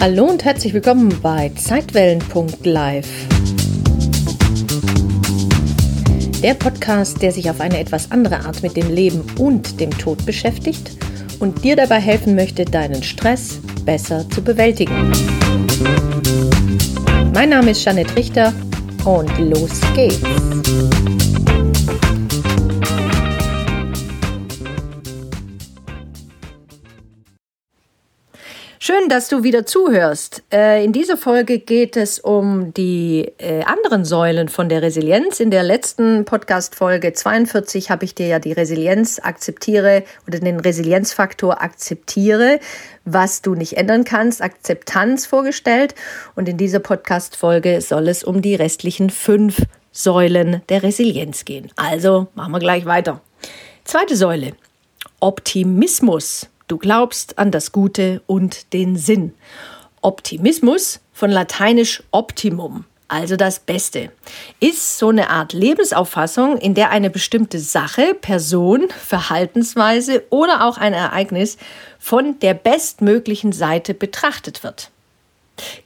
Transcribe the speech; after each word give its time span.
Hallo 0.00 0.26
und 0.26 0.44
herzlich 0.44 0.72
willkommen 0.74 1.12
bei 1.20 1.50
Zeitwellen.live. 1.56 3.08
Der 6.40 6.54
Podcast, 6.54 7.20
der 7.20 7.32
sich 7.32 7.50
auf 7.50 7.60
eine 7.60 7.80
etwas 7.80 8.12
andere 8.12 8.38
Art 8.44 8.62
mit 8.62 8.76
dem 8.76 8.94
Leben 8.94 9.24
und 9.38 9.80
dem 9.80 9.90
Tod 9.90 10.24
beschäftigt 10.24 10.92
und 11.40 11.64
dir 11.64 11.74
dabei 11.74 11.98
helfen 11.98 12.36
möchte, 12.36 12.64
deinen 12.64 13.02
Stress 13.02 13.58
besser 13.84 14.24
zu 14.30 14.40
bewältigen. 14.40 15.10
Mein 17.34 17.48
Name 17.48 17.72
ist 17.72 17.84
Janet 17.84 18.14
Richter 18.14 18.52
und 19.04 19.36
los 19.38 19.80
geht's. 19.96 21.17
Schön, 28.98 29.08
dass 29.08 29.28
du 29.28 29.42
wieder 29.42 29.64
zuhörst. 29.64 30.42
Äh, 30.52 30.84
in 30.84 30.92
dieser 30.92 31.16
Folge 31.16 31.58
geht 31.58 31.96
es 31.96 32.18
um 32.18 32.72
die 32.74 33.30
äh, 33.38 33.62
anderen 33.62 34.04
Säulen 34.04 34.48
von 34.48 34.68
der 34.68 34.82
Resilienz. 34.82 35.40
In 35.40 35.50
der 35.50 35.62
letzten 35.62 36.24
Podcast-Folge 36.24 37.12
42 37.12 37.90
habe 37.90 38.04
ich 38.04 38.14
dir 38.14 38.26
ja 38.26 38.38
die 38.38 38.52
Resilienz 38.52 39.20
akzeptiere 39.22 40.04
oder 40.26 40.40
den 40.40 40.58
Resilienzfaktor 40.58 41.62
akzeptiere, 41.62 42.60
was 43.04 43.42
du 43.42 43.54
nicht 43.54 43.76
ändern 43.76 44.04
kannst, 44.04 44.42
Akzeptanz 44.42 45.26
vorgestellt. 45.26 45.94
Und 46.34 46.48
in 46.48 46.56
dieser 46.56 46.80
Podcast-Folge 46.80 47.80
soll 47.80 48.08
es 48.08 48.24
um 48.24 48.42
die 48.42 48.54
restlichen 48.56 49.10
fünf 49.10 49.62
Säulen 49.92 50.62
der 50.70 50.82
Resilienz 50.82 51.44
gehen. 51.44 51.70
Also 51.76 52.28
machen 52.34 52.52
wir 52.52 52.60
gleich 52.60 52.84
weiter. 52.84 53.20
Zweite 53.84 54.16
Säule. 54.16 54.54
Optimismus. 55.20 56.48
Du 56.68 56.76
glaubst 56.76 57.38
an 57.38 57.50
das 57.50 57.72
Gute 57.72 58.20
und 58.26 58.74
den 58.74 58.96
Sinn. 58.96 59.32
Optimismus 60.02 61.00
von 61.14 61.30
lateinisch 61.30 62.02
Optimum, 62.10 62.84
also 63.08 63.36
das 63.36 63.58
Beste, 63.58 64.12
ist 64.60 64.98
so 64.98 65.08
eine 65.08 65.30
Art 65.30 65.54
Lebensauffassung, 65.54 66.58
in 66.58 66.74
der 66.74 66.90
eine 66.90 67.08
bestimmte 67.08 67.58
Sache, 67.58 68.14
Person, 68.14 68.90
Verhaltensweise 68.90 70.24
oder 70.28 70.66
auch 70.66 70.76
ein 70.76 70.92
Ereignis 70.92 71.56
von 71.98 72.38
der 72.40 72.52
bestmöglichen 72.52 73.52
Seite 73.52 73.94
betrachtet 73.94 74.62
wird. 74.62 74.90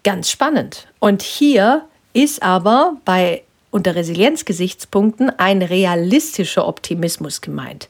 Ganz 0.02 0.30
spannend. 0.30 0.88
Und 0.98 1.22
hier 1.22 1.86
ist 2.12 2.42
aber 2.42 2.96
bei 3.04 3.44
unter 3.70 3.94
Resilienzgesichtspunkten 3.94 5.30
ein 5.38 5.62
realistischer 5.62 6.66
Optimismus 6.66 7.40
gemeint. 7.40 7.88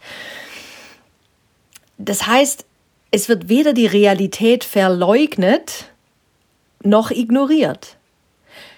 Das 1.96 2.26
heißt, 2.26 2.66
es 3.12 3.28
wird 3.28 3.48
weder 3.48 3.74
die 3.74 3.86
Realität 3.86 4.64
verleugnet 4.64 5.84
noch 6.82 7.10
ignoriert, 7.10 7.96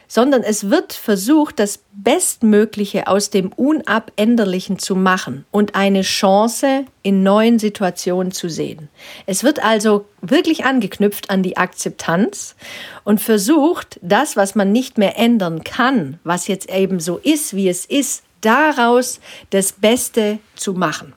sondern 0.09 0.43
es 0.43 0.69
wird 0.71 0.93
versucht, 0.93 1.59
das 1.59 1.79
Bestmögliche 1.93 3.07
aus 3.07 3.31
dem 3.31 3.53
Unabänderlichen 3.53 4.79
zu 4.79 4.97
machen 4.97 5.47
und 5.53 5.77
eine 5.77 6.03
Chance 6.03 6.85
in 7.03 7.23
neuen 7.23 7.59
Situationen 7.61 8.33
zu 8.33 8.51
sehen. 8.51 8.89
Es 9.27 9.45
wird 9.45 9.65
also 9.65 10.05
wirklich 10.21 10.65
angeknüpft 10.65 11.31
an 11.31 11.45
die 11.45 11.57
Akzeptanz 11.57 12.57
und 13.05 13.21
versucht, 13.21 14.01
das, 14.03 14.37
was 14.37 14.57
man 14.57 14.73
nicht 14.73 14.99
mehr 14.99 15.17
ändern 15.17 15.63
kann, 15.63 16.19
was 16.25 16.49
jetzt 16.49 16.69
eben 16.69 16.99
so 16.99 17.19
ist, 17.19 17.55
wie 17.55 17.69
es 17.69 17.87
ist, 17.87 18.25
daraus 18.41 19.21
das 19.51 19.73
Beste 19.73 20.39
zu 20.57 20.75
machen. 20.75 21.15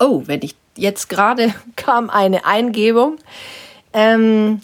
Oh, 0.00 0.22
wenn 0.26 0.40
ich 0.42 0.56
jetzt 0.76 1.08
gerade 1.08 1.54
kam 1.76 2.10
eine 2.10 2.44
Eingebung. 2.44 3.18
Ähm, 3.92 4.60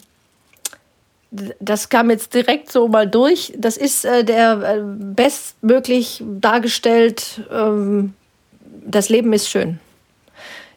das 1.31 1.89
kam 1.89 2.09
jetzt 2.09 2.33
direkt 2.33 2.71
so 2.71 2.87
mal 2.87 3.07
durch. 3.07 3.53
Das 3.55 3.77
ist 3.77 4.03
äh, 4.03 4.23
der 4.23 4.61
äh, 4.63 4.81
bestmöglich 4.83 6.23
dargestellt. 6.25 7.41
Ähm, 7.51 8.13
das 8.85 9.09
Leben 9.09 9.31
ist 9.33 9.49
schön. 9.49 9.79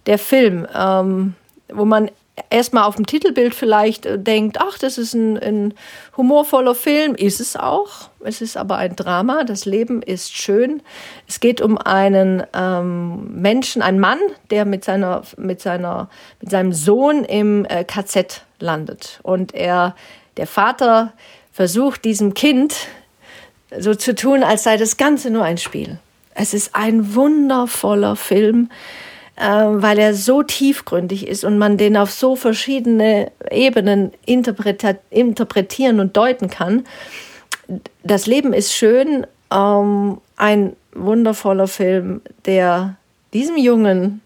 Der 0.07 0.19
Film, 0.19 0.67
ähm, 0.75 1.35
wo 1.69 1.85
man 1.85 2.11
erstmal 2.51 2.85
auf 2.85 2.97
dem 2.97 3.07
Titelbild 3.07 3.55
vielleicht 3.55 4.07
äh, 4.07 4.19
denkt, 4.19 4.59
ach, 4.61 4.79
das 4.79 4.99
ist 4.99 5.15
ein, 5.15 5.39
ein, 5.39 5.75
humorvoller 6.17 6.75
Film, 6.75 7.15
ist 7.15 7.41
es 7.41 7.57
auch. 7.57 8.11
Es 8.21 8.41
ist 8.41 8.57
aber 8.57 8.77
ein 8.77 8.97
Drama. 8.97 9.45
Das 9.45 9.65
Leben 9.65 10.03
ist 10.03 10.37
schön. 10.37 10.83
Es 11.27 11.41
geht 11.41 11.61
um 11.61 11.79
einen 11.79 12.43
ähm, 12.55 13.41
Menschen, 13.41 13.83
einen 13.83 14.01
Mann, 14.01 14.19
der 14.51 14.65
mit 14.65 14.85
seiner, 14.85 15.23
mit 15.37 15.61
seiner, 15.61 16.09
mit 16.41 16.51
seinem 16.51 16.73
Sohn 16.73 17.25
im 17.25 17.65
äh, 17.65 17.85
KZ 17.85 18.45
landet. 18.61 19.21
Und 19.23 19.55
er, 19.55 19.95
der 20.37 20.47
Vater, 20.47 21.13
versucht 21.53 22.05
diesem 22.05 22.35
Kind 22.35 22.75
so 23.79 23.95
zu 23.95 24.15
tun, 24.15 24.43
als 24.43 24.65
sei 24.65 24.77
das 24.77 24.97
Ganze 24.97 25.31
nur 25.31 25.45
ein 25.45 25.59
Spiel. 25.59 25.99
Es 26.35 26.55
ist 26.55 26.75
ein 26.75 27.15
wundervoller 27.15 28.17
Film 28.17 28.71
weil 29.37 29.99
er 29.99 30.15
so 30.15 30.43
tiefgründig 30.43 31.27
ist 31.27 31.45
und 31.45 31.59
man 31.59 31.77
den 31.77 31.97
auf 31.97 32.11
so 32.11 32.37
verschiedene 32.37 33.33
Ebenen 33.51 34.13
interpretieren 34.25 36.01
und 36.01 36.17
deuten 36.17 36.49
kann. 36.51 36.85
Das 38.03 38.27
Leben 38.27 38.53
ist 38.53 38.73
schön, 38.73 39.27
ähm, 39.53 40.19
ein 40.37 40.77
wundervoller 40.95 41.69
Film, 41.69 42.21
der 42.45 42.97
diesem 43.33 43.57
Jungen 43.57 44.21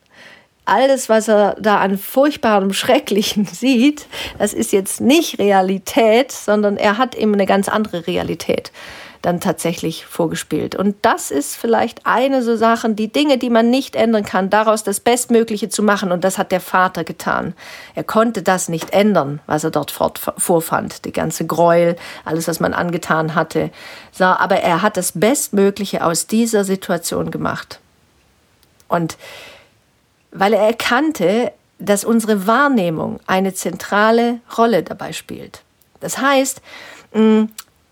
alles, 0.66 1.08
was 1.08 1.28
er 1.28 1.56
da 1.60 1.78
an 1.78 1.96
furchtbarem, 1.96 2.72
schrecklichen 2.74 3.46
sieht, 3.46 4.06
das 4.38 4.52
ist 4.52 4.72
jetzt 4.72 5.00
nicht 5.00 5.38
Realität, 5.38 6.32
sondern 6.32 6.76
er 6.76 6.98
hat 6.98 7.14
eben 7.14 7.32
eine 7.32 7.46
ganz 7.46 7.68
andere 7.68 8.06
Realität 8.06 8.72
dann 9.26 9.41
tatsächlich 9.41 10.06
vorgespielt. 10.06 10.76
Und 10.76 10.94
das 11.03 11.32
ist 11.32 11.56
vielleicht 11.56 12.06
eine 12.06 12.44
so 12.44 12.54
Sachen, 12.54 12.94
die 12.94 13.10
Dinge, 13.10 13.38
die 13.38 13.50
man 13.50 13.70
nicht 13.70 13.97
ändern 13.97 14.25
kann, 14.25 14.50
daraus 14.50 14.84
das 14.84 15.00
Bestmögliche 15.00 15.69
zu 15.69 15.82
machen. 15.82 16.12
Und 16.12 16.22
das 16.22 16.38
hat 16.38 16.53
der 16.53 16.60
Vater 16.60 17.03
getan. 17.03 17.53
Er 17.97 18.04
konnte 18.04 18.44
das 18.44 18.69
nicht 18.69 18.92
ändern, 18.92 19.41
was 19.47 19.65
er 19.65 19.72
dort 19.72 19.91
vorfand. 19.91 21.04
Die 21.04 21.10
ganze 21.10 21.44
Gräuel, 21.44 21.97
alles, 22.25 22.47
was 22.47 22.60
man 22.60 22.72
angetan 22.72 23.34
hatte. 23.34 23.70
Aber 24.20 24.59
er 24.60 24.82
hat 24.82 24.97
das 24.97 25.10
Bestmögliche 25.10 26.04
aus 26.04 26.28
dieser 26.28 26.62
Situation 26.62 27.32
gemacht. 27.32 27.81
Und 28.86 29.16
weil 30.31 30.53
er 30.53 30.69
erkannte, 30.69 31.50
dass 31.81 32.04
unsere 32.04 32.47
Wahrnehmung 32.47 33.19
eine 33.26 33.54
zentrale 33.54 34.38
Rolle 34.56 34.84
dabei 34.84 35.12
spielt. 35.12 35.62
Das 35.98 36.19
heißt, 36.19 36.62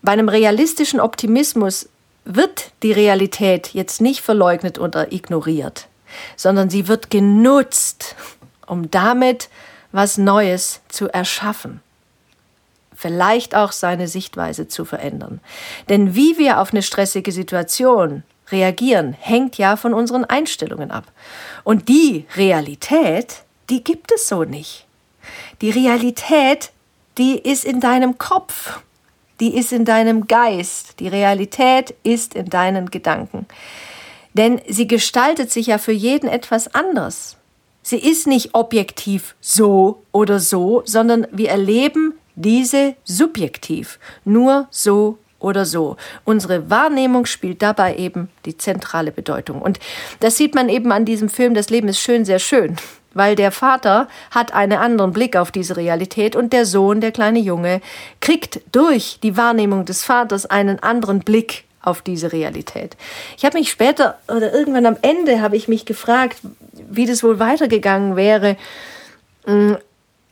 bei 0.05 0.13
einem 0.13 0.29
realistischen 0.29 0.99
Optimismus 0.99 1.89
wird 2.23 2.71
die 2.83 2.91
Realität 2.91 3.73
jetzt 3.73 4.01
nicht 4.01 4.21
verleugnet 4.21 4.79
oder 4.79 5.11
ignoriert, 5.11 5.87
sondern 6.35 6.69
sie 6.69 6.87
wird 6.87 7.11
genutzt, 7.11 8.15
um 8.65 8.89
damit 8.89 9.49
was 9.91 10.17
Neues 10.17 10.81
zu 10.89 11.07
erschaffen. 11.09 11.81
Vielleicht 12.95 13.55
auch 13.55 13.71
seine 13.71 14.07
Sichtweise 14.07 14.67
zu 14.67 14.85
verändern. 14.85 15.41
Denn 15.89 16.15
wie 16.15 16.37
wir 16.37 16.59
auf 16.59 16.71
eine 16.71 16.81
stressige 16.81 17.31
Situation 17.31 18.23
reagieren, 18.51 19.13
hängt 19.13 19.57
ja 19.57 19.75
von 19.75 19.93
unseren 19.93 20.25
Einstellungen 20.25 20.91
ab. 20.91 21.05
Und 21.63 21.89
die 21.89 22.25
Realität, 22.35 23.43
die 23.69 23.83
gibt 23.83 24.11
es 24.11 24.27
so 24.27 24.43
nicht. 24.43 24.85
Die 25.61 25.71
Realität, 25.71 26.71
die 27.17 27.37
ist 27.37 27.65
in 27.65 27.79
deinem 27.79 28.17
Kopf 28.17 28.79
die 29.39 29.57
ist 29.57 29.71
in 29.71 29.85
deinem 29.85 30.27
Geist, 30.27 30.99
die 30.99 31.07
Realität 31.07 31.93
ist 32.03 32.33
in 32.35 32.49
deinen 32.49 32.89
Gedanken. 32.89 33.45
Denn 34.33 34.61
sie 34.67 34.87
gestaltet 34.87 35.51
sich 35.51 35.67
ja 35.67 35.77
für 35.77 35.91
jeden 35.91 36.29
etwas 36.29 36.73
anders. 36.73 37.37
Sie 37.81 37.97
ist 37.97 38.27
nicht 38.27 38.53
objektiv 38.53 39.35
so 39.41 40.03
oder 40.11 40.39
so, 40.39 40.81
sondern 40.85 41.27
wir 41.31 41.49
erleben 41.49 42.13
diese 42.35 42.95
subjektiv, 43.03 43.99
nur 44.25 44.67
so 44.71 45.17
oder 45.39 45.65
so. 45.65 45.95
Unsere 46.25 46.69
Wahrnehmung 46.69 47.25
spielt 47.25 47.61
dabei 47.61 47.95
eben 47.95 48.29
die 48.45 48.57
zentrale 48.57 49.11
Bedeutung. 49.11 49.61
Und 49.61 49.79
das 50.19 50.37
sieht 50.37 50.55
man 50.55 50.67
eben 50.69 50.91
an 50.91 51.05
diesem 51.05 51.29
Film 51.29 51.53
Das 51.53 51.69
Leben 51.69 51.87
ist 51.87 51.99
schön, 51.99 52.25
sehr 52.25 52.39
schön 52.39 52.75
weil 53.15 53.35
der 53.35 53.51
Vater 53.51 54.07
hat 54.29 54.53
einen 54.53 54.77
anderen 54.77 55.11
Blick 55.11 55.35
auf 55.35 55.49
diese 55.49 55.75
Realität 55.75 56.35
und 56.35 56.53
der 56.53 56.67
Sohn, 56.67 57.01
der 57.01 57.11
kleine 57.11 57.39
Junge, 57.39 57.81
kriegt 58.19 58.61
durch 58.71 59.17
die 59.23 59.35
Wahrnehmung 59.35 59.85
des 59.85 60.03
Vaters 60.03 60.45
einen 60.45 60.77
anderen 60.79 61.21
Blick 61.21 61.63
auf 61.81 62.01
diese 62.01 62.31
Realität. 62.31 62.97
Ich 63.37 63.45
habe 63.45 63.57
mich 63.57 63.71
später 63.71 64.19
oder 64.27 64.53
irgendwann 64.53 64.85
am 64.85 64.97
Ende 65.01 65.41
habe 65.41 65.55
ich 65.55 65.67
mich 65.67 65.85
gefragt, 65.85 66.37
wie 66.89 67.05
das 67.05 67.23
wohl 67.23 67.39
weitergegangen 67.39 68.15
wäre, 68.15 68.57
hm, 69.45 69.77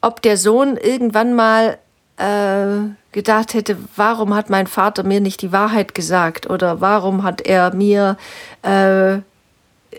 ob 0.01 0.21
der 0.21 0.37
Sohn 0.37 0.75
irgendwann 0.75 1.33
mal 1.33 1.77
äh, 2.17 2.89
gedacht 3.13 3.53
hätte, 3.53 3.77
warum 3.95 4.35
hat 4.35 4.49
mein 4.49 4.67
Vater 4.67 5.03
mir 5.03 5.21
nicht 5.21 5.41
die 5.41 5.51
Wahrheit 5.51 5.95
gesagt 5.95 6.49
oder 6.49 6.81
warum 6.81 7.23
hat 7.23 7.41
er 7.41 7.73
mir 7.73 8.17
äh, 8.63 9.19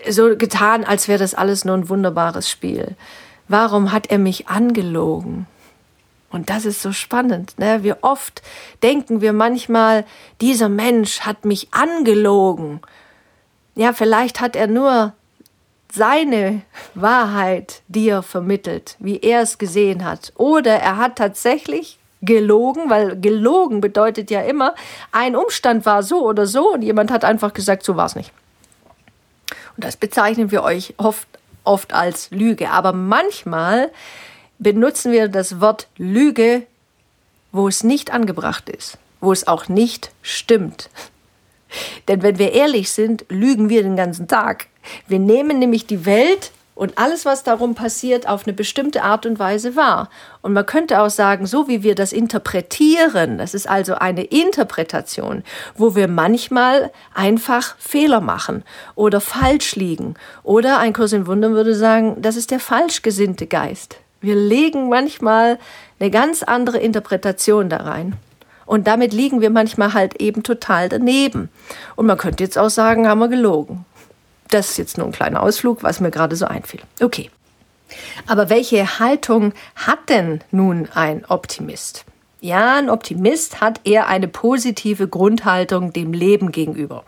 so 0.09 0.35
getan, 0.35 0.83
als 0.83 1.07
wäre 1.07 1.19
das 1.19 1.33
alles 1.33 1.65
nur 1.65 1.75
ein 1.75 1.89
wunderbares 1.89 2.49
Spiel. 2.49 2.95
Warum 3.47 3.91
hat 3.91 4.07
er 4.07 4.17
mich 4.17 4.47
angelogen? 4.47 5.47
Und 6.29 6.49
das 6.49 6.65
ist 6.65 6.81
so 6.81 6.91
spannend. 6.91 7.57
Ne? 7.59 7.83
Wie 7.83 7.93
oft 8.01 8.41
denken 8.83 9.21
wir 9.21 9.31
manchmal, 9.31 10.05
dieser 10.41 10.69
Mensch 10.69 11.21
hat 11.21 11.45
mich 11.45 11.69
angelogen. 11.71 12.81
Ja, 13.75 13.93
vielleicht 13.93 14.41
hat 14.41 14.55
er 14.55 14.67
nur 14.67 15.13
seine 15.93 16.61
Wahrheit 16.93 17.81
dir 17.87 18.21
vermittelt, 18.21 18.97
wie 18.99 19.19
er 19.19 19.41
es 19.41 19.57
gesehen 19.57 20.03
hat. 20.03 20.33
Oder 20.35 20.73
er 20.73 20.97
hat 20.97 21.17
tatsächlich 21.17 21.99
gelogen, 22.21 22.89
weil 22.89 23.19
gelogen 23.19 23.79
bedeutet 23.79 24.29
ja 24.31 24.41
immer, 24.41 24.75
ein 25.11 25.35
Umstand 25.35 25.85
war 25.85 26.03
so 26.03 26.25
oder 26.25 26.47
so 26.47 26.73
und 26.73 26.81
jemand 26.81 27.11
hat 27.11 27.23
einfach 27.23 27.53
gesagt, 27.53 27.83
so 27.83 27.95
war 27.95 28.07
es 28.07 28.15
nicht. 28.15 28.31
Und 29.75 29.83
das 29.83 29.97
bezeichnen 29.97 30.51
wir 30.51 30.63
euch 30.63 30.93
oft, 30.97 31.27
oft 31.63 31.93
als 31.93 32.31
Lüge. 32.31 32.69
Aber 32.69 32.93
manchmal 32.93 33.91
benutzen 34.59 35.11
wir 35.11 35.27
das 35.27 35.59
Wort 35.59 35.87
Lüge, 35.97 36.63
wo 37.51 37.67
es 37.67 37.83
nicht 37.83 38.11
angebracht 38.11 38.69
ist, 38.69 38.97
wo 39.21 39.31
es 39.31 39.47
auch 39.47 39.67
nicht 39.67 40.11
stimmt. 40.21 40.89
Denn 42.07 42.21
wenn 42.21 42.39
wir 42.39 42.53
ehrlich 42.53 42.91
sind, 42.91 43.25
lügen 43.29 43.69
wir 43.69 43.83
den 43.83 43.95
ganzen 43.95 44.27
Tag. 44.27 44.67
Wir 45.07 45.19
nehmen 45.19 45.59
nämlich 45.59 45.87
die 45.87 46.05
Welt 46.05 46.51
und 46.75 46.97
alles, 46.97 47.25
was 47.25 47.43
darum 47.43 47.73
passiert, 47.73 48.27
auf 48.27 48.45
eine 48.45 48.53
bestimmte 48.53 49.01
Art 49.01 49.25
und 49.25 49.39
Weise 49.39 49.77
wahr. 49.77 50.09
Und 50.41 50.53
man 50.53 50.65
könnte 50.65 51.01
auch 51.01 51.09
sagen, 51.09 51.47
so 51.47 51.69
wie 51.69 51.81
wir 51.83 51.95
das 51.95 52.11
interpretieren, 52.11 53.37
das 53.37 53.53
ist 53.53 53.67
also 53.67 53.95
eine 53.95 54.25
Interpretation, 54.25 55.43
wo 55.75 55.95
wir 55.95 56.09
manchmal 56.09 56.91
einfach 57.13 57.77
Fehler 57.79 58.19
machen 58.19 58.63
oder 58.93 59.21
falsch 59.21 59.75
liegen. 59.75 60.15
Oder 60.43 60.77
ein 60.79 60.93
Kurs 60.93 61.13
in 61.13 61.27
Wundern 61.27 61.53
würde 61.53 61.75
sagen, 61.75 62.21
das 62.21 62.35
ist 62.35 62.51
der 62.51 62.59
falsch 62.59 63.01
gesinnte 63.01 63.47
Geist. 63.47 63.95
Wir 64.19 64.35
legen 64.35 64.89
manchmal 64.89 65.59
eine 65.99 66.11
ganz 66.11 66.43
andere 66.43 66.79
Interpretation 66.79 67.69
da 67.69 67.77
rein. 67.77 68.15
Und 68.65 68.87
damit 68.87 69.13
liegen 69.13 69.41
wir 69.41 69.49
manchmal 69.49 69.93
halt 69.93 70.19
eben 70.19 70.43
total 70.43 70.89
daneben. 70.89 71.49
Und 71.95 72.05
man 72.07 72.17
könnte 72.17 72.43
jetzt 72.43 72.57
auch 72.57 72.69
sagen, 72.69 73.07
haben 73.07 73.19
wir 73.19 73.27
gelogen. 73.27 73.85
Das 74.55 74.69
ist 74.69 74.77
jetzt 74.77 74.97
nur 74.97 75.05
ein 75.05 75.11
kleiner 75.11 75.43
Ausflug, 75.43 75.83
was 75.83 75.99
mir 75.99 76.11
gerade 76.11 76.37
so 76.37 76.45
einfiel. 76.45 76.79
Okay. 77.01 77.29
Aber 78.25 78.49
welche 78.49 78.99
Haltung 78.99 79.51
hat 79.75 80.07
denn 80.07 80.39
nun 80.49 80.87
ein 80.93 81.25
Optimist? 81.25 82.05
Ja, 82.39 82.77
ein 82.77 82.89
Optimist 82.89 83.59
hat 83.59 83.81
eher 83.83 84.07
eine 84.07 84.29
positive 84.29 85.09
Grundhaltung 85.09 85.91
dem 85.91 86.13
Leben 86.13 86.53
gegenüber, 86.53 87.03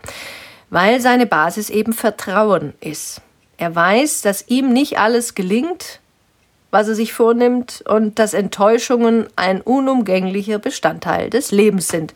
weil 0.68 1.00
seine 1.00 1.24
Basis 1.24 1.70
eben 1.70 1.94
Vertrauen 1.94 2.74
ist. 2.80 3.22
Er 3.56 3.74
weiß, 3.74 4.20
dass 4.20 4.46
ihm 4.48 4.74
nicht 4.74 4.98
alles 4.98 5.34
gelingt, 5.34 6.00
was 6.70 6.88
er 6.88 6.96
sich 6.96 7.14
vornimmt 7.14 7.82
und 7.88 8.18
dass 8.18 8.34
Enttäuschungen 8.34 9.26
ein 9.36 9.62
unumgänglicher 9.62 10.58
Bestandteil 10.58 11.30
des 11.30 11.50
Lebens 11.50 11.88
sind 11.88 12.12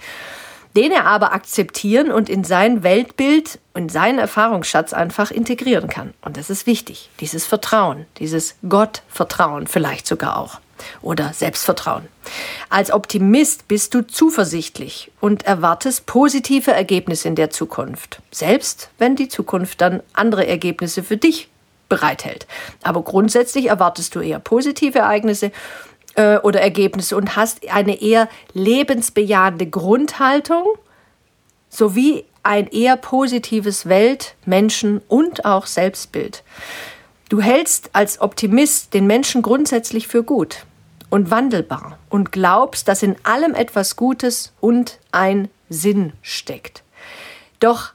den 0.77 0.93
er 0.93 1.07
aber 1.07 1.33
akzeptieren 1.33 2.11
und 2.11 2.29
in 2.29 2.45
sein 2.45 2.83
Weltbild 2.83 3.59
und 3.75 3.93
seinen 3.93 4.19
Erfahrungsschatz 4.19 4.93
einfach 4.93 5.31
integrieren 5.31 5.89
kann. 5.89 6.15
Und 6.23 6.37
das 6.37 6.51
ist 6.51 6.67
wichtig, 6.67 7.11
dieses 7.21 7.47
Vertrauen, 7.47 8.07
dieses 8.19 8.57
Gottvertrauen 8.69 9.67
vielleicht 9.67 10.07
sogar 10.07 10.37
auch 10.37 10.61
oder 11.01 11.33
Selbstvertrauen. 11.33 12.09
Als 12.69 12.91
Optimist 12.91 13.69
bist 13.69 13.95
du 13.95 14.07
zuversichtlich 14.07 15.13
und 15.21 15.45
erwartest 15.45 16.07
positive 16.07 16.73
Ergebnisse 16.73 17.29
in 17.29 17.37
der 17.37 17.51
Zukunft, 17.51 18.21
selbst 18.31 18.91
wenn 18.99 19.17
die 19.17 19.29
Zukunft 19.29 19.81
dann 19.81 20.03
andere 20.13 20.47
Ergebnisse 20.47 21.03
für 21.03 21.17
dich 21.17 21.49
bereithält. 21.89 22.47
Aber 22.83 23.03
grundsätzlich 23.03 23.67
erwartest 23.67 24.15
du 24.15 24.21
eher 24.21 24.39
positive 24.39 24.99
Ereignisse 24.99 25.53
äh, 26.14 26.38
oder 26.38 26.61
Ergebnisse 26.61 27.17
und 27.17 27.37
hast 27.37 27.69
eine 27.70 28.00
eher 28.00 28.29
lebensbejahende 28.53 29.67
Grundhaltung 29.67 30.64
sowie 31.69 32.25
ein 32.43 32.67
eher 32.69 32.97
positives 32.97 33.87
Welt-, 33.87 34.35
Menschen- 34.44 35.00
und 35.09 35.44
auch 35.44 35.67
Selbstbild. 35.67 36.43
Du 37.29 37.41
hältst 37.41 37.91
als 37.94 38.20
Optimist 38.20 38.93
den 38.94 39.06
Menschen 39.06 39.43
grundsätzlich 39.43 40.06
für 40.06 40.23
gut 40.23 40.67
und 41.09 41.31
wandelbar 41.31 41.99
und 42.11 42.32
glaubst, 42.32 42.88
dass 42.88 43.03
in 43.03 43.17
allem 43.23 43.55
etwas 43.55 43.97
Gutes 43.97 44.53
und 44.61 44.99
ein 45.12 45.49
Sinn 45.69 46.12
steckt. 46.20 46.82
Doch 47.61 47.93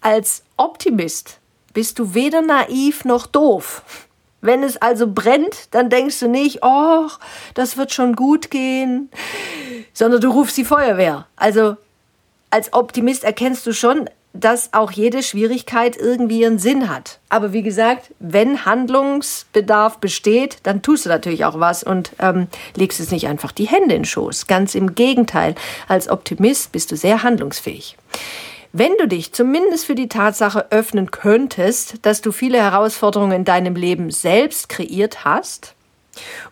als 0.00 0.42
Optimist 0.56 1.38
bist 1.72 1.98
du 1.98 2.14
weder 2.14 2.42
naiv 2.42 3.04
noch 3.04 3.26
doof. 3.26 3.82
Wenn 4.40 4.62
es 4.62 4.76
also 4.78 5.06
brennt, 5.06 5.68
dann 5.72 5.90
denkst 5.90 6.18
du 6.20 6.28
nicht, 6.28 6.60
oh, 6.62 7.08
das 7.54 7.76
wird 7.76 7.92
schon 7.92 8.16
gut 8.16 8.50
gehen, 8.50 9.10
sondern 9.92 10.20
du 10.20 10.30
rufst 10.30 10.56
die 10.56 10.64
Feuerwehr. 10.64 11.26
Also 11.36 11.76
als 12.50 12.72
Optimist 12.72 13.24
erkennst 13.24 13.66
du 13.66 13.72
schon, 13.72 14.08
dass 14.32 14.72
auch 14.72 14.92
jede 14.92 15.22
Schwierigkeit 15.22 15.96
irgendwie 15.96 16.40
ihren 16.40 16.58
Sinn 16.58 16.88
hat. 16.88 17.18
Aber 17.28 17.52
wie 17.52 17.62
gesagt, 17.62 18.12
wenn 18.20 18.64
Handlungsbedarf 18.64 19.98
besteht, 19.98 20.58
dann 20.62 20.82
tust 20.82 21.04
du 21.04 21.08
natürlich 21.08 21.44
auch 21.44 21.58
was 21.58 21.82
und 21.82 22.12
ähm, 22.20 22.46
legst 22.76 23.00
es 23.00 23.10
nicht 23.10 23.26
einfach 23.26 23.50
die 23.50 23.66
Hände 23.66 23.94
in 23.94 24.02
den 24.02 24.04
Schoß. 24.04 24.46
Ganz 24.46 24.74
im 24.74 24.94
Gegenteil, 24.94 25.56
als 25.88 26.08
Optimist 26.08 26.70
bist 26.70 26.92
du 26.92 26.96
sehr 26.96 27.24
handlungsfähig. 27.24 27.96
Wenn 28.72 28.92
du 28.98 29.08
dich 29.08 29.32
zumindest 29.32 29.86
für 29.86 29.96
die 29.96 30.08
Tatsache 30.08 30.70
öffnen 30.70 31.10
könntest, 31.10 32.06
dass 32.06 32.20
du 32.20 32.30
viele 32.30 32.58
Herausforderungen 32.58 33.32
in 33.32 33.44
deinem 33.44 33.74
Leben 33.74 34.10
selbst 34.10 34.68
kreiert 34.68 35.24
hast 35.24 35.74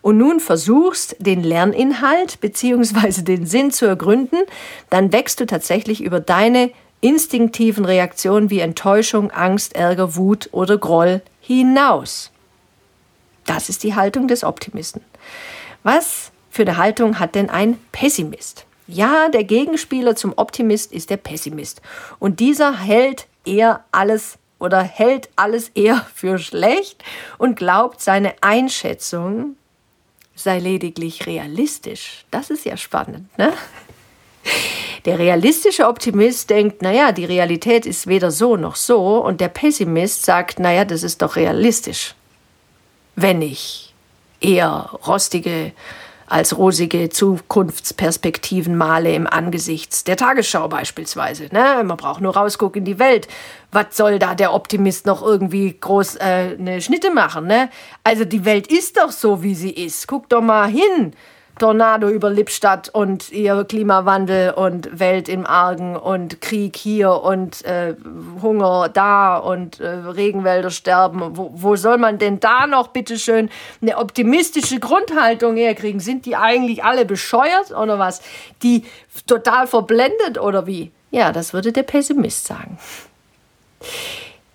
und 0.01 0.17
nun 0.17 0.41
versuchst, 0.41 1.15
den 1.19 1.43
Lerninhalt 1.43 2.41
bzw. 2.41 3.21
den 3.21 3.45
Sinn 3.45 3.71
zu 3.71 3.85
ergründen, 3.85 4.39
dann 4.89 5.13
wächst 5.13 5.39
du 5.39 5.45
tatsächlich 5.45 6.01
über 6.03 6.19
deine 6.19 6.71
instinktiven 6.99 7.85
Reaktionen 7.85 8.49
wie 8.49 8.59
Enttäuschung, 8.59 9.31
Angst, 9.31 9.75
Ärger, 9.75 10.17
Wut 10.17 10.49
oder 10.51 10.77
Groll 10.77 11.21
hinaus. 11.39 12.31
Das 13.45 13.69
ist 13.69 13.83
die 13.83 13.95
Haltung 13.95 14.27
des 14.27 14.43
Optimisten. 14.43 15.01
Was 15.83 16.31
für 16.49 16.63
eine 16.63 16.75
Haltung 16.75 17.17
hat 17.19 17.35
denn 17.35 17.49
ein 17.49 17.79
Pessimist? 17.93 18.65
Ja, 18.91 19.29
der 19.29 19.43
Gegenspieler 19.43 20.15
zum 20.15 20.33
Optimist 20.35 20.91
ist 20.91 21.11
der 21.11 21.17
Pessimist. 21.17 21.79
Und 22.17 22.39
dieser 22.39 22.75
hält 22.75 23.27
eher 23.45 23.83
alles 23.91 24.39
oder 24.57 24.81
hält 24.81 25.29
alles 25.35 25.69
eher 25.75 26.07
für 26.15 26.39
schlecht 26.39 27.03
und 27.37 27.55
glaubt, 27.55 28.01
seine 28.01 28.33
Einschätzung 28.41 29.55
sei 30.35 30.57
lediglich 30.57 31.27
realistisch. 31.27 32.25
Das 32.31 32.49
ist 32.49 32.65
ja 32.65 32.77
spannend, 32.77 33.37
ne? 33.37 33.53
Der 35.05 35.19
realistische 35.19 35.87
Optimist 35.87 36.49
denkt, 36.49 36.81
naja, 36.81 37.11
die 37.11 37.25
Realität 37.25 37.85
ist 37.85 38.07
weder 38.07 38.31
so 38.31 38.55
noch 38.55 38.75
so, 38.75 39.23
und 39.23 39.39
der 39.39 39.49
Pessimist 39.49 40.25
sagt, 40.25 40.59
naja, 40.59 40.83
das 40.83 41.03
ist 41.03 41.21
doch 41.21 41.35
realistisch. 41.35 42.15
Wenn 43.15 43.41
ich 43.41 43.93
eher 44.41 44.89
rostige 45.05 45.73
als 46.29 46.57
rosige 46.57 47.09
Zukunftsperspektiven 47.09 48.77
male 48.77 49.13
im 49.13 49.27
Angesichts 49.27 50.03
der 50.03 50.15
Tagesschau 50.15 50.67
beispielsweise. 50.67 51.49
Ne? 51.51 51.83
Man 51.83 51.97
braucht 51.97 52.21
nur 52.21 52.35
rausgucken 52.35 52.79
in 52.79 52.85
die 52.85 52.99
Welt. 52.99 53.27
Was 53.71 53.97
soll 53.97 54.19
da 54.19 54.35
der 54.35 54.53
Optimist 54.53 55.05
noch 55.05 55.21
irgendwie 55.21 55.75
groß 55.79 56.17
äh, 56.17 56.55
eine 56.57 56.81
Schnitte 56.81 57.11
machen? 57.11 57.47
Ne? 57.47 57.69
Also 58.03 58.25
die 58.25 58.45
Welt 58.45 58.67
ist 58.67 58.97
doch 58.97 59.11
so, 59.11 59.43
wie 59.43 59.55
sie 59.55 59.71
ist. 59.71 60.07
Guck 60.07 60.29
doch 60.29 60.41
mal 60.41 60.69
hin. 60.69 61.13
Tornado 61.59 62.09
über 62.09 62.29
Lippstadt 62.29 62.89
und 62.89 63.31
ihr 63.31 63.63
Klimawandel 63.65 64.51
und 64.51 64.99
Welt 64.99 65.29
im 65.29 65.45
Argen 65.45 65.95
und 65.95 66.41
Krieg 66.41 66.75
hier 66.75 67.11
und 67.11 67.63
äh, 67.65 67.95
Hunger 68.41 68.89
da 68.89 69.37
und 69.37 69.79
äh, 69.79 69.87
Regenwälder 69.87 70.71
sterben. 70.71 71.37
Wo, 71.37 71.51
wo 71.53 71.75
soll 71.75 71.97
man 71.97 72.17
denn 72.17 72.39
da 72.39 72.65
noch 72.65 72.87
bitteschön 72.87 73.49
eine 73.81 73.97
optimistische 73.97 74.79
Grundhaltung 74.79 75.55
herkriegen? 75.55 75.99
Sind 75.99 76.25
die 76.25 76.35
eigentlich 76.35 76.83
alle 76.83 77.05
bescheuert 77.05 77.71
oder 77.71 77.99
was? 77.99 78.21
Die 78.63 78.85
total 79.27 79.67
verblendet 79.67 80.39
oder 80.39 80.65
wie? 80.65 80.91
Ja, 81.11 81.31
das 81.31 81.53
würde 81.53 81.71
der 81.71 81.83
Pessimist 81.83 82.47
sagen. 82.47 82.77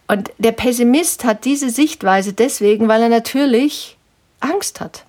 Und 0.07 0.33
der 0.39 0.53
Pessimist 0.53 1.25
hat 1.25 1.45
diese 1.45 1.71
Sichtweise 1.71 2.33
deswegen, 2.33 2.89
weil 2.89 3.03
er 3.03 3.09
natürlich 3.09 3.97
Angst 4.41 4.81
hat. 4.81 5.04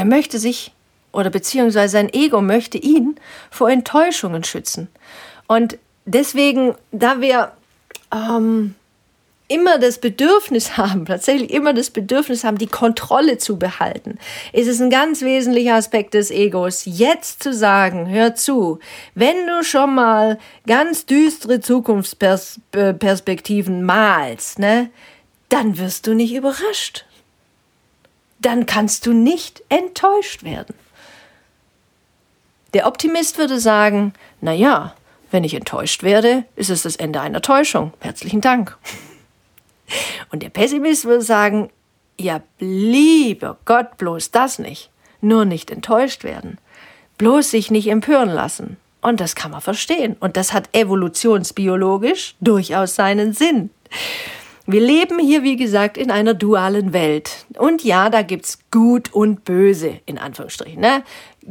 Er 0.00 0.06
möchte 0.06 0.38
sich 0.38 0.72
oder 1.12 1.28
beziehungsweise 1.28 1.92
sein 1.92 2.10
Ego 2.10 2.40
möchte 2.40 2.78
ihn 2.78 3.16
vor 3.50 3.68
Enttäuschungen 3.68 4.44
schützen. 4.44 4.88
Und 5.46 5.76
deswegen, 6.06 6.74
da 6.90 7.20
wir 7.20 7.52
ähm, 8.10 8.76
immer 9.48 9.78
das 9.78 9.98
Bedürfnis 9.98 10.76
haben, 10.78 11.04
tatsächlich 11.04 11.50
immer 11.50 11.74
das 11.74 11.90
Bedürfnis 11.90 12.44
haben, 12.44 12.56
die 12.56 12.66
Kontrolle 12.66 13.36
zu 13.36 13.58
behalten, 13.58 14.18
ist 14.54 14.68
es 14.68 14.80
ein 14.80 14.88
ganz 14.88 15.20
wesentlicher 15.20 15.74
Aspekt 15.74 16.14
des 16.14 16.30
Egos, 16.30 16.84
jetzt 16.86 17.42
zu 17.42 17.52
sagen, 17.52 18.08
hör 18.08 18.34
zu, 18.34 18.78
wenn 19.14 19.46
du 19.46 19.62
schon 19.62 19.94
mal 19.94 20.38
ganz 20.66 21.04
düstere 21.04 21.60
Zukunftsperspektiven 21.60 23.84
malst, 23.84 24.60
ne, 24.60 24.88
dann 25.50 25.76
wirst 25.76 26.06
du 26.06 26.14
nicht 26.14 26.32
überrascht 26.32 27.04
dann 28.40 28.66
kannst 28.66 29.06
du 29.06 29.12
nicht 29.12 29.62
enttäuscht 29.68 30.42
werden. 30.42 30.74
Der 32.74 32.86
Optimist 32.86 33.38
würde 33.38 33.60
sagen, 33.60 34.12
na 34.40 34.52
ja, 34.52 34.94
wenn 35.30 35.44
ich 35.44 35.54
enttäuscht 35.54 36.02
werde, 36.02 36.44
ist 36.56 36.70
es 36.70 36.82
das 36.82 36.96
Ende 36.96 37.20
einer 37.20 37.42
Täuschung. 37.42 37.92
Herzlichen 38.00 38.40
Dank. 38.40 38.76
Und 40.30 40.42
der 40.42 40.50
Pessimist 40.50 41.04
würde 41.04 41.22
sagen, 41.22 41.70
ja, 42.18 42.40
lieber 42.58 43.58
Gott, 43.64 43.96
bloß 43.96 44.30
das 44.30 44.58
nicht. 44.58 44.90
Nur 45.20 45.44
nicht 45.44 45.70
enttäuscht 45.70 46.24
werden. 46.24 46.58
Bloß 47.18 47.50
sich 47.50 47.70
nicht 47.70 47.88
empören 47.88 48.30
lassen. 48.30 48.76
Und 49.00 49.20
das 49.20 49.34
kann 49.34 49.50
man 49.50 49.60
verstehen. 49.60 50.16
Und 50.20 50.36
das 50.36 50.52
hat 50.52 50.74
evolutionsbiologisch 50.74 52.34
durchaus 52.40 52.94
seinen 52.94 53.32
Sinn. 53.32 53.70
Wir 54.66 54.80
leben 54.80 55.18
hier, 55.18 55.42
wie 55.42 55.56
gesagt, 55.56 55.96
in 55.96 56.10
einer 56.10 56.34
dualen 56.34 56.92
Welt. 56.92 57.46
Und 57.56 57.82
ja, 57.82 58.10
da 58.10 58.22
gibt's 58.22 58.58
gut 58.70 59.12
und 59.12 59.44
böse, 59.44 60.00
in 60.06 60.18
Anführungsstrichen. 60.18 60.80
Ne? 60.80 61.02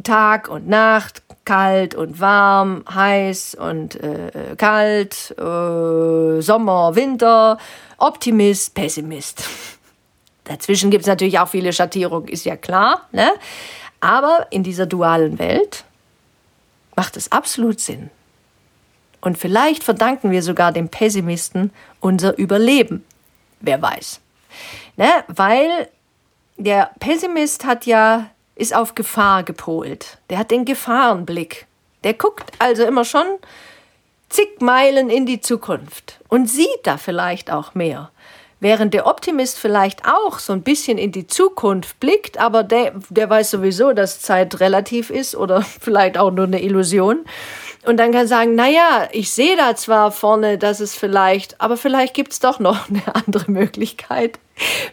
Tag 0.03 0.47
und 0.47 0.67
Nacht, 0.67 1.23
kalt 1.43 1.95
und 1.95 2.19
warm, 2.19 2.83
heiß 2.93 3.55
und 3.55 3.95
äh, 3.95 4.55
kalt, 4.57 5.31
äh, 5.37 6.41
Sommer, 6.41 6.95
Winter, 6.95 7.57
Optimist, 7.97 8.75
Pessimist. 8.75 9.43
Dazwischen 10.43 10.91
gibt 10.91 11.01
es 11.01 11.07
natürlich 11.07 11.39
auch 11.39 11.49
viele 11.49 11.73
Schattierungen, 11.73 12.27
ist 12.27 12.45
ja 12.45 12.55
klar. 12.55 13.07
Ne? 13.11 13.31
Aber 13.99 14.47
in 14.51 14.63
dieser 14.63 14.85
dualen 14.85 15.39
Welt 15.39 15.83
macht 16.95 17.17
es 17.17 17.31
absolut 17.31 17.79
Sinn. 17.79 18.09
Und 19.21 19.37
vielleicht 19.37 19.83
verdanken 19.83 20.31
wir 20.31 20.41
sogar 20.41 20.71
dem 20.71 20.89
Pessimisten 20.89 21.71
unser 21.99 22.37
Überleben. 22.37 23.05
Wer 23.59 23.81
weiß. 23.81 24.21
Ne? 24.97 25.09
Weil 25.27 25.89
der 26.57 26.91
Pessimist 26.99 27.65
hat 27.65 27.85
ja, 27.85 28.29
ist 28.55 28.75
auf 28.75 28.95
Gefahr 28.95 29.43
gepolt. 29.43 30.17
Der 30.29 30.37
hat 30.37 30.51
den 30.51 30.65
Gefahrenblick. 30.65 31.67
Der 32.03 32.13
guckt 32.13 32.51
also 32.59 32.83
immer 32.83 33.05
schon 33.05 33.25
zig 34.29 34.61
Meilen 34.61 35.09
in 35.09 35.25
die 35.25 35.41
Zukunft 35.41 36.19
und 36.29 36.49
sieht 36.49 36.79
da 36.83 36.97
vielleicht 36.97 37.51
auch 37.51 37.75
mehr. 37.75 38.11
Während 38.61 38.93
der 38.93 39.07
Optimist 39.07 39.57
vielleicht 39.57 40.05
auch 40.05 40.39
so 40.39 40.51
ein 40.51 40.63
bisschen 40.63 40.97
in 40.97 41.13
die 41.13 41.27
Zukunft 41.27 41.99
blickt, 42.01 42.37
aber 42.37 42.63
der, 42.63 42.93
der 43.09 43.29
weiß 43.29 43.51
sowieso, 43.51 43.93
dass 43.93 44.19
Zeit 44.19 44.59
relativ 44.59 45.09
ist 45.09 45.35
oder 45.35 45.61
vielleicht 45.81 46.17
auch 46.17 46.31
nur 46.31 46.45
eine 46.45 46.61
Illusion. 46.61 47.25
Und 47.85 47.97
dann 47.97 48.11
kann 48.11 48.27
sagen, 48.27 48.55
na 48.55 48.67
ja, 48.67 49.07
ich 49.11 49.31
sehe 49.31 49.55
da 49.55 49.75
zwar 49.75 50.11
vorne, 50.11 50.57
dass 50.57 50.81
es 50.81 50.95
vielleicht, 50.95 51.61
aber 51.61 51.77
vielleicht 51.77 52.13
gibt 52.13 52.33
es 52.33 52.39
doch 52.39 52.59
noch 52.59 52.89
eine 52.89 53.15
andere 53.15 53.49
Möglichkeit. 53.49 54.39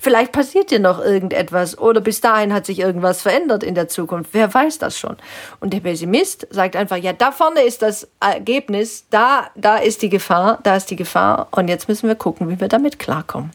Vielleicht 0.01 0.31
passiert 0.31 0.71
dir 0.71 0.79
noch 0.79 1.01
irgendetwas 1.01 1.77
oder 1.77 2.01
bis 2.01 2.21
dahin 2.21 2.53
hat 2.53 2.67
sich 2.67 2.79
irgendwas 2.79 3.23
verändert 3.23 3.65
in 3.65 3.75
der 3.75 3.89
Zukunft. 3.89 4.31
Wer 4.33 4.55
weiß 4.55 4.79
das 4.79 4.97
schon? 4.97 5.17
Und 5.59 5.73
der 5.73 5.81
Pessimist 5.81 6.47
sagt 6.51 6.77
einfach, 6.77 6.97
ja, 6.97 7.13
da 7.13 7.33
vorne 7.33 7.63
ist 7.63 7.83
das 7.83 8.07
Ergebnis, 8.21 9.07
da, 9.11 9.51
da 9.57 9.79
ist 9.79 10.03
die 10.03 10.09
Gefahr, 10.09 10.61
da 10.63 10.77
ist 10.77 10.89
die 10.91 10.97
Gefahr 10.97 11.49
und 11.51 11.67
jetzt 11.67 11.89
müssen 11.89 12.07
wir 12.07 12.15
gucken, 12.15 12.49
wie 12.49 12.61
wir 12.61 12.69
damit 12.69 13.01
klarkommen. 13.01 13.51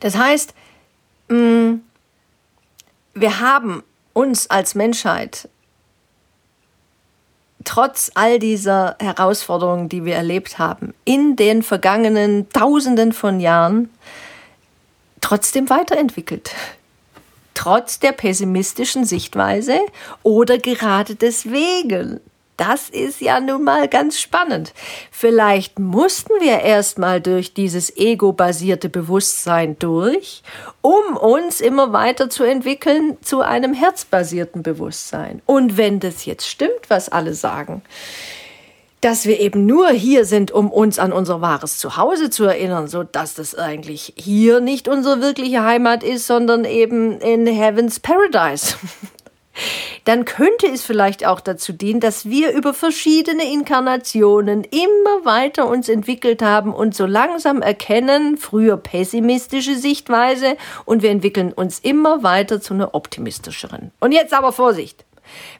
Das 0.00 0.18
heißt, 0.18 0.52
mm, 1.28 1.76
wir 3.14 3.40
haben 3.40 3.82
uns 4.12 4.50
als 4.50 4.74
Menschheit 4.74 5.48
trotz 7.64 8.10
all 8.14 8.38
dieser 8.38 8.96
Herausforderungen, 9.00 9.88
die 9.88 10.04
wir 10.04 10.14
erlebt 10.14 10.58
haben, 10.58 10.94
in 11.04 11.36
den 11.36 11.62
vergangenen 11.62 12.48
Tausenden 12.50 13.12
von 13.12 13.40
Jahren 13.40 13.90
trotzdem 15.20 15.68
weiterentwickelt. 15.68 16.52
Trotz 17.54 17.98
der 17.98 18.12
pessimistischen 18.12 19.04
Sichtweise 19.04 19.80
oder 20.22 20.58
gerade 20.58 21.16
deswegen. 21.16 22.20
Das 22.58 22.88
ist 22.88 23.20
ja 23.20 23.38
nun 23.38 23.62
mal 23.62 23.86
ganz 23.86 24.18
spannend. 24.20 24.74
Vielleicht 25.12 25.78
mussten 25.78 26.32
wir 26.40 26.58
erstmal 26.58 27.20
durch 27.20 27.54
dieses 27.54 27.96
ego-basierte 27.96 28.88
Bewusstsein 28.88 29.78
durch, 29.78 30.42
um 30.82 31.16
uns 31.16 31.60
immer 31.60 31.92
weiter 31.92 32.28
zu 32.28 32.42
entwickeln 32.42 33.16
zu 33.22 33.42
einem 33.42 33.74
herzbasierten 33.74 34.64
Bewusstsein. 34.64 35.40
Und 35.46 35.76
wenn 35.76 36.00
das 36.00 36.24
jetzt 36.24 36.48
stimmt, 36.48 36.88
was 36.90 37.08
alle 37.08 37.34
sagen, 37.34 37.82
dass 39.00 39.26
wir 39.26 39.38
eben 39.38 39.64
nur 39.64 39.90
hier 39.90 40.24
sind, 40.24 40.50
um 40.50 40.72
uns 40.72 40.98
an 40.98 41.12
unser 41.12 41.40
wahres 41.40 41.78
Zuhause 41.78 42.30
zu 42.30 42.44
erinnern, 42.44 42.88
so 42.88 43.04
dass 43.04 43.34
das 43.34 43.54
eigentlich 43.54 44.14
hier 44.16 44.58
nicht 44.58 44.88
unsere 44.88 45.20
wirkliche 45.20 45.62
Heimat 45.62 46.02
ist, 46.02 46.26
sondern 46.26 46.64
eben 46.64 47.20
in 47.20 47.46
Heaven's 47.46 48.00
Paradise. 48.00 48.74
dann 50.04 50.24
könnte 50.24 50.66
es 50.66 50.82
vielleicht 50.84 51.26
auch 51.26 51.40
dazu 51.40 51.72
dienen, 51.72 52.00
dass 52.00 52.28
wir 52.28 52.52
über 52.52 52.74
verschiedene 52.74 53.44
Inkarnationen 53.50 54.64
immer 54.64 55.24
weiter 55.24 55.68
uns 55.68 55.88
entwickelt 55.88 56.42
haben 56.42 56.72
und 56.72 56.94
so 56.94 57.06
langsam 57.06 57.62
erkennen, 57.62 58.36
früher 58.36 58.76
pessimistische 58.76 59.76
Sichtweise 59.76 60.56
und 60.84 61.02
wir 61.02 61.10
entwickeln 61.10 61.52
uns 61.52 61.78
immer 61.78 62.22
weiter 62.22 62.60
zu 62.60 62.74
einer 62.74 62.94
optimistischeren. 62.94 63.90
Und 64.00 64.12
jetzt 64.12 64.34
aber 64.34 64.52
Vorsicht. 64.52 65.04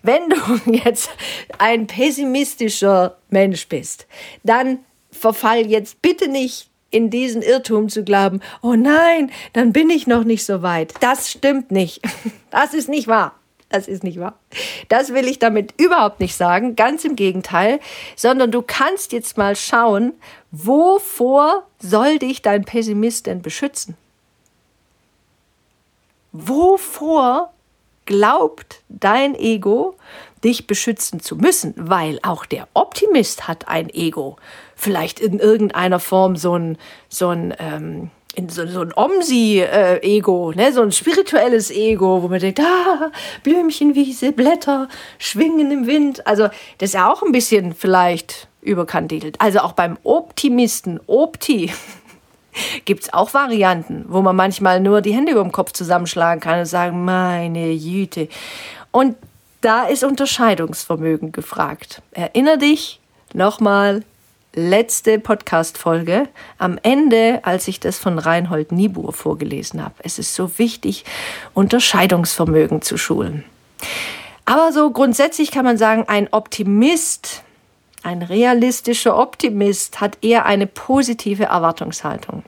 Wenn 0.03 0.31
du 0.31 0.37
jetzt 0.73 1.11
ein 1.59 1.87
pessimistischer 1.87 3.17
Mensch 3.31 3.69
bist, 3.69 4.07
dann 4.43 4.81
verfall 5.11 5.67
jetzt 5.67 6.01
bitte 6.03 6.29
nicht 6.29 6.69
in 6.91 7.11
diesen 7.11 7.43
Irrtum 7.43 7.89
zu 7.89 8.03
glauben, 8.03 8.41
oh 8.63 8.75
nein, 8.75 9.31
dann 9.53 9.73
bin 9.73 9.91
ich 9.91 10.07
noch 10.07 10.25
nicht 10.25 10.45
so 10.45 10.63
weit. 10.63 10.95
Das 11.01 11.31
stimmt 11.31 11.71
nicht. 11.71 12.01
Das 12.51 12.73
ist 12.73 12.89
nicht 12.89 13.09
wahr. 13.09 13.38
Das 13.69 13.87
ist 13.87 14.03
nicht 14.03 14.19
wahr. 14.19 14.39
Das 14.89 15.13
will 15.13 15.27
ich 15.27 15.39
damit 15.39 15.75
überhaupt 15.79 16.21
nicht 16.21 16.35
sagen, 16.35 16.75
ganz 16.75 17.05
im 17.05 17.17
Gegenteil, 17.17 17.81
sondern 18.17 18.51
du 18.51 18.63
kannst 18.63 19.13
jetzt 19.13 19.37
mal 19.37 19.57
schauen, 19.57 20.15
wovor 20.51 21.67
soll 21.79 22.19
dich 22.19 22.41
dein 22.41 22.65
Pessimist 22.65 23.27
denn 23.27 23.43
beschützen? 23.43 23.97
Wovor 26.33 27.53
glaubt 28.07 28.83
dein 28.89 29.35
Ego, 29.35 29.97
dich 30.43 30.67
beschützen 30.67 31.21
zu 31.21 31.37
müssen? 31.37 31.75
Weil 31.77 32.21
auch 32.23 32.47
der 32.47 32.69
Optimist 32.73 33.49
hat 33.49 33.69
ein 33.69 33.91
Ego. 33.91 34.37
Vielleicht 34.77 35.21
in 35.21 35.39
irgendeiner 35.41 36.01
Form 36.01 36.37
so 36.37 36.55
ein, 36.55 36.79
so 37.11 37.29
ein 37.29 37.55
ähm, 37.59 38.11
in 38.39 38.49
so, 38.49 38.67
so 38.67 38.83
ein 38.83 38.93
Omsi-Ego, 38.95 40.53
ne? 40.55 40.73
so 40.73 40.83
ein 40.83 40.93
spirituelles 40.93 41.73
Ego, 41.73 42.23
wo 42.23 42.29
man 42.29 42.39
denkt, 42.39 42.61
ah, 42.61 43.11
Blümchenwiese, 43.43 44.31
Blätter 44.31 44.89
schwingen 45.19 45.73
im 45.73 45.87
Wind. 45.89 46.25
Also 46.25 46.45
das 46.79 46.91
ist 46.91 46.95
ja 46.95 47.13
auch 47.13 47.23
ein 47.23 47.33
bisschen 47.33 47.75
vielleicht 47.75 48.47
überkandidelt. 48.63 49.41
Also 49.41 49.59
auch 49.59 49.73
beim 49.73 49.99
Optimisten, 50.05 51.01
Opti, 51.09 51.73
gibt 52.85 53.05
es 53.05 53.13
auch 53.13 53.35
Varianten, 53.35 54.05
wo 54.09 54.23
man 54.23 54.37
manchmal 54.37 54.79
nur 54.81 55.01
die 55.01 55.13
Hände 55.13 55.33
über 55.33 55.43
dem 55.43 55.53
Kopf 55.53 55.73
zusammenschlagen 55.73 56.41
kann 56.41 56.61
und 56.61 56.67
sagen, 56.67 57.05
meine 57.05 57.73
Jüte. 57.73 58.29
Und 58.93 59.17
da 59.63 59.85
ist 59.85 60.05
Unterscheidungsvermögen 60.05 61.33
gefragt. 61.33 62.03
Erinner 62.13 62.57
dich 62.57 63.01
nochmal 63.35 64.05
letzte 64.55 65.19
Podcast-Folge 65.19 66.29
am 66.59 66.79
Ende, 66.83 67.41
als 67.43 67.69
ich 67.69 67.81
das 67.81 67.99
von 67.99 68.19
Reinhold 68.19 68.73
Niebuhr 68.73 69.13
vorgelesen 69.13 69.83
habe. 69.83 69.95
Es 70.03 70.19
ist 70.19 70.35
so 70.35 70.59
wichtig, 70.59 71.05
Unterscheidungsvermögen 71.55 72.83
zu 72.83 72.97
schulen. 72.97 73.45
Aber 74.45 74.73
so 74.73 74.91
grundsätzlich 74.91 75.51
kann 75.51 75.65
man 75.65 75.77
sagen, 75.77 76.05
ein 76.09 76.29
Optimist, 76.33 77.43
ein 78.03 78.23
realistischer 78.23 79.17
Optimist 79.19 80.01
hat 80.01 80.19
eher 80.23 80.47
eine 80.47 80.67
positive 80.67 81.45
Erwartungshaltung. 81.45 82.43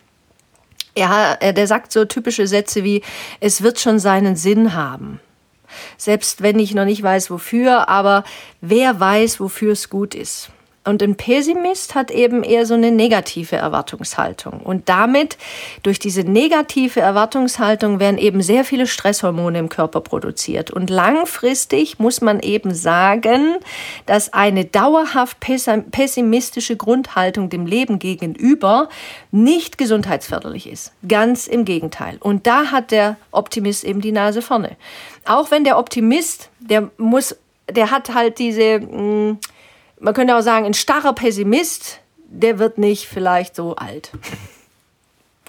Er, 0.95 1.37
der 1.37 1.67
sagt 1.67 1.93
so 1.93 2.05
typische 2.05 2.47
Sätze 2.47 2.85
wie, 2.85 3.03
es 3.41 3.63
wird 3.63 3.79
schon 3.79 3.99
seinen 3.99 4.35
Sinn 4.35 4.75
haben. 4.75 5.21
Selbst 5.97 6.43
wenn 6.43 6.59
ich 6.59 6.75
noch 6.75 6.85
nicht 6.85 7.03
weiß, 7.03 7.31
wofür, 7.31 7.89
aber 7.89 8.25
wer 8.61 8.99
weiß, 8.99 9.39
wofür 9.39 9.73
es 9.73 9.89
gut 9.89 10.15
ist. 10.15 10.51
Und 10.83 11.03
ein 11.03 11.15
Pessimist 11.15 11.95
hat 11.95 12.11
eben 12.11 12.43
eher 12.43 12.65
so 12.65 12.73
eine 12.73 12.91
negative 12.91 13.55
Erwartungshaltung. 13.55 14.61
Und 14.61 14.89
damit, 14.89 15.37
durch 15.83 15.99
diese 15.99 16.23
negative 16.23 17.01
Erwartungshaltung, 17.01 18.01
werden 18.01 18.17
eben 18.17 18.41
sehr 18.41 18.65
viele 18.65 18.87
Stresshormone 18.87 19.59
im 19.59 19.69
Körper 19.69 20.01
produziert. 20.01 20.71
Und 20.71 20.89
langfristig 20.89 21.99
muss 21.99 22.23
man 22.23 22.41
eben 22.41 22.75
sagen, 22.75 23.57
dass 24.07 24.33
eine 24.33 24.65
dauerhaft 24.65 25.39
pessimistische 25.41 26.77
Grundhaltung 26.77 27.51
dem 27.51 27.67
Leben 27.67 27.99
gegenüber 27.99 28.89
nicht 29.31 29.77
gesundheitsförderlich 29.77 30.67
ist. 30.67 30.93
Ganz 31.07 31.47
im 31.47 31.67
Gegenteil. 31.67 32.17
Und 32.21 32.47
da 32.47 32.71
hat 32.71 32.91
der 32.91 33.19
Optimist 33.33 33.85
eben 33.85 34.01
die 34.01 34.13
Nase 34.13 34.41
vorne. 34.41 34.77
Auch 35.27 35.51
wenn 35.51 35.65
der 35.65 35.79
Optimist, 35.79 36.49
der 36.59 36.91
muss, 36.97 37.37
der 37.69 37.91
hat 37.91 38.15
halt 38.15 38.39
diese, 38.39 38.81
mh, 38.81 38.89
hm, 38.91 39.39
man 40.01 40.15
könnte 40.15 40.37
auch 40.37 40.43
sagen, 40.43 40.67
ein 40.67 40.75
starrer 40.75 41.13
Pessimist, 41.13 42.01
der 42.27 42.59
wird 42.59 42.79
nicht 42.79 43.07
vielleicht 43.07 43.55
so 43.55 43.77
alt. 43.77 44.11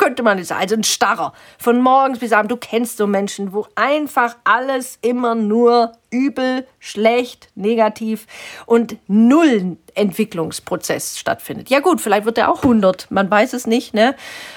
könnte 0.02 0.24
man 0.24 0.38
nicht 0.38 0.48
sagen. 0.48 0.62
Also 0.62 0.76
ein 0.76 0.84
Starrer. 0.84 1.32
Von 1.60 1.80
morgens 1.80 2.18
bis 2.18 2.34
abends. 2.34 2.50
Du 2.50 2.58
kennst 2.58 2.98
so 2.98 3.06
Menschen, 3.06 3.54
wo 3.54 3.68
einfach 3.76 4.36
alles 4.44 4.98
immer 5.04 5.36
nur 5.36 5.92
übel, 6.10 6.66
schlecht, 6.80 7.50
negativ 7.54 8.26
und 8.66 8.98
null 9.08 9.78
Entwicklungsprozess 9.94 11.20
stattfindet. 11.20 11.70
Ja 11.70 11.82
gut, 11.82 12.02
vielleicht 12.02 12.26
wird 12.26 12.40
er 12.40 12.52
auch 12.52 12.64
100, 12.64 13.12
man 13.12 13.30
weiß 13.30 13.54
es 13.54 13.68
nicht, 13.68 13.94
ne? 13.94 14.16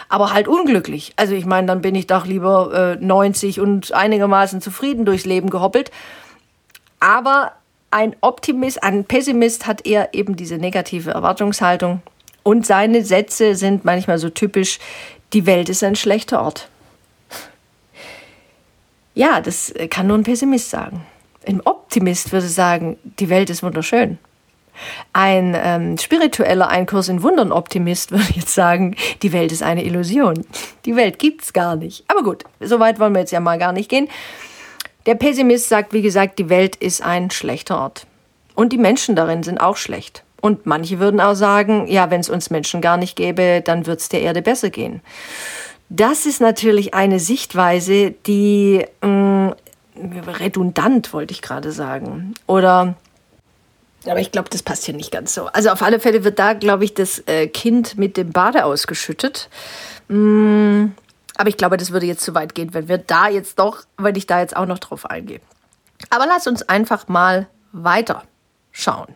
Aber 0.08 0.32
halt 0.32 0.48
unglücklich. 0.48 1.12
Also 1.16 1.34
ich 1.34 1.44
meine, 1.44 1.66
dann 1.66 1.82
bin 1.82 1.94
ich 1.94 2.06
doch 2.06 2.24
lieber 2.24 2.96
äh, 2.98 3.04
90 3.04 3.60
und 3.60 3.92
einigermaßen 3.92 4.62
zufrieden 4.62 5.04
durchs 5.04 5.26
Leben 5.26 5.50
gehoppelt. 5.50 5.90
Aber 7.00 7.52
ein 7.94 8.16
Optimist, 8.22 8.82
ein 8.82 9.04
Pessimist 9.04 9.68
hat 9.68 9.86
eher 9.86 10.14
eben 10.14 10.34
diese 10.34 10.58
negative 10.58 11.12
Erwartungshaltung. 11.12 12.02
Und 12.42 12.66
seine 12.66 13.04
Sätze 13.04 13.54
sind 13.54 13.84
manchmal 13.84 14.18
so 14.18 14.30
typisch, 14.30 14.80
die 15.32 15.46
Welt 15.46 15.68
ist 15.68 15.84
ein 15.84 15.94
schlechter 15.94 16.42
Ort. 16.42 16.68
Ja, 19.14 19.40
das 19.40 19.72
kann 19.90 20.08
nur 20.08 20.18
ein 20.18 20.24
Pessimist 20.24 20.70
sagen. 20.70 21.06
Ein 21.46 21.60
Optimist 21.64 22.32
würde 22.32 22.48
sagen, 22.48 22.98
die 23.20 23.28
Welt 23.28 23.48
ist 23.48 23.62
wunderschön. 23.62 24.18
Ein 25.12 25.56
ähm, 25.56 25.96
spiritueller 25.96 26.66
Einkurs 26.66 27.08
in 27.08 27.22
Wundern 27.22 27.52
Optimist 27.52 28.10
würde 28.10 28.32
jetzt 28.34 28.54
sagen, 28.54 28.96
die 29.22 29.32
Welt 29.32 29.52
ist 29.52 29.62
eine 29.62 29.84
Illusion. 29.84 30.44
Die 30.84 30.96
Welt 30.96 31.20
gibt's 31.20 31.52
gar 31.52 31.76
nicht. 31.76 32.02
Aber 32.08 32.24
gut, 32.24 32.42
so 32.58 32.80
weit 32.80 32.98
wollen 32.98 33.14
wir 33.14 33.20
jetzt 33.20 33.30
ja 33.30 33.38
mal 33.38 33.56
gar 33.56 33.72
nicht 33.72 33.88
gehen. 33.88 34.08
Der 35.06 35.14
Pessimist 35.14 35.68
sagt, 35.68 35.92
wie 35.92 36.02
gesagt, 36.02 36.38
die 36.38 36.49
Welt 36.49 36.76
ist 36.76 37.02
ein 37.02 37.30
schlechter 37.30 37.78
Ort. 37.78 38.06
Und 38.54 38.73
die 38.73 38.78
Menschen 38.78 39.16
darin 39.16 39.42
sind 39.42 39.58
auch 39.58 39.76
schlecht. 39.76 40.23
Und 40.40 40.66
manche 40.66 40.99
würden 40.99 41.20
auch 41.20 41.34
sagen, 41.34 41.87
ja, 41.88 42.11
wenn 42.11 42.20
es 42.20 42.28
uns 42.28 42.50
Menschen 42.50 42.80
gar 42.80 42.96
nicht 42.96 43.16
gäbe, 43.16 43.62
dann 43.64 43.87
wird 43.87 44.00
es 44.00 44.08
der 44.08 44.20
Erde 44.20 44.42
besser 44.42 44.70
gehen. 44.70 45.00
Das 45.88 46.26
ist 46.26 46.40
natürlich 46.40 46.94
eine 46.94 47.18
Sichtweise, 47.18 48.12
die 48.26 48.84
mh, 49.02 49.08
mm, 49.08 49.54
redundant, 50.40 51.12
wollte 51.12 51.32
ich 51.32 51.42
gerade 51.42 51.73
sagen. 51.73 52.34
Oder 52.46 52.94
aber 54.06 54.20
ich 54.20 54.32
glaube, 54.32 54.50
das 54.50 54.62
passt 54.62 54.84
hier 54.84 54.94
nicht 54.94 55.11
ganz 55.11 55.34
so. 55.34 55.46
Also 55.46 55.70
auf 55.70 55.82
alle 55.82 55.99
Fälle 55.99 56.25
wird 56.25 56.38
da, 56.38 56.52
glaube 56.52 56.84
ich, 56.84 56.94
das 56.94 57.23
äh, 57.26 57.46
Kind 57.46 57.96
mit 57.96 58.16
dem 58.16 58.32
Bade 58.32 58.64
ausgeschüttet. 58.64 59.49
Mm, 60.08 60.88
aber 61.37 61.49
ich 61.49 61.57
glaube, 61.57 61.76
das 61.76 61.91
würde 61.91 62.07
jetzt 62.07 62.25
zu 62.25 62.35
weit 62.35 62.55
gehen, 62.55 62.75
wenn 62.75 62.88
wir 62.88 62.99
da 62.99 63.29
jetzt 63.29 63.59
doch, 63.59 63.83
wenn 63.97 64.14
ich 64.14 64.26
da 64.26 64.41
jetzt 64.41 64.57
auch 64.57 64.67
noch 64.67 64.79
drauf 64.79 65.07
eingehe. 65.07 65.41
Aber 66.11 66.26
lass 66.26 66.47
uns 66.47 66.62
einfach 66.62 67.09
mal 67.09 67.49
weiter 67.73 68.23
schauen. 68.73 69.14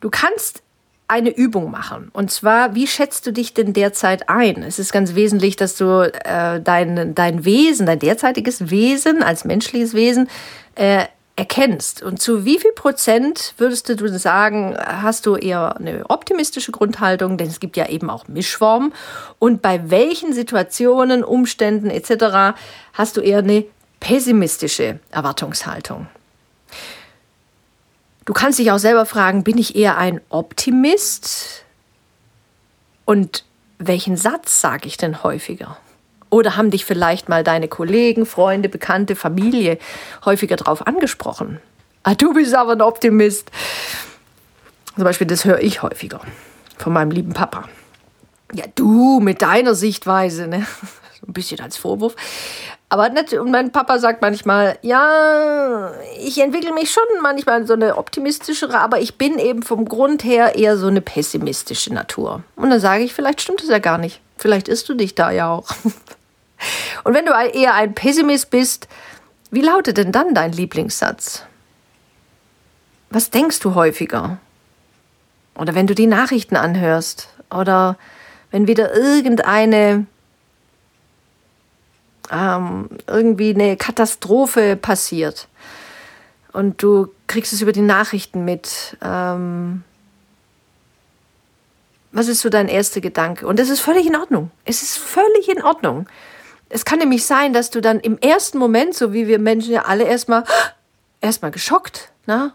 Du 0.00 0.10
kannst 0.10 0.62
eine 1.08 1.30
Übung 1.30 1.70
machen. 1.70 2.10
Und 2.12 2.30
zwar, 2.30 2.74
wie 2.74 2.86
schätzt 2.86 3.26
du 3.26 3.32
dich 3.32 3.54
denn 3.54 3.72
derzeit 3.72 4.28
ein? 4.28 4.62
Es 4.62 4.78
ist 4.78 4.92
ganz 4.92 5.14
wesentlich, 5.14 5.56
dass 5.56 5.74
du 5.74 6.02
äh, 6.02 6.60
dein, 6.60 7.14
dein 7.14 7.44
Wesen, 7.46 7.86
dein 7.86 7.98
derzeitiges 7.98 8.70
Wesen 8.70 9.22
als 9.22 9.44
menschliches 9.44 9.94
Wesen 9.94 10.28
äh, 10.74 11.06
erkennst. 11.38 12.02
Und 12.02 12.20
zu 12.20 12.44
wie 12.44 12.58
viel 12.58 12.72
Prozent 12.72 13.54
würdest 13.58 13.88
du 13.88 14.18
sagen, 14.18 14.76
hast 14.76 15.24
du 15.24 15.36
eher 15.36 15.76
eine 15.76 16.04
optimistische 16.10 16.72
Grundhaltung, 16.72 17.38
denn 17.38 17.46
es 17.46 17.60
gibt 17.60 17.76
ja 17.76 17.88
eben 17.88 18.10
auch 18.10 18.26
Mischformen. 18.26 18.92
Und 19.38 19.62
bei 19.62 19.88
welchen 19.88 20.32
Situationen, 20.32 21.22
Umständen 21.22 21.90
etc. 21.90 22.58
hast 22.92 23.16
du 23.16 23.20
eher 23.20 23.38
eine 23.38 23.64
pessimistische 24.00 24.98
Erwartungshaltung? 25.12 26.08
Du 28.24 28.32
kannst 28.32 28.58
dich 28.58 28.72
auch 28.72 28.78
selber 28.78 29.06
fragen, 29.06 29.44
bin 29.44 29.58
ich 29.58 29.76
eher 29.76 29.96
ein 29.96 30.20
Optimist? 30.30 31.62
Und 33.04 33.44
welchen 33.78 34.16
Satz 34.16 34.60
sage 34.60 34.88
ich 34.88 34.96
denn 34.96 35.22
häufiger? 35.22 35.78
Oder 36.30 36.56
haben 36.56 36.70
dich 36.70 36.84
vielleicht 36.84 37.28
mal 37.28 37.44
deine 37.44 37.68
Kollegen, 37.68 38.26
Freunde, 38.26 38.68
Bekannte, 38.68 39.16
Familie 39.16 39.78
häufiger 40.24 40.56
darauf 40.56 40.86
angesprochen? 40.86 41.60
Ah, 42.02 42.14
du 42.14 42.34
bist 42.34 42.54
aber 42.54 42.72
ein 42.72 42.82
Optimist. 42.82 43.50
Zum 44.94 45.04
Beispiel, 45.04 45.26
das 45.26 45.44
höre 45.44 45.60
ich 45.60 45.82
häufiger 45.82 46.20
von 46.76 46.92
meinem 46.92 47.10
lieben 47.10 47.32
Papa. 47.32 47.64
Ja, 48.52 48.64
du 48.74 49.20
mit 49.20 49.42
deiner 49.42 49.74
Sichtweise, 49.74 50.46
ne? 50.46 50.66
Ein 51.26 51.32
bisschen 51.32 51.60
als 51.60 51.76
Vorwurf. 51.76 52.14
Aber 52.88 53.10
nicht, 53.10 53.34
und 53.34 53.50
mein 53.50 53.70
Papa 53.70 53.98
sagt 53.98 54.22
manchmal, 54.22 54.78
ja, 54.82 55.92
ich 56.18 56.40
entwickle 56.40 56.72
mich 56.72 56.90
schon 56.90 57.02
manchmal 57.22 57.66
so 57.66 57.74
eine 57.74 57.98
optimistischere, 57.98 58.78
aber 58.78 59.00
ich 59.00 59.18
bin 59.18 59.38
eben 59.38 59.62
vom 59.62 59.84
Grund 59.84 60.24
her 60.24 60.54
eher 60.54 60.78
so 60.78 60.86
eine 60.86 61.00
pessimistische 61.00 61.92
Natur. 61.92 62.42
Und 62.56 62.70
dann 62.70 62.80
sage 62.80 63.04
ich, 63.04 63.12
vielleicht 63.12 63.42
stimmt 63.42 63.62
es 63.62 63.68
ja 63.68 63.78
gar 63.78 63.98
nicht. 63.98 64.20
Vielleicht 64.38 64.68
isst 64.68 64.88
du 64.88 64.94
dich 64.94 65.14
da 65.14 65.30
ja 65.30 65.50
auch. 65.50 65.68
Und 67.04 67.14
wenn 67.14 67.26
du 67.26 67.32
eher 67.32 67.74
ein 67.74 67.94
Pessimist 67.94 68.50
bist, 68.50 68.88
wie 69.50 69.60
lautet 69.60 69.96
denn 69.96 70.12
dann 70.12 70.34
dein 70.34 70.52
Lieblingssatz? 70.52 71.44
Was 73.10 73.30
denkst 73.30 73.60
du 73.60 73.74
häufiger? 73.74 74.38
Oder 75.54 75.74
wenn 75.74 75.86
du 75.86 75.94
die 75.94 76.06
Nachrichten 76.06 76.56
anhörst? 76.56 77.28
Oder 77.50 77.96
wenn 78.50 78.66
wieder 78.66 78.94
irgendeine 78.94 80.06
ähm, 82.30 82.88
irgendwie 83.06 83.54
eine 83.54 83.76
Katastrophe 83.76 84.76
passiert 84.76 85.48
und 86.52 86.82
du 86.82 87.08
kriegst 87.26 87.52
es 87.52 87.62
über 87.62 87.72
die 87.72 87.82
Nachrichten 87.82 88.44
mit. 88.44 88.96
Ähm, 89.02 89.84
was 92.10 92.28
ist 92.28 92.40
so 92.40 92.48
dein 92.48 92.68
erster 92.68 93.00
Gedanke? 93.00 93.46
Und 93.46 93.58
das 93.58 93.68
ist 93.68 93.80
völlig 93.80 94.06
in 94.06 94.16
Ordnung. 94.16 94.50
Es 94.64 94.82
ist 94.82 94.98
völlig 94.98 95.48
in 95.48 95.62
Ordnung. 95.62 96.08
Es 96.68 96.84
kann 96.84 96.98
nämlich 96.98 97.24
sein, 97.24 97.52
dass 97.52 97.70
du 97.70 97.80
dann 97.80 98.00
im 98.00 98.18
ersten 98.18 98.58
Moment, 98.58 98.94
so 98.94 99.12
wie 99.12 99.26
wir 99.26 99.38
Menschen 99.38 99.72
ja 99.72 99.82
alle 99.82 100.04
erstmal, 100.04 100.44
erstmal 101.20 101.50
geschockt, 101.50 102.12
ne? 102.26 102.52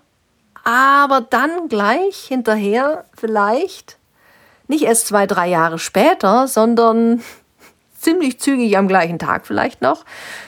aber 0.64 1.22
dann 1.22 1.68
gleich 1.68 2.26
hinterher 2.28 3.06
vielleicht, 3.18 3.98
nicht 4.68 4.84
erst 4.84 5.08
zwei, 5.08 5.28
drei 5.28 5.48
Jahre 5.48 5.80
später, 5.80 6.48
sondern 6.48 7.22
ziemlich 8.00 8.40
zügig 8.40 8.78
am 8.78 8.88
gleichen 8.88 9.20
Tag 9.20 9.46
vielleicht 9.46 9.82
noch, 9.82 10.06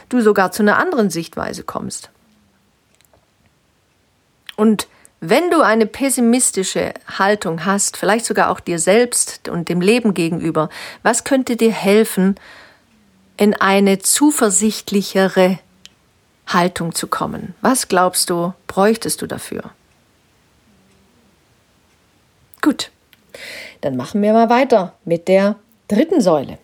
du 0.10 0.21
sogar 0.21 0.51
zu 0.51 0.63
einer 0.63 0.78
anderen 0.78 1.10
Sichtweise 1.10 1.63
kommst. 1.63 2.10
Und 4.56 4.88
wenn 5.19 5.49
du 5.49 5.62
eine 5.62 5.86
pessimistische 5.86 6.93
Haltung 7.17 7.65
hast, 7.65 7.97
vielleicht 7.97 8.25
sogar 8.25 8.49
auch 8.49 8.60
dir 8.60 8.80
selbst 8.80 9.49
und 9.49 9.69
dem 9.69 9.82
Leben 9.82 10.13
gegenüber, 10.13 10.69
was 11.04 11.23
könnte 11.23 11.56
dir 11.56 11.71
helfen, 11.71 12.36
in 13.38 13.54
eine 13.54 14.00
zuversichtlichere 14.00 15.60
Haltung 16.48 16.93
zu 16.93 17.08
kommen? 17.08 17.56
Was 17.62 17.88
glaubst 17.88 18.30
du, 18.30 18.54
bräuchtest 18.67 19.21
du 19.21 19.28
dafür? 19.28 19.71
Gut, 22.62 22.91
dann 23.82 23.95
machen 23.95 24.21
wir 24.21 24.34
mal 24.34 24.50
weiter 24.50 24.93
mit 25.06 25.28
der 25.28 25.56
dritten 25.88 26.21
Säule 26.21 26.58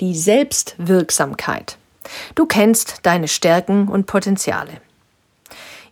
die 0.00 0.14
Selbstwirksamkeit. 0.14 1.78
Du 2.34 2.46
kennst 2.46 3.00
deine 3.02 3.28
Stärken 3.28 3.88
und 3.88 4.06
Potenziale. 4.06 4.80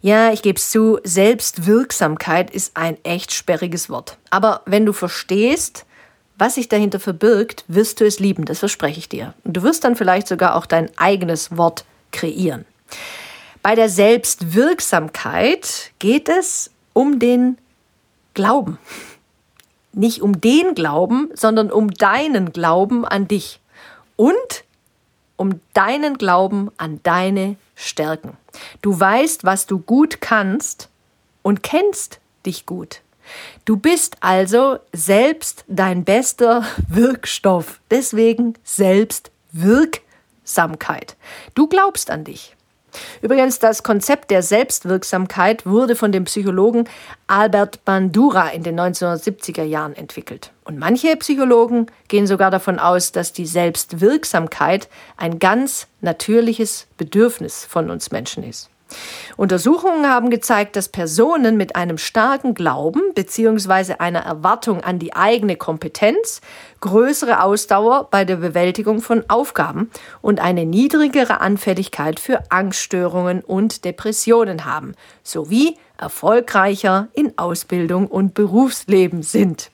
Ja, 0.01 0.33
ich 0.33 0.43
gebe 0.43 0.59
es 0.59 0.71
zu, 0.71 0.99
Selbstwirksamkeit 1.03 2.51
ist 2.51 2.77
ein 2.77 3.03
echt 3.05 3.33
sperriges 3.33 3.89
Wort. 3.89 4.19
Aber 4.31 4.61
wenn 4.67 4.85
du 4.85 4.93
verstehst, 4.93 5.87
was 6.37 6.57
sich 6.57 6.69
dahinter 6.69 7.01
verbirgt, 7.01 7.65
wirst 7.69 8.01
du 8.01 8.07
es 8.07 8.19
lieben, 8.19 8.45
das 8.45 8.59
verspreche 8.59 8.99
ich 8.99 9.09
dir. 9.09 9.35
Und 9.45 9.57
du 9.57 9.63
wirst 9.63 9.85
dann 9.85 9.97
vielleicht 9.97 10.29
sogar 10.29 10.57
auch 10.57 10.67
dein 10.67 10.91
eigenes 10.99 11.57
Wort 11.57 11.85
kreieren. 12.11 12.65
Bei 13.63 13.75
der 13.75 13.89
Selbstwirksamkeit 13.89 15.93
geht 15.99 16.29
es 16.29 16.71
um 16.93 17.19
den 17.19 17.57
Glauben. 18.35 18.79
Nicht 19.93 20.23
um 20.23 20.41
den 20.41 20.75
Glauben, 20.75 21.31
sondern 21.35 21.71
um 21.71 21.91
deinen 21.91 22.53
Glauben 22.53 23.05
an 23.05 23.29
dich 23.29 23.61
und 24.17 24.65
um 25.37 25.61
deinen 25.73 26.19
Glauben 26.19 26.71
an 26.77 27.01
deine 27.05 27.57
Stärken. 27.75 28.37
Du 28.83 28.99
weißt, 28.99 29.45
was 29.45 29.67
du 29.67 29.79
gut 29.79 30.21
kannst 30.21 30.89
und 31.43 31.63
kennst 31.63 32.21
dich 32.45 32.67
gut. 32.67 33.01
Du 33.65 33.79
bist 33.79 34.19
also 34.21 34.79
selbst 34.93 35.65
dein 35.69 36.05
bester 36.05 36.67
Wirkstoff. 36.87 37.81
Deswegen 37.91 38.59
Selbstwirksamkeit. 38.63 41.17
Du 41.55 41.67
glaubst 41.67 42.11
an 42.11 42.25
dich. 42.25 42.55
Übrigens, 43.23 43.59
das 43.59 43.83
Konzept 43.83 44.31
der 44.31 44.43
Selbstwirksamkeit 44.43 45.65
wurde 45.65 45.97
von 45.97 46.13
dem 46.13 46.25
Psychologen 46.25 46.87
Albert 47.27 47.87
Bandura 47.87 48.51
in 48.51 48.63
den 48.63 48.79
1970er 48.79 49.65
Jahren 49.65 49.97
entwickelt. 49.97 50.53
Und 50.65 50.79
manche 50.79 51.17
Psychologen 51.17 51.87
gehen 52.09 52.27
sogar 52.27 52.51
davon 52.51 52.79
aus, 52.79 53.13
dass 53.13 53.33
die 53.33 53.47
Selbstwirksamkeit 53.47 54.91
ein 55.17 55.39
ganz 55.39 55.87
natürliches 56.03 56.87
Bedürfnis 56.99 57.65
von 57.65 57.89
uns 57.91 58.11
Menschen 58.11 58.45
ist. 58.45 58.69
Untersuchungen 59.37 60.09
haben 60.09 60.31
gezeigt, 60.31 60.77
dass 60.77 60.89
Personen 60.89 61.57
mit 61.57 61.77
einem 61.77 61.99
starken 61.99 62.55
Glauben 62.55 63.03
bzw. 63.15 63.95
einer 63.99 64.21
Erwartung 64.21 64.83
an 64.83 64.99
die 64.99 65.15
eigene 65.15 65.57
Kompetenz 65.57 66.41
größere 66.81 67.43
Ausdauer 67.43 68.09
bei 68.11 68.25
der 68.25 68.37
Bewältigung 68.37 69.01
von 69.01 69.25
Aufgaben 69.29 69.91
und 70.21 70.41
eine 70.41 70.67
niedrigere 70.67 71.41
Anfälligkeit 71.41 72.21
für 72.21 72.51
Angststörungen 72.51 73.41
und 73.41 73.85
Depressionen 73.85 74.65
haben, 74.65 74.95
sowie 75.23 75.79
erfolgreicher 75.97 77.09
in 77.13 77.39
Ausbildung 77.39 78.07
und 78.07 78.35
Berufsleben 78.35 79.23
sind. 79.23 79.71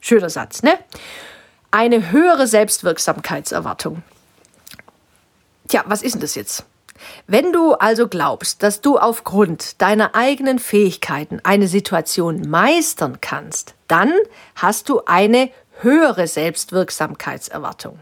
Schöner 0.00 0.30
Satz, 0.30 0.62
ne? 0.62 0.72
Eine 1.70 2.12
höhere 2.12 2.46
Selbstwirksamkeitserwartung. 2.46 4.02
Tja, 5.66 5.82
was 5.86 6.02
ist 6.02 6.14
denn 6.14 6.20
das 6.20 6.34
jetzt? 6.34 6.64
Wenn 7.26 7.52
du 7.52 7.74
also 7.74 8.08
glaubst, 8.08 8.62
dass 8.62 8.80
du 8.80 8.98
aufgrund 8.98 9.80
deiner 9.82 10.14
eigenen 10.14 10.58
Fähigkeiten 10.58 11.40
eine 11.42 11.68
Situation 11.68 12.48
meistern 12.48 13.20
kannst, 13.20 13.74
dann 13.88 14.12
hast 14.54 14.88
du 14.88 15.02
eine 15.06 15.50
höhere 15.80 16.26
Selbstwirksamkeitserwartung. 16.26 17.98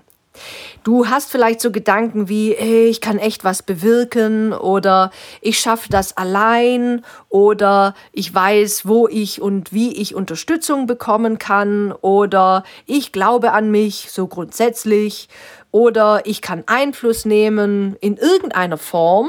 Du 0.82 1.08
hast 1.08 1.30
vielleicht 1.30 1.60
so 1.60 1.70
Gedanken 1.70 2.28
wie, 2.28 2.54
hey, 2.56 2.86
ich 2.86 3.00
kann 3.00 3.18
echt 3.18 3.44
was 3.44 3.62
bewirken 3.62 4.52
oder 4.52 5.10
ich 5.40 5.60
schaffe 5.60 5.88
das 5.90 6.16
allein 6.16 7.04
oder 7.28 7.94
ich 8.12 8.34
weiß, 8.34 8.86
wo 8.86 9.06
ich 9.08 9.42
und 9.42 9.72
wie 9.72 9.92
ich 9.92 10.14
Unterstützung 10.14 10.86
bekommen 10.86 11.38
kann 11.38 11.92
oder 11.92 12.64
ich 12.86 13.12
glaube 13.12 13.52
an 13.52 13.70
mich 13.70 14.08
so 14.10 14.26
grundsätzlich 14.26 15.28
oder 15.72 16.22
ich 16.24 16.42
kann 16.42 16.62
Einfluss 16.66 17.24
nehmen 17.24 17.96
in 18.00 18.16
irgendeiner 18.16 18.78
Form 18.78 19.28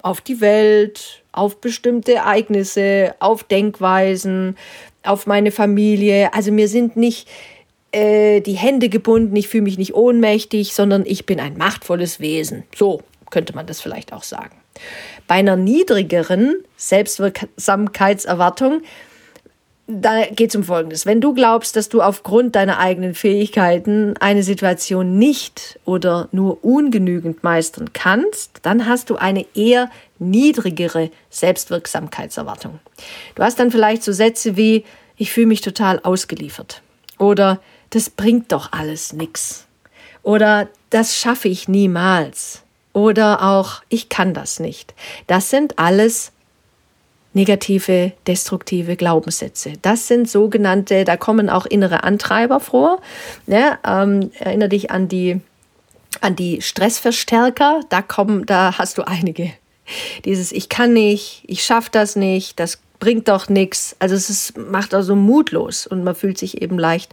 auf 0.00 0.20
die 0.20 0.40
Welt, 0.40 1.22
auf 1.32 1.60
bestimmte 1.60 2.14
Ereignisse, 2.14 3.14
auf 3.18 3.44
Denkweisen, 3.44 4.56
auf 5.02 5.26
meine 5.26 5.50
Familie. 5.50 6.32
Also 6.32 6.52
mir 6.52 6.68
sind 6.68 6.96
nicht 6.96 7.28
äh, 7.92 8.40
die 8.40 8.54
Hände 8.54 8.88
gebunden, 8.88 9.34
ich 9.36 9.48
fühle 9.48 9.64
mich 9.64 9.78
nicht 9.78 9.94
ohnmächtig, 9.94 10.74
sondern 10.74 11.04
ich 11.06 11.26
bin 11.26 11.40
ein 11.40 11.56
machtvolles 11.56 12.20
Wesen. 12.20 12.64
So 12.74 13.02
könnte 13.30 13.54
man 13.54 13.66
das 13.66 13.80
vielleicht 13.80 14.12
auch 14.12 14.22
sagen. 14.22 14.56
Bei 15.26 15.36
einer 15.36 15.56
niedrigeren 15.56 16.56
Selbstwirksamkeitserwartung 16.76 18.82
da 19.86 20.24
geht 20.26 20.50
es 20.50 20.56
um 20.56 20.64
Folgendes. 20.64 21.04
Wenn 21.04 21.20
du 21.20 21.34
glaubst, 21.34 21.76
dass 21.76 21.88
du 21.88 22.00
aufgrund 22.00 22.56
deiner 22.56 22.78
eigenen 22.78 23.14
Fähigkeiten 23.14 24.14
eine 24.18 24.42
Situation 24.42 25.18
nicht 25.18 25.78
oder 25.84 26.28
nur 26.32 26.64
ungenügend 26.64 27.44
meistern 27.44 27.92
kannst, 27.92 28.60
dann 28.62 28.86
hast 28.86 29.10
du 29.10 29.16
eine 29.16 29.44
eher 29.54 29.90
niedrigere 30.18 31.10
Selbstwirksamkeitserwartung. 31.28 32.78
Du 33.34 33.42
hast 33.42 33.58
dann 33.58 33.70
vielleicht 33.70 34.02
so 34.02 34.12
Sätze 34.12 34.56
wie, 34.56 34.84
ich 35.16 35.32
fühle 35.32 35.48
mich 35.48 35.60
total 35.60 36.00
ausgeliefert 36.00 36.82
oder 37.18 37.60
das 37.90 38.08
bringt 38.08 38.52
doch 38.52 38.72
alles 38.72 39.12
nichts 39.12 39.66
oder 40.22 40.68
das 40.90 41.16
schaffe 41.16 41.48
ich 41.48 41.68
niemals 41.68 42.62
oder 42.94 43.42
auch 43.42 43.82
ich 43.90 44.08
kann 44.08 44.32
das 44.32 44.60
nicht. 44.60 44.94
Das 45.26 45.50
sind 45.50 45.78
alles 45.78 46.32
negative, 47.34 48.12
destruktive 48.26 48.96
Glaubenssätze. 48.96 49.74
Das 49.82 50.08
sind 50.08 50.30
sogenannte, 50.30 51.04
da 51.04 51.16
kommen 51.16 51.50
auch 51.50 51.66
innere 51.66 52.04
Antreiber 52.04 52.60
vor. 52.60 53.00
Ja, 53.46 53.78
ähm, 53.86 54.30
erinnere 54.38 54.70
dich 54.70 54.90
an 54.90 55.08
die, 55.08 55.40
an 56.20 56.36
die 56.36 56.62
Stressverstärker, 56.62 57.80
da 57.90 58.02
kommen, 58.02 58.46
da 58.46 58.78
hast 58.78 58.98
du 58.98 59.02
einige. 59.02 59.52
Dieses 60.24 60.52
Ich 60.52 60.68
kann 60.68 60.94
nicht, 60.94 61.42
ich 61.46 61.62
schaffe 61.62 61.90
das 61.92 62.16
nicht, 62.16 62.58
das 62.58 62.78
bringt 63.00 63.28
doch 63.28 63.48
nichts. 63.48 63.96
Also 63.98 64.14
es 64.14 64.30
ist, 64.30 64.56
macht 64.56 64.94
also 64.94 65.14
mutlos 65.14 65.86
und 65.86 66.04
man 66.04 66.14
fühlt 66.14 66.38
sich 66.38 66.62
eben 66.62 66.78
leicht 66.78 67.12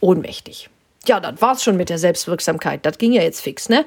ohnmächtig. 0.00 0.70
Ja, 1.06 1.20
das 1.20 1.40
war's 1.40 1.62
schon 1.62 1.76
mit 1.76 1.88
der 1.88 1.98
Selbstwirksamkeit. 1.98 2.84
Das 2.84 2.98
ging 2.98 3.12
ja 3.12 3.22
jetzt 3.22 3.40
fix, 3.40 3.68
ne? 3.68 3.84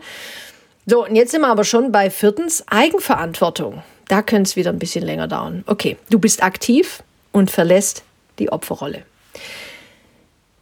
So, 0.85 1.05
und 1.05 1.15
jetzt 1.15 1.31
sind 1.31 1.41
wir 1.41 1.47
aber 1.47 1.63
schon 1.63 1.91
bei 1.91 2.09
viertens 2.09 2.63
Eigenverantwortung. 2.67 3.83
Da 4.07 4.21
könnte 4.21 4.49
es 4.49 4.55
wieder 4.55 4.71
ein 4.71 4.79
bisschen 4.79 5.05
länger 5.05 5.27
dauern. 5.27 5.63
Okay, 5.67 5.97
du 6.09 6.19
bist 6.19 6.43
aktiv 6.43 7.03
und 7.31 7.51
verlässt 7.51 8.03
die 8.39 8.51
Opferrolle. 8.51 9.03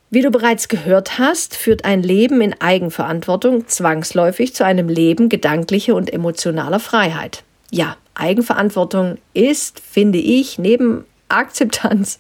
Wie 0.10 0.22
du 0.22 0.30
bereits 0.30 0.68
gehört 0.68 1.20
hast, 1.20 1.56
führt 1.56 1.86
ein 1.86 2.04
Leben 2.04 2.42
in 2.42 2.60
Eigenverantwortung 2.60 3.68
zwangsläufig 3.68 4.54
zu 4.54 4.66
einem 4.66 4.90
Leben 4.90 5.30
gedanklicher 5.30 5.96
und 5.96 6.12
emotionaler 6.12 6.82
Freiheit. 6.82 7.44
Ja, 7.72 7.96
Eigenverantwortung 8.14 9.20
ist, 9.34 9.80
finde 9.80 10.20
ich, 10.20 10.60
neben 10.60 11.06
Akzeptanz 11.30 12.20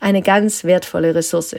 eine 0.00 0.22
ganz 0.22 0.64
wertvolle 0.64 1.14
Ressource. 1.14 1.56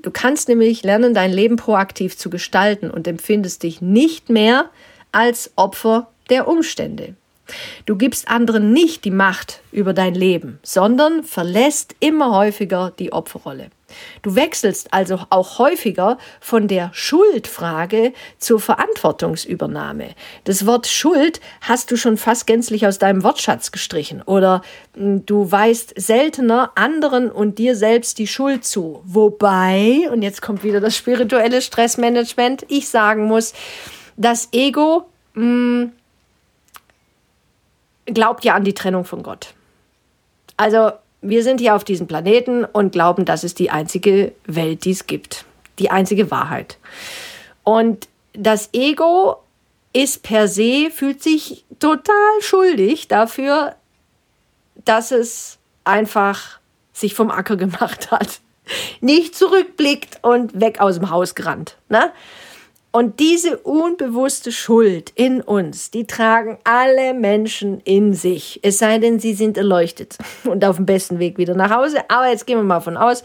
Du 0.00 0.10
kannst 0.10 0.48
nämlich 0.48 0.82
lernen, 0.84 1.12
dein 1.12 1.32
Leben 1.32 1.56
proaktiv 1.56 2.16
zu 2.16 2.30
gestalten 2.30 2.90
und 2.90 3.06
empfindest 3.06 3.64
dich 3.64 3.82
nicht 3.82 4.30
mehr 4.30 4.70
als 5.12 5.52
Opfer 5.56 6.08
der 6.30 6.48
Umstände. 6.48 7.14
Du 7.86 7.96
gibst 7.96 8.28
anderen 8.28 8.72
nicht 8.72 9.04
die 9.04 9.10
Macht 9.10 9.60
über 9.72 9.92
dein 9.92 10.14
Leben, 10.14 10.58
sondern 10.62 11.24
verlässt 11.24 11.94
immer 12.00 12.34
häufiger 12.34 12.92
die 12.98 13.12
Opferrolle. 13.12 13.70
Du 14.22 14.34
wechselst 14.34 14.92
also 14.92 15.20
auch 15.30 15.58
häufiger 15.58 16.18
von 16.40 16.68
der 16.68 16.90
Schuldfrage 16.92 18.12
zur 18.38 18.60
Verantwortungsübernahme. 18.60 20.10
Das 20.44 20.66
Wort 20.66 20.86
Schuld 20.86 21.40
hast 21.62 21.90
du 21.90 21.96
schon 21.96 22.16
fast 22.16 22.46
gänzlich 22.46 22.86
aus 22.86 22.98
deinem 22.98 23.22
Wortschatz 23.22 23.72
gestrichen 23.72 24.22
oder 24.22 24.62
hm, 24.94 25.24
du 25.24 25.50
weist 25.50 25.94
seltener 25.96 26.72
anderen 26.74 27.30
und 27.30 27.58
dir 27.58 27.74
selbst 27.76 28.18
die 28.18 28.26
Schuld 28.26 28.64
zu. 28.64 29.00
Wobei, 29.04 30.08
und 30.12 30.22
jetzt 30.22 30.42
kommt 30.42 30.64
wieder 30.64 30.80
das 30.80 30.96
spirituelle 30.96 31.62
Stressmanagement, 31.62 32.66
ich 32.68 32.88
sagen 32.88 33.24
muss, 33.24 33.54
das 34.16 34.48
Ego 34.52 35.06
mh, 35.34 35.42
hm, 35.42 35.92
glaubt 38.14 38.44
ja 38.44 38.54
an 38.54 38.64
die 38.64 38.74
Trennung 38.74 39.04
von 39.04 39.22
Gott. 39.22 39.54
Also 40.56 40.92
wir 41.20 41.42
sind 41.42 41.60
hier 41.60 41.74
auf 41.74 41.84
diesem 41.84 42.06
Planeten 42.06 42.64
und 42.64 42.92
glauben, 42.92 43.24
das 43.24 43.44
ist 43.44 43.58
die 43.58 43.70
einzige 43.70 44.32
Welt, 44.46 44.84
die 44.84 44.92
es 44.92 45.06
gibt. 45.06 45.44
Die 45.78 45.90
einzige 45.90 46.30
Wahrheit. 46.30 46.78
Und 47.64 48.08
das 48.32 48.70
Ego 48.72 49.36
ist 49.92 50.22
per 50.22 50.48
se, 50.48 50.90
fühlt 50.90 51.22
sich 51.22 51.64
total 51.78 52.40
schuldig 52.40 53.08
dafür, 53.08 53.74
dass 54.84 55.10
es 55.10 55.58
einfach 55.84 56.60
sich 56.92 57.14
vom 57.14 57.30
Acker 57.30 57.56
gemacht 57.58 58.10
hat. 58.10 58.40
Nicht 59.00 59.34
zurückblickt 59.34 60.18
und 60.22 60.60
weg 60.60 60.80
aus 60.80 60.96
dem 60.96 61.10
Haus 61.10 61.34
gerannt. 61.34 61.76
Ne? 61.88 62.12
Und 62.90 63.20
diese 63.20 63.58
unbewusste 63.58 64.50
Schuld 64.50 65.12
in 65.14 65.42
uns, 65.42 65.90
die 65.90 66.06
tragen 66.06 66.58
alle 66.64 67.12
Menschen 67.12 67.80
in 67.80 68.14
sich. 68.14 68.60
Es 68.62 68.78
sei 68.78 68.98
denn, 68.98 69.20
sie 69.20 69.34
sind 69.34 69.58
erleuchtet 69.58 70.16
und 70.44 70.64
auf 70.64 70.76
dem 70.76 70.86
besten 70.86 71.18
Weg 71.18 71.38
wieder 71.38 71.54
nach 71.54 71.70
Hause. 71.70 71.98
Aber 72.08 72.28
jetzt 72.28 72.46
gehen 72.46 72.58
wir 72.58 72.64
mal 72.64 72.80
von 72.80 72.96
aus, 72.96 73.22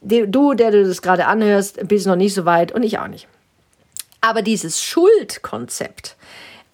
du, 0.00 0.54
der 0.54 0.70
du 0.70 0.84
das 0.84 1.02
gerade 1.02 1.26
anhörst, 1.26 1.86
bist 1.88 2.06
noch 2.06 2.16
nicht 2.16 2.34
so 2.34 2.44
weit 2.44 2.72
und 2.72 2.84
ich 2.84 2.98
auch 2.98 3.08
nicht. 3.08 3.26
Aber 4.20 4.42
dieses 4.42 4.80
Schuldkonzept 4.82 6.16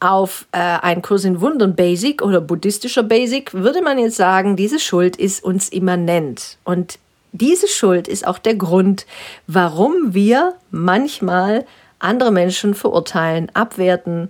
auf 0.01 0.47
äh, 0.53 0.59
einen 0.59 1.03
Kurs 1.03 1.25
in 1.25 1.41
Wundern 1.41 1.75
Basic 1.75 2.23
oder 2.23 2.41
buddhistischer 2.41 3.03
Basic 3.03 3.53
würde 3.55 3.83
man 3.83 3.99
jetzt 3.99 4.17
sagen, 4.17 4.55
diese 4.55 4.79
Schuld 4.79 5.17
ist 5.17 5.43
uns 5.43 5.71
immanent. 5.71 6.59
Und 6.65 6.99
diese 7.33 7.69
Schuld 7.69 8.07
ist 8.07 8.27
auch 8.27 8.39
der 8.39 8.55
Grund, 8.55 9.07
warum 9.47 10.15
wir 10.15 10.55
manchmal 10.71 11.67
andere 11.99 12.31
Menschen 12.31 12.75
verurteilen, 12.75 13.51
abwerten, 13.55 14.29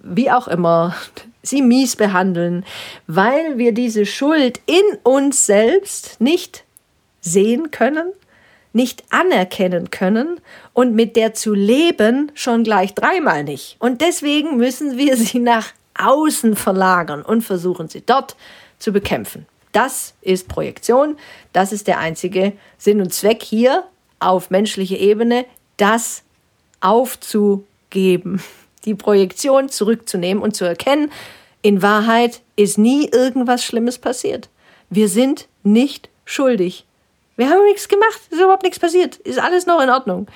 wie 0.00 0.30
auch 0.30 0.48
immer, 0.48 0.94
sie 1.42 1.62
mies 1.62 1.96
behandeln, 1.96 2.64
weil 3.06 3.58
wir 3.58 3.72
diese 3.72 4.06
Schuld 4.06 4.60
in 4.66 4.98
uns 5.02 5.46
selbst 5.46 6.20
nicht 6.20 6.64
sehen 7.20 7.70
können, 7.70 8.12
nicht 8.72 9.04
anerkennen 9.10 9.90
können 9.90 10.40
und 10.72 10.94
mit 10.94 11.16
der 11.16 11.34
zu 11.34 11.54
leben 11.54 12.30
schon 12.34 12.64
gleich 12.64 12.94
dreimal 12.94 13.44
nicht. 13.44 13.76
Und 13.78 14.02
deswegen 14.02 14.56
müssen 14.56 14.98
wir 14.98 15.16
sie 15.16 15.38
nach 15.38 15.72
außen 15.98 16.54
verlagern 16.54 17.22
und 17.22 17.42
versuchen 17.42 17.88
sie 17.88 18.02
dort 18.04 18.36
zu 18.78 18.92
bekämpfen. 18.92 19.46
Das 19.72 20.14
ist 20.22 20.48
Projektion, 20.48 21.16
das 21.52 21.72
ist 21.72 21.86
der 21.86 21.98
einzige 21.98 22.52
Sinn 22.78 23.00
und 23.00 23.12
Zweck 23.12 23.42
hier 23.42 23.84
auf 24.18 24.50
menschlicher 24.50 24.98
Ebene, 24.98 25.44
das 25.76 26.22
aufzugeben, 26.80 28.42
die 28.84 28.94
Projektion 28.94 29.68
zurückzunehmen 29.68 30.42
und 30.42 30.54
zu 30.56 30.64
erkennen, 30.64 31.10
in 31.62 31.82
Wahrheit 31.82 32.40
ist 32.56 32.78
nie 32.78 33.08
irgendwas 33.08 33.64
Schlimmes 33.64 33.98
passiert. 33.98 34.48
Wir 34.90 35.08
sind 35.08 35.48
nicht 35.64 36.08
schuldig. 36.24 36.84
Wir 37.36 37.50
haben 37.50 37.64
nichts 37.64 37.88
gemacht, 37.88 38.20
ist 38.30 38.40
überhaupt 38.40 38.62
nichts 38.62 38.78
passiert, 38.78 39.16
ist 39.16 39.38
alles 39.38 39.66
noch 39.66 39.80
in 39.80 39.90
Ordnung. 39.90 40.26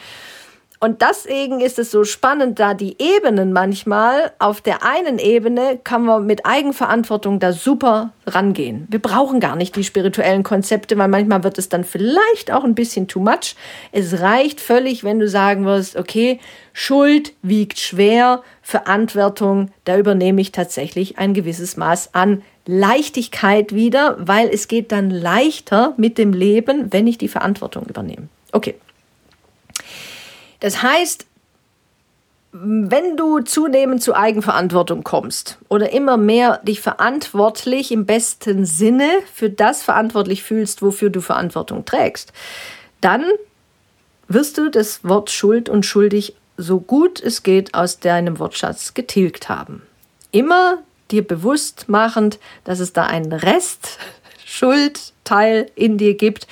Und 0.83 1.01
deswegen 1.01 1.61
ist 1.61 1.79
es 1.79 1.93
so 1.93 2.03
spannend, 2.03 2.59
da 2.59 2.75
die 2.75 2.97
Ebenen 2.99 3.53
manchmal, 3.53 4.33
auf 4.41 4.61
der 4.61 4.85
einen 4.85 5.21
Ebene 5.21 5.79
kann 5.85 6.05
man 6.05 6.27
mit 6.27 6.45
Eigenverantwortung 6.45 7.39
da 7.39 7.53
super 7.53 8.11
rangehen. 8.27 8.89
Wir 8.91 8.99
brauchen 8.99 9.39
gar 9.39 9.55
nicht 9.55 9.77
die 9.77 9.85
spirituellen 9.85 10.43
Konzepte, 10.43 10.99
weil 10.99 11.07
manchmal 11.07 11.45
wird 11.45 11.57
es 11.57 11.69
dann 11.69 11.85
vielleicht 11.85 12.51
auch 12.51 12.65
ein 12.65 12.75
bisschen 12.75 13.07
too 13.07 13.21
much. 13.21 13.55
Es 13.93 14.23
reicht 14.23 14.61
völlig, 14.61 15.05
wenn 15.05 15.21
du 15.21 15.29
sagen 15.29 15.67
wirst, 15.67 15.95
okay, 15.95 16.41
Schuld 16.73 17.33
wiegt 17.43 17.79
schwer, 17.79 18.43
Verantwortung, 18.61 19.71
da 19.85 19.97
übernehme 19.97 20.41
ich 20.41 20.51
tatsächlich 20.51 21.17
ein 21.17 21.33
gewisses 21.33 21.77
Maß 21.77 22.13
an 22.13 22.43
Leichtigkeit 22.67 23.73
wieder, 23.73 24.17
weil 24.19 24.49
es 24.49 24.67
geht 24.67 24.91
dann 24.91 25.11
leichter 25.11 25.95
mit 25.97 26.19
dem 26.19 26.33
Leben, 26.33 26.93
wenn 26.93 27.07
ich 27.07 27.19
die 27.19 27.29
Verantwortung 27.29 27.87
übernehme. 27.87 28.27
Okay. 28.51 28.75
Das 30.63 30.81
heißt, 30.81 31.27
wenn 32.53 33.17
du 33.17 33.41
zunehmend 33.41 34.01
zu 34.01 34.15
Eigenverantwortung 34.15 35.03
kommst 35.03 35.59
oder 35.69 35.91
immer 35.93 36.17
mehr 36.17 36.59
dich 36.59 36.81
verantwortlich 36.81 37.91
im 37.91 38.07
besten 38.07 38.65
Sinne 38.65 39.11
für 39.35 39.51
das 39.51 39.83
verantwortlich 39.83 40.45
fühlst, 40.45 40.81
wofür 40.81 41.11
du 41.11 41.21
Verantwortung 41.21 41.85
trägst, 41.85 42.33
dann 43.01 43.25
wirst 44.29 44.57
du 44.57 44.71
das 44.71 45.03
Wort 45.03 45.31
Schuld 45.31 45.69
und 45.69 45.85
schuldig 45.85 46.37
so 46.57 46.79
gut 46.79 47.21
es 47.21 47.43
geht 47.43 47.75
aus 47.75 47.99
deinem 47.99 48.39
Wortschatz 48.39 48.95
getilgt 48.95 49.49
haben. 49.49 49.83
Immer 50.31 50.79
dir 51.11 51.27
bewusst 51.27 51.89
machend, 51.89 52.39
dass 52.63 52.79
es 52.79 52.93
da 52.93 53.07
einen 53.07 53.33
Rest 53.33 53.99
Schuldteil 54.45 55.71
in 55.75 55.99
dir 55.99 56.15
gibt, 56.15 56.47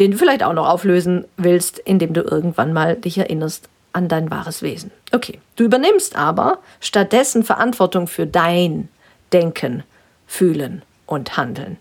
den 0.00 0.12
du 0.12 0.18
vielleicht 0.18 0.42
auch 0.42 0.52
noch 0.52 0.68
auflösen 0.68 1.24
willst, 1.36 1.78
indem 1.78 2.12
du 2.12 2.22
irgendwann 2.22 2.72
mal 2.72 2.96
dich 2.96 3.18
erinnerst 3.18 3.68
an 3.92 4.08
dein 4.08 4.30
wahres 4.30 4.62
Wesen. 4.62 4.90
Okay, 5.12 5.40
du 5.56 5.64
übernimmst 5.64 6.16
aber 6.16 6.58
stattdessen 6.80 7.42
Verantwortung 7.42 8.06
für 8.06 8.26
dein 8.26 8.88
Denken, 9.32 9.82
Fühlen 10.26 10.82
und 11.06 11.36
Handeln. 11.36 11.78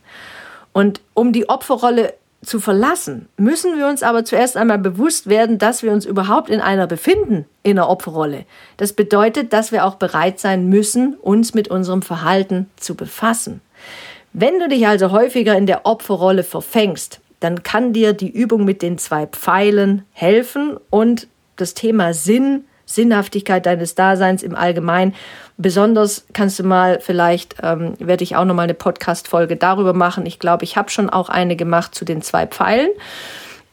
Und 0.73 1.01
um 1.13 1.34
die 1.34 1.49
Opferrolle 1.49 2.13
zu 2.43 2.60
verlassen, 2.60 3.27
müssen 3.38 3.77
wir 3.77 3.88
uns 3.88 4.03
aber 4.03 4.23
zuerst 4.23 4.58
einmal 4.58 4.77
bewusst 4.77 5.27
werden, 5.27 5.58
dass 5.58 5.84
wir 5.84 5.91
uns 5.91 6.06
überhaupt 6.06 6.49
in 6.49 6.62
einer 6.62 6.88
befinden, 6.88 7.45
in 7.63 7.77
einer 7.77 7.89
Opferrolle. 7.89 8.45
Das 8.77 8.93
bedeutet, 8.93 9.53
dass 9.53 9.71
wir 9.71 9.86
auch 9.86 9.95
bereit 9.95 10.39
sein 10.39 10.67
müssen, 10.67 11.15
uns 11.15 11.53
mit 11.53 11.67
unserem 11.67 12.01
Verhalten 12.01 12.69
zu 12.77 12.95
befassen. 12.95 13.62
Wenn 14.34 14.60
du 14.60 14.69
dich 14.69 14.88
also 14.88 15.12
häufiger 15.12 15.58
in 15.58 15.65
der 15.65 15.86
Opferrolle 15.86 16.43
verfängst, 16.43 17.19
dann 17.39 17.63
kann 17.63 17.93
dir 17.93 18.13
die 18.13 18.30
Übung 18.30 18.65
mit 18.65 18.82
den 18.82 18.97
zwei 18.97 19.28
Pfeilen 19.28 20.04
helfen 20.12 20.78
und 20.89 21.28
das 21.56 21.73
Thema 21.73 22.13
Sinn, 22.13 22.65
Sinnhaftigkeit 22.86 23.65
deines 23.65 23.95
Daseins 23.95 24.43
im 24.43 24.56
Allgemeinen. 24.56 25.13
Besonders 25.58 26.26
kannst 26.34 26.60
du 26.60 26.63
mal, 26.63 27.00
vielleicht 27.02 27.56
ähm, 27.62 27.93
werde 28.00 28.23
ich 28.23 28.36
auch 28.36 28.45
noch 28.45 28.56
mal 28.56 28.63
eine 28.63 28.73
Podcast-Folge 28.73 29.56
darüber 29.56 29.93
machen. 29.93 30.26
Ich 30.26 30.39
glaube, 30.39 30.63
ich 30.63 30.78
habe 30.78 30.89
schon 30.89 31.10
auch 31.10 31.30
eine 31.30 31.56
gemacht 31.56 31.93
zu 31.93 32.06
den 32.06 32.21
zwei 32.21 32.47
Pfeilen. 32.47 32.89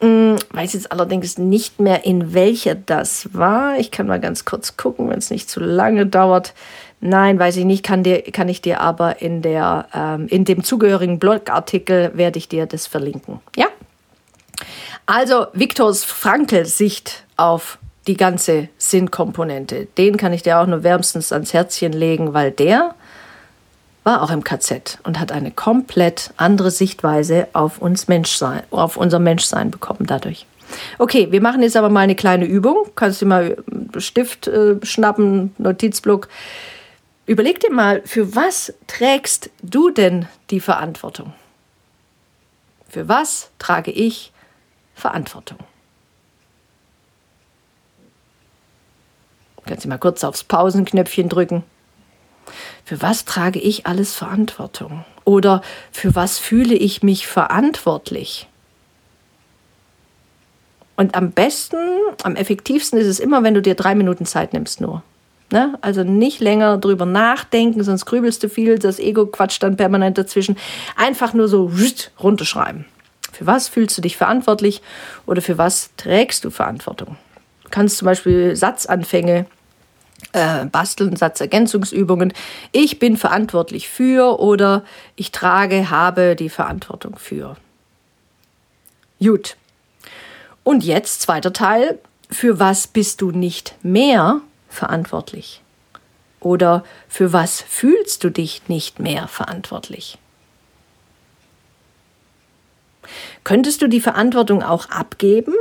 Hm, 0.01 0.35
weiß 0.51 0.73
jetzt 0.73 0.91
allerdings 0.91 1.37
nicht 1.37 1.79
mehr, 1.79 2.05
in 2.05 2.33
welcher 2.33 2.75
das 2.75 3.29
war. 3.33 3.79
Ich 3.79 3.91
kann 3.91 4.07
mal 4.07 4.19
ganz 4.19 4.43
kurz 4.43 4.75
gucken, 4.75 5.09
wenn 5.09 5.19
es 5.19 5.29
nicht 5.29 5.49
zu 5.49 5.61
lange 5.61 6.05
dauert. 6.05 6.53
Nein, 7.05 7.37
weiß 7.37 7.57
ich 7.57 7.65
nicht, 7.65 7.83
kann, 7.83 8.01
dir, 8.01 8.23
kann 8.23 8.49
ich 8.49 8.61
dir 8.61 8.81
aber 8.81 9.21
in, 9.21 9.43
der, 9.43 9.87
ähm, 9.93 10.25
in 10.27 10.43
dem 10.43 10.63
zugehörigen 10.63 11.19
Blogartikel 11.19 12.11
werde 12.15 12.39
ich 12.39 12.49
dir 12.49 12.65
das 12.65 12.87
verlinken. 12.87 13.41
Ja? 13.55 13.67
Also 15.05 15.45
Viktors 15.53 16.03
Frankl 16.03 16.65
Sicht 16.65 17.23
auf 17.37 17.77
die 18.07 18.17
ganze 18.17 18.69
Sinnkomponente. 18.79 19.87
Den 19.99 20.17
kann 20.17 20.33
ich 20.33 20.41
dir 20.41 20.57
auch 20.57 20.65
nur 20.65 20.81
wärmstens 20.81 21.31
ans 21.31 21.53
Herzchen 21.53 21.93
legen, 21.93 22.33
weil 22.33 22.49
der 22.49 22.95
war 24.03 24.23
auch 24.23 24.31
im 24.31 24.43
KZ 24.43 24.97
und 25.03 25.19
hat 25.19 25.31
eine 25.31 25.51
komplett 25.51 26.31
andere 26.37 26.71
Sichtweise 26.71 27.47
auf 27.53 27.79
uns 27.79 28.07
Menschsein, 28.07 28.63
auf 28.71 28.97
unser 28.97 29.19
Menschsein 29.19 29.69
bekommen 29.69 30.07
dadurch. 30.07 30.47
Okay, 30.97 31.27
wir 31.29 31.41
machen 31.41 31.61
jetzt 31.61 31.77
aber 31.77 31.89
mal 31.89 31.99
eine 31.99 32.15
kleine 32.15 32.45
Übung. 32.45 32.87
Kannst 32.95 33.21
du 33.21 33.27
mal 33.27 33.57
Stift 33.99 34.47
äh, 34.47 34.83
schnappen, 34.83 35.53
Notizblock. 35.59 36.29
Überleg 37.25 37.59
dir 37.59 37.71
mal, 37.71 38.01
für 38.05 38.35
was 38.35 38.73
trägst 38.87 39.49
du 39.63 39.89
denn 39.89 40.27
die 40.51 40.59
Verantwortung? 40.59 41.33
Für 42.87 43.07
was 43.07 43.49
trage 43.57 43.91
ich 43.91 44.31
Verantwortung? 44.93 45.57
Kannst 49.65 49.85
du 49.85 49.89
mal 49.89 49.97
kurz 49.97 50.23
aufs 50.23 50.43
Pausenknöpfchen 50.43 51.27
drücken. 51.27 51.63
Für 52.83 53.01
was 53.01 53.25
trage 53.25 53.59
ich 53.59 53.87
alles 53.87 54.13
Verantwortung? 54.13 55.03
Oder 55.23 55.63
für 55.91 56.13
was 56.13 56.37
fühle 56.37 56.75
ich 56.75 57.01
mich 57.01 57.25
verantwortlich? 57.25 58.47
Und 60.95 61.15
am 61.15 61.31
besten, 61.31 61.77
am 62.21 62.35
effektivsten 62.35 62.99
ist 62.99 63.07
es 63.07 63.19
immer, 63.19 63.41
wenn 63.41 63.55
du 63.55 63.61
dir 63.61 63.73
drei 63.73 63.95
Minuten 63.95 64.27
Zeit 64.27 64.53
nimmst 64.53 64.79
nur. 64.79 65.01
Ne? 65.51 65.77
Also 65.81 66.03
nicht 66.03 66.39
länger 66.39 66.77
drüber 66.77 67.05
nachdenken, 67.05 67.83
sonst 67.83 68.05
grübelst 68.05 68.43
du 68.43 68.49
viel, 68.49 68.79
das 68.79 68.99
Ego 68.99 69.27
quatscht 69.27 69.61
dann 69.61 69.77
permanent 69.77 70.17
dazwischen. 70.17 70.57
Einfach 70.95 71.33
nur 71.33 71.47
so 71.47 71.71
runterschreiben. 72.21 72.85
Für 73.31 73.45
was 73.45 73.67
fühlst 73.67 73.97
du 73.97 74.01
dich 74.01 74.17
verantwortlich 74.17 74.81
oder 75.25 75.41
für 75.41 75.57
was 75.57 75.91
trägst 75.97 76.45
du 76.45 76.49
Verantwortung? 76.49 77.17
Du 77.63 77.69
kannst 77.69 77.97
zum 77.97 78.05
Beispiel 78.05 78.55
Satzanfänge 78.55 79.45
äh, 80.31 80.65
basteln, 80.65 81.15
Satzergänzungsübungen. 81.15 82.33
Ich 82.71 82.99
bin 82.99 83.17
verantwortlich 83.17 83.89
für 83.89 84.39
oder 84.39 84.83
ich 85.15 85.31
trage, 85.31 85.89
habe 85.89 86.35
die 86.35 86.49
Verantwortung 86.49 87.17
für. 87.17 87.57
Gut. 89.19 89.57
Und 90.63 90.83
jetzt 90.83 91.21
zweiter 91.21 91.53
Teil. 91.53 91.99
Für 92.31 92.59
was 92.59 92.87
bist 92.87 93.21
du 93.21 93.31
nicht 93.31 93.75
mehr 93.83 94.41
verantwortlich? 94.75 95.61
Oder 96.39 96.83
für 97.07 97.33
was 97.33 97.61
fühlst 97.61 98.23
du 98.23 98.29
dich 98.29 98.67
nicht 98.67 98.99
mehr 98.99 99.27
verantwortlich? 99.27 100.19
Könntest 103.43 103.81
du 103.81 103.87
die 103.87 104.01
Verantwortung 104.01 104.61
auch 104.63 104.89
abgeben? 104.89 105.53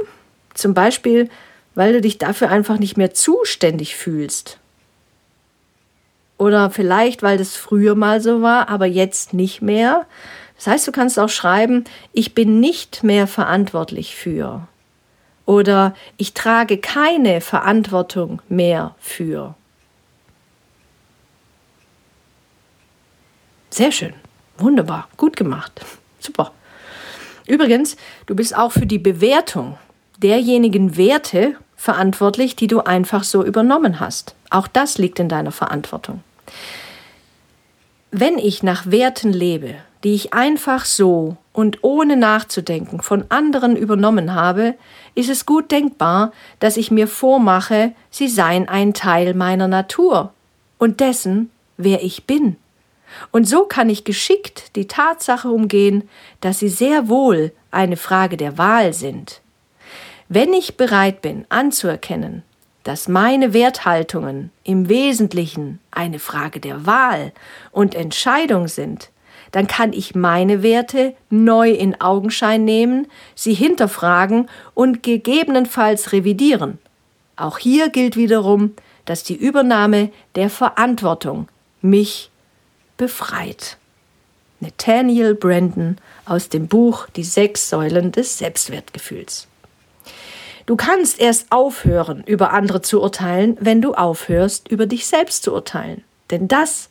Zum 0.54 0.74
Beispiel, 0.74 1.30
weil 1.74 1.94
du 1.94 2.00
dich 2.00 2.18
dafür 2.18 2.50
einfach 2.50 2.78
nicht 2.78 2.96
mehr 2.96 3.14
zuständig 3.14 3.96
fühlst. 3.96 4.58
Oder 6.36 6.70
vielleicht, 6.70 7.22
weil 7.22 7.38
das 7.38 7.54
früher 7.54 7.94
mal 7.94 8.20
so 8.20 8.42
war, 8.42 8.68
aber 8.68 8.86
jetzt 8.86 9.34
nicht 9.34 9.62
mehr. 9.62 10.06
Das 10.56 10.66
heißt, 10.66 10.86
du 10.86 10.92
kannst 10.92 11.18
auch 11.18 11.28
schreiben, 11.28 11.84
ich 12.12 12.34
bin 12.34 12.60
nicht 12.60 13.02
mehr 13.04 13.26
verantwortlich 13.26 14.16
für 14.16 14.66
oder 15.46 15.94
ich 16.16 16.34
trage 16.34 16.78
keine 16.78 17.40
Verantwortung 17.40 18.40
mehr 18.48 18.94
für. 18.98 19.54
Sehr 23.70 23.92
schön, 23.92 24.14
wunderbar, 24.56 25.08
gut 25.16 25.36
gemacht, 25.36 25.84
super. 26.20 26.52
Übrigens, 27.46 27.96
du 28.26 28.34
bist 28.34 28.56
auch 28.56 28.72
für 28.72 28.86
die 28.86 28.98
Bewertung 28.98 29.76
derjenigen 30.22 30.96
Werte 30.96 31.56
verantwortlich, 31.76 32.56
die 32.56 32.66
du 32.66 32.80
einfach 32.80 33.24
so 33.24 33.44
übernommen 33.44 34.00
hast. 34.00 34.34
Auch 34.48 34.66
das 34.66 34.96
liegt 34.96 35.18
in 35.18 35.28
deiner 35.28 35.52
Verantwortung. 35.52 36.22
Wenn 38.10 38.38
ich 38.38 38.62
nach 38.62 38.86
Werten 38.86 39.32
lebe, 39.32 39.74
die 40.04 40.14
ich 40.14 40.32
einfach 40.32 40.84
so 40.84 41.36
und 41.54 41.78
ohne 41.82 42.16
nachzudenken 42.16 43.00
von 43.00 43.24
anderen 43.30 43.76
übernommen 43.76 44.34
habe, 44.34 44.74
ist 45.14 45.30
es 45.30 45.46
gut 45.46 45.70
denkbar, 45.70 46.32
dass 46.58 46.76
ich 46.76 46.90
mir 46.90 47.08
vormache, 47.08 47.92
sie 48.10 48.28
seien 48.28 48.68
ein 48.68 48.92
Teil 48.92 49.34
meiner 49.34 49.68
Natur 49.68 50.34
und 50.78 50.98
dessen, 50.98 51.50
wer 51.76 52.02
ich 52.02 52.26
bin. 52.26 52.56
Und 53.30 53.48
so 53.48 53.66
kann 53.66 53.88
ich 53.88 54.02
geschickt 54.02 54.74
die 54.74 54.88
Tatsache 54.88 55.48
umgehen, 55.48 56.08
dass 56.40 56.58
sie 56.58 56.68
sehr 56.68 57.08
wohl 57.08 57.52
eine 57.70 57.96
Frage 57.96 58.36
der 58.36 58.58
Wahl 58.58 58.92
sind. 58.92 59.40
Wenn 60.28 60.52
ich 60.52 60.76
bereit 60.76 61.22
bin 61.22 61.46
anzuerkennen, 61.50 62.42
dass 62.82 63.06
meine 63.06 63.52
Werthaltungen 63.52 64.50
im 64.64 64.88
Wesentlichen 64.88 65.78
eine 65.92 66.18
Frage 66.18 66.58
der 66.58 66.84
Wahl 66.84 67.32
und 67.70 67.94
Entscheidung 67.94 68.66
sind, 68.66 69.10
dann 69.54 69.68
kann 69.68 69.92
ich 69.92 70.16
meine 70.16 70.64
Werte 70.64 71.14
neu 71.30 71.70
in 71.70 72.00
Augenschein 72.00 72.64
nehmen, 72.64 73.06
sie 73.36 73.54
hinterfragen 73.54 74.50
und 74.74 75.04
gegebenenfalls 75.04 76.10
revidieren. 76.10 76.78
Auch 77.36 77.58
hier 77.58 77.88
gilt 77.88 78.16
wiederum, 78.16 78.74
dass 79.04 79.22
die 79.22 79.36
Übernahme 79.36 80.10
der 80.34 80.50
Verantwortung 80.50 81.46
mich 81.82 82.32
befreit. 82.96 83.76
Nathaniel 84.58 85.36
Brandon 85.36 85.98
aus 86.24 86.48
dem 86.48 86.66
Buch 86.66 87.06
Die 87.14 87.22
sechs 87.22 87.70
Säulen 87.70 88.10
des 88.10 88.36
Selbstwertgefühls. 88.38 89.46
Du 90.66 90.74
kannst 90.74 91.20
erst 91.20 91.52
aufhören, 91.52 92.24
über 92.26 92.52
andere 92.52 92.82
zu 92.82 93.00
urteilen, 93.00 93.56
wenn 93.60 93.80
du 93.80 93.94
aufhörst, 93.94 94.66
über 94.66 94.86
dich 94.86 95.06
selbst 95.06 95.44
zu 95.44 95.54
urteilen. 95.54 96.02
Denn 96.32 96.48
das, 96.48 96.88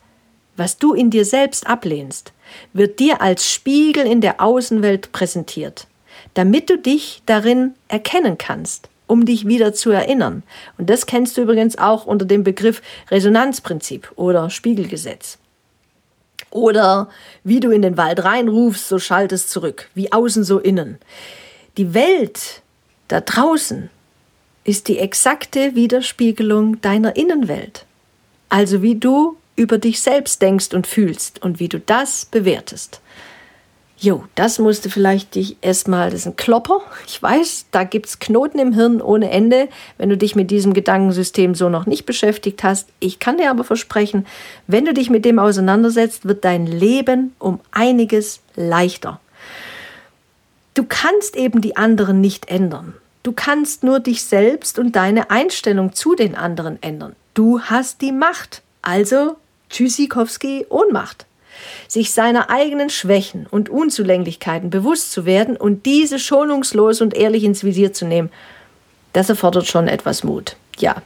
was 0.56 0.78
du 0.78 0.94
in 0.94 1.10
dir 1.10 1.26
selbst 1.26 1.68
ablehnst, 1.68 2.32
wird 2.74 3.00
dir 3.00 3.22
als 3.22 3.50
Spiegel 3.50 4.06
in 4.06 4.22
der 4.22 4.42
Außenwelt 4.42 5.12
präsentiert, 5.12 5.88
damit 6.34 6.70
du 6.70 6.78
dich 6.78 7.22
darin 7.26 7.74
erkennen 7.88 8.38
kannst, 8.38 8.90
um 9.08 9.26
dich 9.26 9.48
wieder 9.48 9.74
zu 9.74 9.92
erinnern. 9.92 10.44
Und 10.78 10.90
das 10.90 11.06
kennst 11.06 11.38
du 11.38 11.42
übrigens 11.42 11.78
auch 11.78 12.06
unter 12.06 12.26
dem 12.26 12.44
Begriff 12.44 12.82
Resonanzprinzip 13.10 14.12
oder 14.16 14.50
Spiegelgesetz. 14.50 15.38
Oder 16.52 17.10
wie 17.44 17.60
du 17.60 17.72
in 17.72 17.82
den 17.82 17.98
Wald 17.98 18.24
reinrufst, 18.24 18.88
so 18.88 19.00
schallt 19.00 19.32
es 19.32 19.48
zurück, 19.48 19.90
wie 19.96 20.12
außen 20.12 20.44
so 20.44 20.60
innen. 20.60 21.00
Die 21.78 21.96
Welt 21.96 22.62
da 23.08 23.22
draußen 23.22 23.90
ist 24.64 24.88
die 24.88 25.00
exakte 25.00 25.76
Widerspiegelung 25.76 26.80
deiner 26.82 27.16
Innenwelt. 27.16 27.86
Also 28.50 28.84
wie 28.84 28.96
du 28.96 29.36
über 29.56 29.78
dich 29.78 30.02
selbst 30.02 30.42
denkst 30.42 30.74
und 30.74 30.88
fühlst 30.88 31.42
und 31.42 31.60
wie 31.60 31.70
du 31.70 31.80
das 31.80 32.26
bewertest. 32.26 33.02
Jo, 34.04 34.26
das 34.36 34.60
musste 34.60 34.90
vielleicht 34.90 35.36
dich 35.36 35.56
erstmal, 35.62 36.10
das 36.10 36.22
ist 36.22 36.26
ein 36.26 36.36
Klopper. 36.36 36.82
Ich 37.08 37.24
weiß, 37.24 37.68
da 37.72 37.86
gibt 37.86 38.08
es 38.08 38.20
Knoten 38.20 38.60
im 38.60 38.74
Hirn 38.74 39.02
ohne 39.02 39.30
Ende, 39.30 39.70
wenn 39.98 40.10
du 40.10 40.18
dich 40.18 40.36
mit 40.36 40.52
diesem 40.52 40.74
Gedankensystem 40.74 41.56
so 41.56 41.70
noch 41.70 41.86
nicht 41.86 42.06
beschäftigt 42.06 42.64
hast. 42.64 42.90
Ich 43.00 43.20
kann 43.20 43.38
dir 43.38 43.50
aber 43.50 43.64
versprechen, 43.64 44.26
wenn 44.68 44.84
du 44.84 44.94
dich 44.94 45.10
mit 45.10 45.24
dem 45.24 45.40
auseinandersetzt, 45.40 46.28
wird 46.28 46.44
dein 46.44 46.68
Leben 46.68 47.34
um 47.40 47.62
einiges 47.72 48.42
leichter. 48.56 49.22
Du 50.74 50.84
kannst 50.84 51.38
eben 51.38 51.62
die 51.62 51.78
anderen 51.78 52.20
nicht 52.20 52.50
ändern. 52.50 52.96
Du 53.22 53.32
kannst 53.32 53.84
nur 53.84 54.02
dich 54.02 54.26
selbst 54.26 54.80
und 54.80 54.98
deine 54.98 55.30
Einstellung 55.30 55.94
zu 55.94 56.14
den 56.14 56.36
anderen 56.36 56.82
ändern. 56.82 57.16
Du 57.36 57.62
hast 57.62 58.02
die 58.02 58.12
Macht. 58.12 58.64
Also 58.82 59.38
Tschüssikowski 59.74 60.68
Ohnmacht. 60.70 61.26
Sich 61.88 62.12
seiner 62.12 62.50
eigenen 62.50 62.90
Schwächen 62.90 63.48
und 63.50 63.70
Unzulänglichkeiten 63.70 64.70
bewusst 64.70 65.12
zu 65.12 65.26
werden 65.26 65.58
und 65.58 65.86
diese 65.86 66.20
schonungslos 66.20 67.02
und 67.02 67.16
ehrlich 67.16 67.44
ins 67.44 67.64
Visier 67.64 67.92
zu 67.92 68.06
nehmen, 68.06 68.32
das 69.14 69.30
erfordert 69.30 69.68
schon 69.68 69.88
etwas 69.88 70.24
Mut. 70.24 70.56
Ja, 70.78 71.02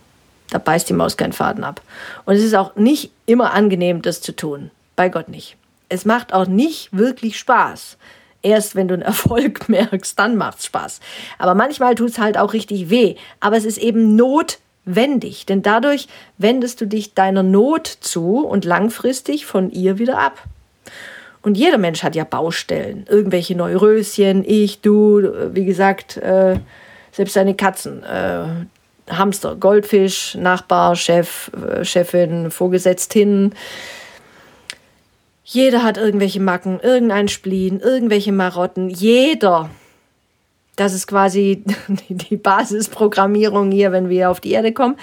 da 0.50 0.58
beißt 0.58 0.90
die 0.90 0.94
Maus 0.94 1.18
keinen 1.18 1.34
Faden 1.34 1.64
ab. 1.64 1.82
Und 2.26 2.36
es 2.36 2.44
ist 2.44 2.56
auch 2.56 2.76
nicht 2.76 3.12
immer 3.26 3.54
angenehm, 3.54 4.02
das 4.02 4.22
zu 4.22 4.36
tun. 4.36 4.72
Bei 4.96 5.10
Gott 5.10 5.30
nicht. 5.30 5.56
Es 5.90 6.06
macht 6.06 6.34
auch 6.34 6.48
nicht 6.48 6.90
wirklich 6.92 7.38
Spaß. 7.38 7.98
Erst 8.42 8.76
wenn 8.76 8.88
du 8.88 8.94
einen 8.94 9.04
Erfolg 9.04 9.70
merkst, 9.70 10.18
dann 10.20 10.36
macht's 10.36 10.66
Spaß. 10.66 11.00
Aber 11.38 11.56
manchmal 11.56 11.96
tut's 11.96 12.20
halt 12.20 12.38
auch 12.38 12.54
richtig 12.54 12.90
weh. 12.90 13.16
Aber 13.40 13.58
es 13.58 13.66
ist 13.66 13.78
eben 13.78 14.16
notwendig, 14.88 15.46
denn 15.46 15.62
dadurch 15.62 16.08
wendest 16.38 16.82
du 16.82 16.86
dich 16.86 17.14
deiner 17.14 17.44
Not 17.44 17.88
zu 17.88 18.46
und 18.46 18.66
langfristig 18.66 19.46
von 19.46 19.70
ihr 19.72 20.00
wieder 20.00 20.18
ab. 20.18 20.44
Und 21.42 21.58
jeder 21.58 21.78
Mensch 21.78 22.04
hat 22.04 22.16
ja 22.16 22.24
Baustellen, 22.24 23.06
irgendwelche 23.08 23.56
Neuröschen, 23.56 24.44
ich, 24.46 24.82
du, 24.82 25.22
wie 25.54 25.66
gesagt, 25.66 26.18
äh, 26.18 26.60
selbst 27.12 27.36
deine 27.36 27.56
Katzen, 27.56 28.04
äh, 28.04 28.46
Hamster, 29.10 29.56
Goldfisch, 29.56 30.36
Nachbar, 30.36 30.96
Chef, 30.96 31.52
äh, 31.54 31.86
Chefin, 31.86 32.52
Vorgesetztin, 32.52 33.54
jeder 35.46 35.84
hat 35.84 35.98
irgendwelche 35.98 36.42
Macken, 36.42 36.82
irgendein 36.82 37.30
Spleen, 37.30 37.80
irgendwelche 37.80 38.34
Marotten. 38.34 38.90
Jeder. 38.90 39.70
Das 40.78 40.94
ist 40.94 41.08
quasi 41.08 41.64
die 42.10 42.38
Basisprogrammierung 42.38 43.72
hier, 43.72 43.92
wenn 43.92 44.08
wir 44.08 44.30
auf 44.30 44.40
die 44.40 44.52
Erde 44.52 44.72
kommen. 44.72 44.96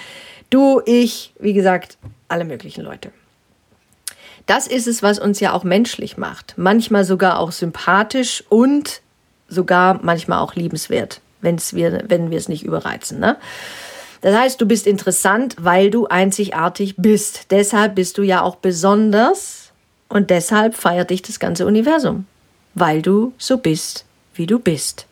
Du, 0.49 0.81
ich, 0.85 1.33
wie 1.39 1.53
gesagt, 1.53 1.97
alle 2.27 2.45
möglichen 2.45 2.83
Leute. 2.83 3.11
Das 4.45 4.67
ist 4.67 4.87
es, 4.87 5.03
was 5.03 5.19
uns 5.19 5.39
ja 5.39 5.53
auch 5.53 5.63
menschlich 5.63 6.17
macht. 6.17 6.53
Manchmal 6.57 7.03
sogar 7.03 7.39
auch 7.39 7.51
sympathisch 7.51 8.43
und 8.49 9.01
sogar 9.47 9.99
manchmal 10.01 10.39
auch 10.39 10.55
liebenswert, 10.55 11.21
wenn's 11.41 11.73
wir, 11.73 12.03
wenn 12.07 12.31
wir 12.31 12.37
es 12.37 12.47
nicht 12.47 12.63
überreizen. 12.63 13.19
Ne? 13.19 13.37
Das 14.21 14.35
heißt, 14.35 14.61
du 14.61 14.65
bist 14.65 14.87
interessant, 14.87 15.55
weil 15.59 15.89
du 15.89 16.07
einzigartig 16.07 16.95
bist. 16.97 17.51
Deshalb 17.51 17.95
bist 17.95 18.17
du 18.17 18.23
ja 18.23 18.41
auch 18.41 18.55
besonders 18.55 19.71
und 20.09 20.29
deshalb 20.29 20.75
feiert 20.75 21.09
dich 21.09 21.21
das 21.21 21.39
ganze 21.39 21.65
Universum, 21.65 22.25
weil 22.75 23.01
du 23.01 23.33
so 23.37 23.57
bist, 23.57 24.05
wie 24.35 24.45
du 24.45 24.59
bist. 24.59 25.07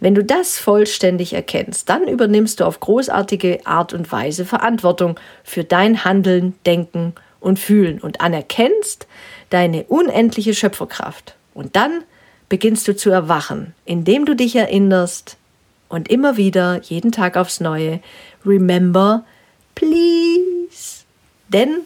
Wenn 0.00 0.14
du 0.14 0.24
das 0.24 0.58
vollständig 0.58 1.32
erkennst, 1.32 1.88
dann 1.88 2.08
übernimmst 2.08 2.60
du 2.60 2.64
auf 2.64 2.80
großartige 2.80 3.66
Art 3.66 3.92
und 3.92 4.10
Weise 4.10 4.44
Verantwortung 4.44 5.18
für 5.44 5.64
dein 5.64 6.04
Handeln, 6.04 6.54
Denken 6.66 7.14
und 7.40 7.58
Fühlen 7.58 8.00
und 8.00 8.20
anerkennst 8.20 9.06
deine 9.50 9.84
unendliche 9.84 10.54
Schöpferkraft. 10.54 11.34
Und 11.54 11.76
dann 11.76 12.04
beginnst 12.48 12.86
du 12.88 12.96
zu 12.96 13.10
erwachen, 13.10 13.74
indem 13.84 14.24
du 14.24 14.34
dich 14.34 14.56
erinnerst 14.56 15.36
und 15.88 16.10
immer 16.10 16.36
wieder, 16.36 16.80
jeden 16.82 17.12
Tag 17.12 17.36
aufs 17.36 17.60
Neue, 17.60 18.00
remember, 18.44 19.24
please. 19.74 21.04
Denn 21.48 21.82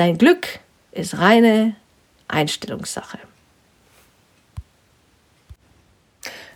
Dein 0.00 0.16
Glück 0.16 0.60
ist 0.92 1.18
reine 1.18 1.76
Einstellungssache. 2.26 3.18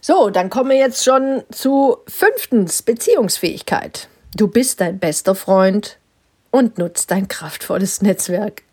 So, 0.07 0.29
dann 0.29 0.51
kommen 0.51 0.69
wir 0.69 0.77
jetzt 0.77 1.03
schon 1.03 1.45
zu 1.51 1.97
fünftens 2.07 2.83
Beziehungsfähigkeit. 2.83 4.11
Du 4.37 4.49
bist 4.49 4.83
dein 4.83 4.99
bester 4.99 5.35
Freund 5.35 5.97
und 6.51 6.77
nutzt 6.77 7.11
dein 7.11 7.27
kraftvolles 7.27 8.03
Netzwerk. 8.03 8.65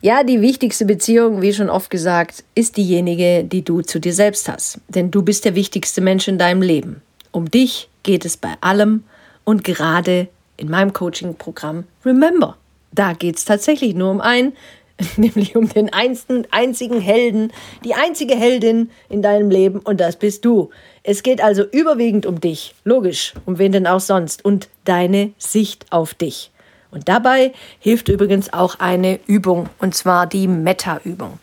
Ja, 0.00 0.24
die 0.24 0.40
wichtigste 0.40 0.86
Beziehung, 0.86 1.40
wie 1.40 1.52
schon 1.52 1.70
oft 1.70 1.88
gesagt, 1.88 2.42
ist 2.56 2.76
diejenige, 2.76 3.44
die 3.44 3.62
du 3.62 3.82
zu 3.82 4.00
dir 4.00 4.12
selbst 4.12 4.48
hast. 4.48 4.80
Denn 4.88 5.12
du 5.12 5.22
bist 5.22 5.44
der 5.44 5.54
wichtigste 5.54 6.00
Mensch 6.00 6.26
in 6.26 6.36
deinem 6.36 6.62
Leben. 6.62 7.00
Um 7.30 7.48
dich 7.48 7.88
geht 8.02 8.24
es 8.24 8.36
bei 8.36 8.54
allem 8.60 9.04
und 9.44 9.62
gerade 9.62 10.26
in 10.56 10.68
meinem 10.68 10.92
Coaching-Programm 10.92 11.84
Remember. 12.04 12.56
Da 12.90 13.12
geht 13.12 13.36
es 13.36 13.44
tatsächlich 13.44 13.94
nur 13.94 14.10
um 14.10 14.20
einen, 14.20 14.54
nämlich 15.16 15.56
um 15.56 15.68
den 15.68 15.90
einzigen 15.92 17.00
Helden, 17.00 17.52
die 17.84 17.94
einzige 17.94 18.34
Heldin 18.34 18.90
in 19.08 19.22
deinem 19.22 19.50
Leben 19.50 19.78
und 19.80 20.00
das 20.00 20.16
bist 20.16 20.44
du. 20.44 20.70
Es 21.02 21.22
geht 21.22 21.42
also 21.42 21.64
überwiegend 21.64 22.26
um 22.26 22.40
dich, 22.40 22.74
logisch, 22.84 23.32
um 23.46 23.56
wen 23.58 23.72
denn 23.72 23.86
auch 23.86 24.00
sonst 24.00 24.44
und 24.44 24.68
deine 24.84 25.32
Sicht 25.38 25.86
auf 25.90 26.12
dich. 26.14 26.50
Und 26.90 27.08
dabei 27.08 27.52
hilft 27.78 28.08
übrigens 28.08 28.52
auch 28.52 28.80
eine 28.80 29.20
Übung, 29.26 29.68
und 29.78 29.94
zwar 29.94 30.26
die 30.26 30.48
Meta-Übung. 30.48 31.38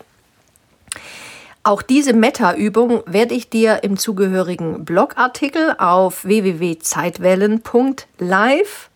Auch 1.62 1.80
diese 1.82 2.12
Meta-Übung 2.12 3.02
werde 3.06 3.34
ich 3.34 3.48
dir 3.50 3.82
im 3.82 3.96
zugehörigen 3.96 4.84
Blogartikel 4.84 5.74
auf 5.78 6.24
www.zeitwellen.live 6.24 8.90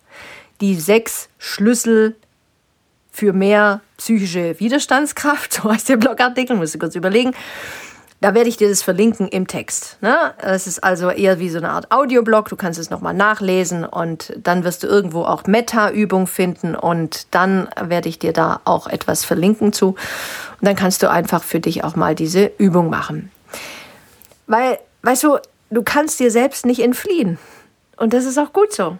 die 0.60 0.74
sechs 0.76 1.28
Schlüssel 1.38 2.14
für 3.12 3.32
mehr 3.32 3.80
psychische 3.98 4.58
Widerstandskraft, 4.58 5.52
so 5.62 5.70
heißt 5.70 5.88
der 5.88 5.98
Blogartikel, 5.98 6.56
muss 6.56 6.74
ich 6.74 6.80
kurz 6.80 6.96
überlegen. 6.96 7.32
Da 8.20 8.34
werde 8.34 8.48
ich 8.48 8.56
dir 8.56 8.68
das 8.68 8.82
verlinken 8.82 9.26
im 9.26 9.48
Text. 9.48 9.98
Ne? 10.00 10.16
Es 10.38 10.68
ist 10.68 10.84
also 10.84 11.10
eher 11.10 11.40
wie 11.40 11.48
so 11.48 11.58
eine 11.58 11.70
Art 11.70 11.90
Audioblog. 11.90 12.48
Du 12.48 12.54
kannst 12.54 12.78
es 12.78 12.88
nochmal 12.88 13.14
nachlesen 13.14 13.84
und 13.84 14.32
dann 14.40 14.62
wirst 14.62 14.84
du 14.84 14.86
irgendwo 14.86 15.24
auch 15.24 15.44
Meta-Übung 15.48 16.28
finden 16.28 16.76
und 16.76 17.26
dann 17.32 17.68
werde 17.80 18.08
ich 18.08 18.20
dir 18.20 18.32
da 18.32 18.60
auch 18.64 18.86
etwas 18.86 19.24
verlinken 19.24 19.72
zu. 19.72 19.88
Und 19.88 19.96
dann 20.60 20.76
kannst 20.76 21.02
du 21.02 21.10
einfach 21.10 21.42
für 21.42 21.58
dich 21.58 21.82
auch 21.82 21.96
mal 21.96 22.14
diese 22.14 22.52
Übung 22.58 22.90
machen. 22.90 23.32
Weil, 24.46 24.78
weißt 25.02 25.24
du, 25.24 25.38
du 25.70 25.82
kannst 25.82 26.20
dir 26.20 26.30
selbst 26.30 26.64
nicht 26.64 26.80
entfliehen. 26.80 27.38
Und 27.96 28.12
das 28.12 28.24
ist 28.24 28.38
auch 28.38 28.52
gut 28.52 28.72
so. 28.72 28.98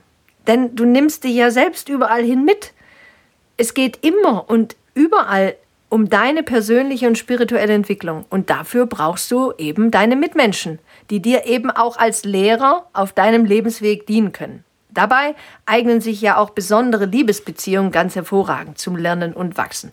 Denn 0.48 0.75
du 0.75 0.85
nimmst 0.85 1.22
dich 1.22 1.35
ja 1.35 1.53
selbst 1.53 1.88
überall 1.88 2.25
hin 2.25 2.44
mit. 2.44 2.72
Es 3.62 3.75
geht 3.75 4.05
immer 4.05 4.51
und 4.51 4.75
überall 4.92 5.55
um 5.88 6.09
deine 6.09 6.42
persönliche 6.42 7.07
und 7.07 7.16
spirituelle 7.16 7.72
Entwicklung. 7.72 8.25
Und 8.29 8.51
dafür 8.51 8.87
brauchst 8.87 9.31
du 9.31 9.53
eben 9.57 9.93
deine 9.93 10.16
Mitmenschen, 10.16 10.80
die 11.11 11.22
dir 11.22 11.47
eben 11.47 11.70
auch 11.70 11.97
als 11.97 12.24
Lehrer 12.24 12.89
auf 12.93 13.12
deinem 13.12 13.45
Lebensweg 13.45 14.05
dienen 14.09 14.32
können. 14.32 14.64
Dabei 14.91 15.36
eignen 15.64 16.01
sich 16.01 16.20
ja 16.20 16.39
auch 16.39 16.51
besondere 16.51 17.05
Liebesbeziehungen 17.05 17.93
ganz 17.93 18.16
hervorragend 18.16 18.78
zum 18.78 18.97
Lernen 18.97 19.32
und 19.32 19.57
Wachsen. 19.57 19.93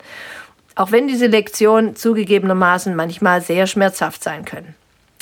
Auch 0.73 0.91
wenn 0.91 1.07
diese 1.07 1.27
Lektionen 1.27 1.95
zugegebenermaßen 1.95 2.95
manchmal 2.95 3.41
sehr 3.41 3.67
schmerzhaft 3.67 4.23
sein 4.23 4.45
können. 4.45 4.73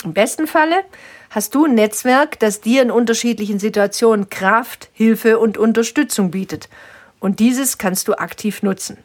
Im 0.04 0.14
besten 0.14 0.46
Falle 0.46 0.84
hast 1.28 1.54
du 1.54 1.66
ein 1.66 1.74
Netzwerk, 1.74 2.38
das 2.38 2.62
dir 2.62 2.80
in 2.80 2.90
unterschiedlichen 2.90 3.58
Situationen 3.58 4.30
Kraft, 4.30 4.88
Hilfe 4.94 5.38
und 5.38 5.58
Unterstützung 5.58 6.30
bietet 6.30 6.70
und 7.20 7.40
dieses 7.40 7.78
kannst 7.78 8.08
du 8.08 8.14
aktiv 8.14 8.62
nutzen. 8.62 8.98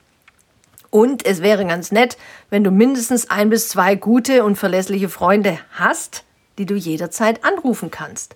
Und 0.89 1.25
es 1.25 1.41
wäre 1.41 1.65
ganz 1.65 1.91
nett, 1.91 2.17
wenn 2.51 2.63
du 2.63 2.69
mindestens 2.69 3.29
ein 3.29 3.49
bis 3.49 3.69
zwei 3.69 3.95
gute 3.95 4.43
und 4.43 4.57
verlässliche 4.57 5.09
Freunde 5.09 5.57
hast, 5.71 6.23
die 6.59 6.67
du 6.67 6.75
jederzeit 6.75 7.43
anrufen 7.43 7.89
kannst. 7.89 8.35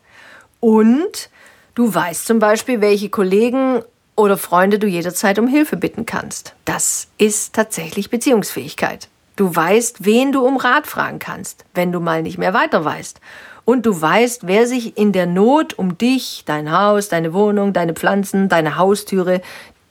Und 0.59 1.29
du 1.75 1.93
weißt 1.93 2.25
zum 2.25 2.39
Beispiel, 2.39 2.81
welche 2.81 3.09
Kollegen 3.09 3.83
oder 4.15 4.37
Freunde 4.37 4.79
du 4.79 4.87
jederzeit 4.87 5.37
um 5.37 5.47
Hilfe 5.47 5.77
bitten 5.77 6.07
kannst. 6.07 6.55
Das 6.65 7.07
ist 7.19 7.53
tatsächlich 7.53 8.09
Beziehungsfähigkeit. 8.09 9.07
Du 9.35 9.55
weißt, 9.55 10.03
wen 10.03 10.31
du 10.31 10.43
um 10.43 10.57
Rat 10.57 10.87
fragen 10.87 11.19
kannst, 11.19 11.63
wenn 11.75 11.91
du 11.91 11.99
mal 11.99 12.23
nicht 12.23 12.39
mehr 12.39 12.55
weiter 12.55 12.83
weißt. 12.83 13.21
Und 13.69 13.85
du 13.85 14.01
weißt, 14.01 14.47
wer 14.47 14.65
sich 14.65 14.97
in 14.97 15.11
der 15.11 15.25
Not 15.25 15.73
um 15.77 15.97
dich, 15.97 16.43
dein 16.45 16.71
Haus, 16.71 17.09
deine 17.09 17.33
Wohnung, 17.33 17.73
deine 17.73 17.93
Pflanzen, 17.93 18.47
deine 18.47 18.77
Haustüre, 18.77 19.41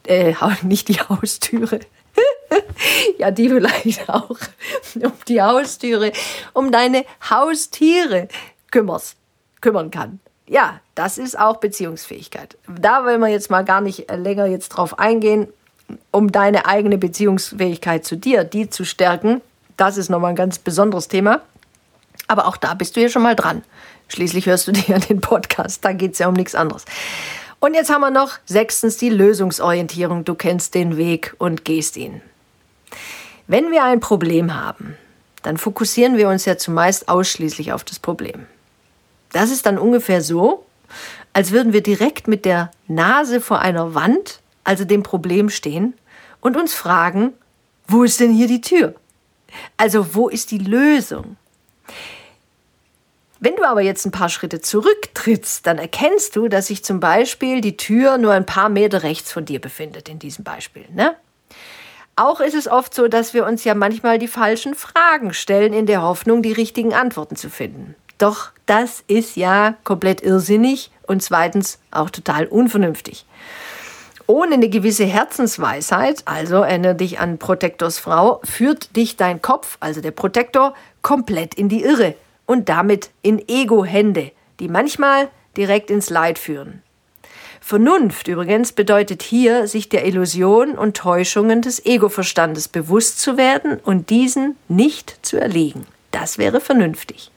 äh, 0.06 0.32
nicht 0.62 0.88
die 0.88 0.98
Haustüre, 0.98 1.80
ja, 3.18 3.30
die 3.30 3.50
vielleicht 3.50 4.08
auch, 4.08 4.30
um 4.94 5.12
die 5.28 5.42
Haustüre, 5.42 6.12
um 6.54 6.72
deine 6.72 7.04
Haustiere 7.28 8.28
kümmerst, 8.70 9.16
kümmern 9.60 9.90
kann. 9.90 10.20
Ja, 10.48 10.80
das 10.94 11.18
ist 11.18 11.38
auch 11.38 11.58
Beziehungsfähigkeit. 11.58 12.56
Da 12.80 13.04
wollen 13.04 13.20
wir 13.20 13.28
jetzt 13.28 13.50
mal 13.50 13.62
gar 13.62 13.82
nicht 13.82 14.10
länger 14.10 14.46
jetzt 14.46 14.70
drauf 14.70 14.98
eingehen, 14.98 15.48
um 16.12 16.32
deine 16.32 16.64
eigene 16.64 16.96
Beziehungsfähigkeit 16.96 18.06
zu 18.06 18.16
dir, 18.16 18.44
die 18.44 18.70
zu 18.70 18.86
stärken. 18.86 19.42
Das 19.76 19.98
ist 19.98 20.08
nochmal 20.08 20.30
ein 20.30 20.36
ganz 20.36 20.58
besonderes 20.58 21.08
Thema. 21.08 21.42
Aber 22.26 22.46
auch 22.46 22.56
da 22.56 22.74
bist 22.74 22.96
du 22.96 23.00
ja 23.00 23.08
schon 23.08 23.22
mal 23.22 23.36
dran. 23.36 23.62
Schließlich 24.08 24.46
hörst 24.46 24.68
du 24.68 24.72
dir 24.72 24.84
ja 24.86 24.98
den 24.98 25.20
Podcast, 25.20 25.84
da 25.84 25.92
geht 25.92 26.12
es 26.12 26.18
ja 26.18 26.28
um 26.28 26.34
nichts 26.34 26.54
anderes. 26.54 26.84
Und 27.58 27.74
jetzt 27.74 27.90
haben 27.90 28.02
wir 28.02 28.10
noch 28.10 28.32
sechstens 28.44 28.96
die 28.98 29.08
Lösungsorientierung. 29.08 30.24
Du 30.24 30.34
kennst 30.34 30.74
den 30.74 30.96
Weg 30.96 31.34
und 31.38 31.64
gehst 31.64 31.96
ihn. 31.96 32.20
Wenn 33.46 33.70
wir 33.70 33.84
ein 33.84 34.00
Problem 34.00 34.54
haben, 34.54 34.96
dann 35.42 35.56
fokussieren 35.56 36.16
wir 36.16 36.28
uns 36.28 36.44
ja 36.44 36.58
zumeist 36.58 37.08
ausschließlich 37.08 37.72
auf 37.72 37.84
das 37.84 37.98
Problem. 37.98 38.46
Das 39.32 39.50
ist 39.50 39.66
dann 39.66 39.78
ungefähr 39.78 40.20
so, 40.20 40.66
als 41.32 41.52
würden 41.52 41.72
wir 41.72 41.82
direkt 41.82 42.28
mit 42.28 42.44
der 42.44 42.70
Nase 42.88 43.40
vor 43.40 43.60
einer 43.60 43.94
Wand, 43.94 44.40
also 44.64 44.84
dem 44.84 45.02
Problem 45.02 45.50
stehen 45.50 45.94
und 46.40 46.56
uns 46.56 46.74
fragen, 46.74 47.32
wo 47.86 48.02
ist 48.02 48.20
denn 48.20 48.32
hier 48.32 48.48
die 48.48 48.60
Tür? 48.60 48.94
Also 49.76 50.14
wo 50.14 50.28
ist 50.28 50.50
die 50.50 50.58
Lösung? 50.58 51.36
Wenn 53.46 53.54
du 53.54 53.62
aber 53.62 53.80
jetzt 53.80 54.04
ein 54.04 54.10
paar 54.10 54.28
Schritte 54.28 54.60
zurücktrittst, 54.60 55.64
dann 55.64 55.78
erkennst 55.78 56.34
du, 56.34 56.48
dass 56.48 56.66
sich 56.66 56.82
zum 56.82 56.98
Beispiel 56.98 57.60
die 57.60 57.76
Tür 57.76 58.18
nur 58.18 58.32
ein 58.32 58.44
paar 58.44 58.68
Meter 58.68 59.04
rechts 59.04 59.30
von 59.30 59.44
dir 59.44 59.60
befindet, 59.60 60.08
in 60.08 60.18
diesem 60.18 60.42
Beispiel. 60.42 60.84
Ne? 60.92 61.14
Auch 62.16 62.40
ist 62.40 62.56
es 62.56 62.66
oft 62.66 62.92
so, 62.92 63.06
dass 63.06 63.34
wir 63.34 63.46
uns 63.46 63.62
ja 63.62 63.76
manchmal 63.76 64.18
die 64.18 64.26
falschen 64.26 64.74
Fragen 64.74 65.32
stellen, 65.32 65.74
in 65.74 65.86
der 65.86 66.02
Hoffnung, 66.02 66.42
die 66.42 66.50
richtigen 66.50 66.92
Antworten 66.92 67.36
zu 67.36 67.48
finden. 67.48 67.94
Doch 68.18 68.50
das 68.66 69.04
ist 69.06 69.36
ja 69.36 69.76
komplett 69.84 70.22
irrsinnig 70.22 70.90
und 71.06 71.22
zweitens 71.22 71.78
auch 71.92 72.10
total 72.10 72.46
unvernünftig. 72.46 73.26
Ohne 74.26 74.54
eine 74.54 74.68
gewisse 74.68 75.04
Herzensweisheit, 75.04 76.22
also 76.24 76.62
erinnere 76.62 76.96
dich 76.96 77.20
an 77.20 77.38
Protektors 77.38 78.00
Frau, 78.00 78.40
führt 78.42 78.96
dich 78.96 79.14
dein 79.14 79.40
Kopf, 79.40 79.76
also 79.78 80.00
der 80.00 80.10
Protektor, 80.10 80.74
komplett 81.00 81.54
in 81.54 81.68
die 81.68 81.84
Irre 81.84 82.16
und 82.46 82.68
damit 82.68 83.10
in 83.22 83.46
Ego-Hände, 83.48 84.32
die 84.60 84.68
manchmal 84.68 85.28
direkt 85.56 85.90
ins 85.90 86.10
Leid 86.10 86.38
führen. 86.38 86.82
Vernunft 87.60 88.28
übrigens 88.28 88.72
bedeutet 88.72 89.22
hier, 89.24 89.66
sich 89.66 89.88
der 89.88 90.06
Illusion 90.06 90.78
und 90.78 90.96
Täuschungen 90.96 91.62
des 91.62 91.84
Ego-Verstandes 91.84 92.68
bewusst 92.68 93.20
zu 93.20 93.36
werden 93.36 93.80
und 93.82 94.10
diesen 94.10 94.56
nicht 94.68 95.18
zu 95.22 95.36
erliegen. 95.36 95.84
Das 96.12 96.38
wäre 96.38 96.60
vernünftig. 96.60 97.32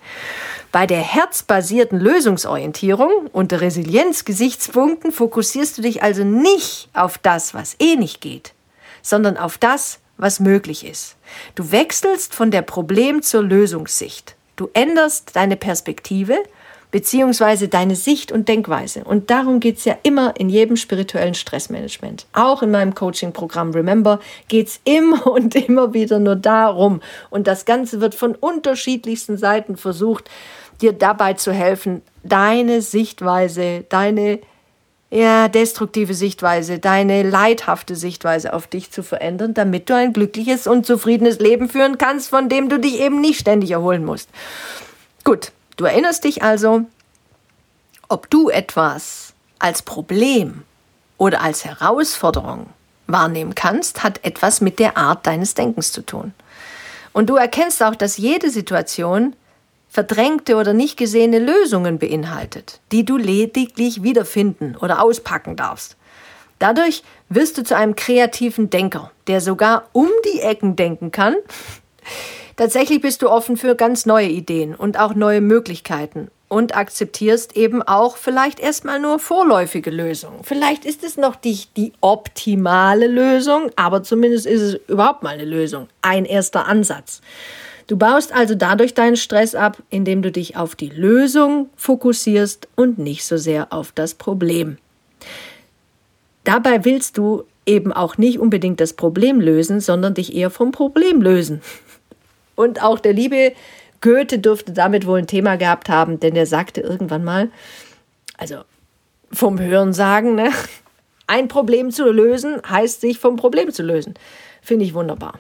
Bei 0.72 0.86
der 0.86 1.00
herzbasierten 1.00 2.00
Lösungsorientierung 2.00 3.10
unter 3.32 3.62
Resilienzgesichtspunkten 3.62 5.12
fokussierst 5.12 5.80
du 5.80 5.82
dich 5.82 6.04
also 6.04 6.24
nicht 6.24 6.90
auf 6.94 7.18
das, 7.18 7.56
was 7.56 7.76
eh 7.80 7.96
nicht 7.96 8.22
geht, 8.22 8.54
sondern 9.02 9.36
auf 9.36 9.58
das, 9.58 9.98
was 10.18 10.40
möglich 10.40 10.86
ist. 10.86 11.16
Du 11.56 11.72
wechselst 11.72 12.36
von 12.36 12.52
der 12.52 12.62
Problem 12.62 13.24
zur 13.24 13.42
Lösungssicht. 13.42 14.36
Du 14.60 14.70
änderst 14.74 15.38
deine 15.38 15.56
Perspektive 15.56 16.36
beziehungsweise 16.92 17.70
deine 17.70 17.96
Sicht 17.96 18.30
und 18.30 18.50
Denkweise. 18.50 19.06
Und 19.06 19.30
darum 19.30 19.62
geht 19.62 19.78
es 19.78 19.86
ja 19.86 19.96
immer 20.04 20.34
in 20.38 20.50
jedem 20.50 20.76
spirituellen 20.76 21.34
Stressmanagement. 21.34 22.26
Auch 22.34 22.62
in 22.62 22.70
meinem 22.70 22.94
Coaching-Programm 22.94 23.72
Remember 23.72 24.20
geht 24.50 24.68
es 24.68 24.82
immer 24.84 25.28
und 25.32 25.56
immer 25.56 25.94
wieder 25.94 26.20
nur 26.20 26.36
darum. 26.36 27.02
Und 27.30 27.48
das 27.48 27.64
Ganze 27.64 28.02
wird 28.02 28.16
von 28.16 28.36
unterschiedlichsten 28.36 29.38
Seiten 29.38 29.78
versucht, 29.78 30.30
dir 30.82 30.92
dabei 30.92 31.36
zu 31.36 31.54
helfen, 31.54 32.02
deine 32.24 32.82
Sichtweise, 32.82 33.86
deine 33.88 34.40
ja, 35.12 35.48
destruktive 35.48 36.14
Sichtweise, 36.14 36.78
deine 36.78 37.24
leidhafte 37.24 37.96
Sichtweise 37.96 38.54
auf 38.54 38.68
dich 38.68 38.92
zu 38.92 39.02
verändern, 39.02 39.54
damit 39.54 39.90
du 39.90 39.96
ein 39.96 40.14
glückliches 40.14 40.68
und 40.68 40.86
zufriedenes 40.86 41.40
Leben 41.40 41.68
führen 41.68 41.98
kannst, 41.98 42.30
von 42.30 42.48
dem 42.48 42.70
du 42.70 42.80
dich 42.80 43.00
eben 43.00 43.20
nicht 43.20 43.40
ständig 43.40 43.72
erholen 43.72 44.06
musst. 44.06 44.30
Gut, 45.24 45.52
du 45.78 45.86
erinnerst 45.86 46.24
dich 46.26 46.44
also, 46.44 46.82
ob 48.08 48.30
du 48.30 48.50
etwas 48.50 49.34
als 49.58 49.82
Problem 49.82 50.64
oder 51.18 51.42
als 51.42 51.66
Herausforderung 51.66 52.68
wahrnehmen 53.08 53.56
kannst, 53.56 54.04
hat 54.04 54.24
etwas 54.24 54.62
mit 54.62 54.78
der 54.78 54.96
Art 54.96 55.26
deines 55.26 55.56
Denkens 55.56 55.92
zu 55.92 56.06
tun. 56.06 56.34
Und 57.14 57.30
du 57.30 57.36
erkennst 57.36 57.82
auch, 57.82 57.96
dass 57.96 58.18
jede 58.18 58.52
Situation 58.52 59.36
verdrängte 59.90 60.56
oder 60.56 60.74
nicht 60.74 60.98
gesehene 60.98 61.40
Lösungen 61.40 62.00
beinhaltet, 62.00 62.80
die 62.92 63.04
du 63.04 63.18
lediglich 63.18 64.04
wiederfinden 64.04 64.78
oder 64.78 65.04
auspacken 65.04 65.56
darfst. 65.56 65.98
Dadurch 66.60 67.04
wirst 67.30 67.58
du 67.58 67.64
zu 67.64 67.76
einem 67.76 67.96
kreativen 67.96 68.70
Denker, 68.70 69.12
der 69.28 69.42
sogar 69.42 69.90
um 69.94 70.10
die 70.26 70.42
Ecken 70.42 70.76
denken 70.76 71.12
kann. 71.12 71.36
Tatsächlich 72.58 73.02
bist 73.02 73.22
du 73.22 73.30
offen 73.30 73.56
für 73.56 73.76
ganz 73.76 74.06
neue 74.06 74.28
Ideen 74.28 74.76
und 74.76 75.00
auch 75.00 75.16
neue 75.16 75.40
Möglichkeiten 75.40 76.30
und 76.50 76.76
akzeptierst 76.76 77.56
eben 77.56 77.82
auch 77.82 78.18
vielleicht 78.18 78.60
erstmal 78.60 79.00
nur 79.00 79.20
vorläufige 79.20 79.92
Lösungen. 79.92 80.44
Vielleicht 80.44 80.84
ist 80.84 81.04
es 81.04 81.16
noch 81.16 81.42
nicht 81.44 81.78
die 81.78 81.94
optimale 82.02 83.08
Lösung, 83.08 83.72
aber 83.78 84.04
zumindest 84.04 84.46
ist 84.46 84.62
es 84.62 84.74
überhaupt 84.90 85.24
mal 85.24 85.36
eine 85.36 85.46
Lösung, 85.46 85.88
ein 86.02 86.26
erster 86.26 86.66
Ansatz. 86.66 87.22
Du 87.90 87.98
baust 87.98 88.32
also 88.32 88.54
dadurch 88.54 88.94
deinen 88.94 89.18
Stress 89.18 89.56
ab, 89.56 89.82
indem 89.90 90.22
du 90.22 90.32
dich 90.32 90.56
auf 90.56 90.76
die 90.76 90.90
Lösung 90.90 91.72
fokussierst 91.76 92.68
und 92.76 93.00
nicht 93.00 93.26
so 93.26 93.36
sehr 93.36 93.74
auf 93.74 93.92
das 93.92 94.14
Problem. 94.14 94.78
Dabei 96.44 96.86
willst 96.86 97.18
du 97.18 97.46
eben 97.66 97.92
auch 97.92 98.20
nicht 98.20 98.38
unbedingt 98.38 98.80
das 98.80 98.94
Problem 98.94 99.42
lösen, 99.42 99.80
sondern 99.80 100.14
dich 100.14 100.36
eher 100.36 100.52
vom 100.52 100.72
Problem 100.72 101.20
lösen. 101.24 101.64
Und 102.56 102.84
auch 102.84 103.00
der 103.00 103.14
liebe 103.14 103.54
Goethe 104.02 104.38
dürfte 104.38 104.72
damit 104.72 105.08
wohl 105.08 105.18
ein 105.20 105.28
Thema 105.28 105.56
gehabt 105.56 105.90
haben, 105.90 106.20
denn 106.20 106.36
er 106.36 106.46
sagte 106.46 106.82
irgendwann 106.82 107.24
mal, 107.24 107.50
also 108.38 108.58
vom 109.32 109.60
Hören 109.60 109.94
sagen, 109.94 110.36
ne? 110.36 110.52
ein 111.28 111.48
Problem 111.48 111.90
zu 111.90 112.12
lösen 112.12 112.62
heißt 112.70 113.02
sich 113.02 113.18
vom 113.18 113.36
Problem 113.36 113.72
zu 113.72 113.82
lösen. 113.82 114.14
Finde 114.62 114.86
ich 114.86 114.94
wunderbar. 114.94 115.40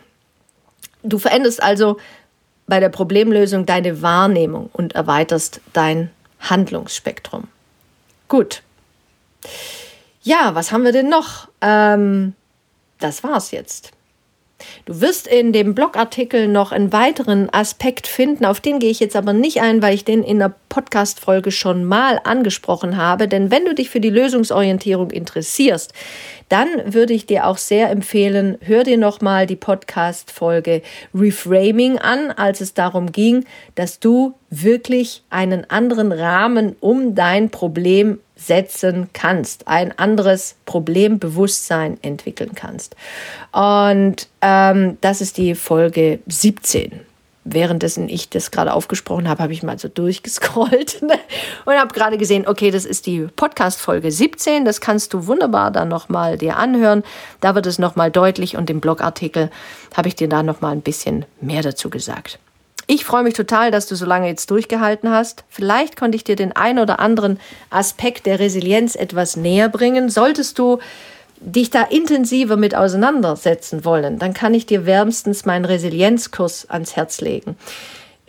Du 1.04 1.20
veränderst 1.20 1.62
also 1.62 1.98
bei 2.70 2.80
der 2.80 2.90
Problemlösung 2.90 3.66
deine 3.66 4.02
Wahrnehmung 4.02 4.70
und 4.72 4.94
erweiterst 4.94 5.62
dein 5.74 6.12
Handlungsspektrum. 6.40 7.48
Gut. 8.28 8.64
Ja, 10.22 10.56
was 10.56 10.72
haben 10.72 10.84
wir 10.84 10.92
denn 10.92 11.10
noch? 11.10 11.48
Ähm, 11.62 12.34
das 13.00 13.24
war's 13.24 13.52
jetzt. 13.52 13.92
Du 14.86 15.02
wirst 15.02 15.28
in 15.28 15.54
dem 15.54 15.76
Blogartikel 15.76 16.48
noch 16.48 16.72
einen 16.72 16.92
weiteren 16.94 17.50
Aspekt 17.52 18.08
finden, 18.08 18.46
auf 18.46 18.60
den 18.60 18.80
gehe 18.80 18.92
ich 18.92 19.00
jetzt 19.00 19.16
aber 19.16 19.34
nicht 19.34 19.62
ein, 19.62 19.82
weil 19.82 19.96
ich 19.96 20.06
den 20.06 20.24
in 20.24 20.40
der 20.40 20.54
Podcast-Folge 20.70 21.52
schon 21.52 21.86
mal 21.86 22.20
angesprochen 22.24 22.98
habe. 22.98 23.28
Denn 23.28 23.52
wenn 23.52 23.66
du 23.66 23.74
dich 23.74 23.90
für 23.90 24.00
die 24.00 24.10
Lösungsorientierung 24.10 25.12
interessierst, 25.12 25.94
dann 26.50 26.68
würde 26.86 27.14
ich 27.14 27.26
dir 27.26 27.46
auch 27.46 27.58
sehr 27.58 27.90
empfehlen, 27.90 28.58
hör 28.62 28.84
dir 28.84 28.98
nochmal 28.98 29.46
die 29.46 29.56
Podcast-Folge 29.56 30.82
Reframing 31.14 32.00
an, 32.00 32.32
als 32.32 32.62
es 32.62 32.74
darum 32.74 33.12
ging, 33.12 33.46
dass 33.76 34.00
du 34.00 34.34
wirklich 34.50 35.24
einen 35.30 35.70
anderen 35.70 36.12
Rahmen 36.12 36.76
um 36.80 37.14
dein 37.14 37.50
Problem 37.52 38.20
setzen 38.40 39.10
kannst, 39.14 39.68
ein 39.68 39.98
anderes 39.98 40.56
Problembewusstsein 40.66 41.98
entwickeln 42.02 42.52
kannst. 42.56 42.96
Und 43.52 44.28
ähm, 44.42 44.98
das 45.02 45.22
ist 45.22 45.38
die 45.38 45.56
Folge 45.56 46.20
17. 46.28 47.02
Währenddessen 47.46 48.10
ich 48.10 48.30
das 48.30 48.52
gerade 48.52 48.74
aufgesprochen 48.74 49.28
habe, 49.28 49.42
habe 49.42 49.54
ich 49.54 49.64
mal 49.64 49.80
so 49.80 49.88
durchgescrollt 49.88 51.02
ne? 51.02 51.16
und 51.66 51.74
habe 51.74 51.94
gerade 51.94 52.18
gesehen, 52.18 52.48
okay, 52.48 52.70
das 52.70 52.86
ist 52.86 53.06
die 53.08 53.28
Podcast-Folge 53.36 54.12
17. 54.12 54.66
Das 54.66 54.82
kannst 54.82 55.14
du 55.14 55.26
wunderbar 55.26 55.72
dann 55.72 55.88
nochmal 55.88 56.38
dir 56.38 56.58
anhören. 56.58 57.04
Da 57.42 57.56
wird 57.56 57.66
es 57.66 57.80
nochmal 57.80 58.12
deutlich 58.12 58.56
und 58.56 58.70
im 58.70 58.82
Blogartikel 58.82 59.50
habe 59.96 60.08
ich 60.08 60.16
dir 60.16 60.30
da 60.30 60.44
nochmal 60.44 60.74
ein 60.74 60.82
bisschen 60.82 61.26
mehr 61.42 61.62
dazu 61.62 61.90
gesagt. 61.90 62.40
Ich 62.92 63.06
freue 63.06 63.22
mich 63.22 63.36
total, 63.36 63.70
dass 63.70 63.86
du 63.86 63.94
so 63.94 64.08
lange 64.08 64.26
jetzt 64.30 64.50
durchgehalten 64.50 65.12
hast. 65.12 65.44
Vielleicht 65.48 65.96
konnte 65.96 66.16
ich 66.16 66.24
dir 66.24 66.36
den 66.36 66.56
einen 66.56 66.80
oder 66.80 67.00
anderen 67.00 67.40
Aspekt 67.70 68.26
der 68.26 68.40
Resilienz 68.40 68.96
etwas 68.96 69.36
näher 69.36 69.70
bringen. 69.70 70.10
Solltest 70.10 70.58
du 70.58 70.80
dich 71.40 71.70
da 71.70 71.84
intensiver 71.84 72.58
mit 72.58 72.74
auseinandersetzen 72.74 73.86
wollen, 73.86 74.18
dann 74.18 74.34
kann 74.34 74.56
ich 74.56 74.66
dir 74.66 74.88
wärmstens 74.88 75.46
meinen 75.46 75.66
Resilienzkurs 75.66 76.68
ans 76.72 76.96
Herz 76.96 77.22
legen. 77.22 77.58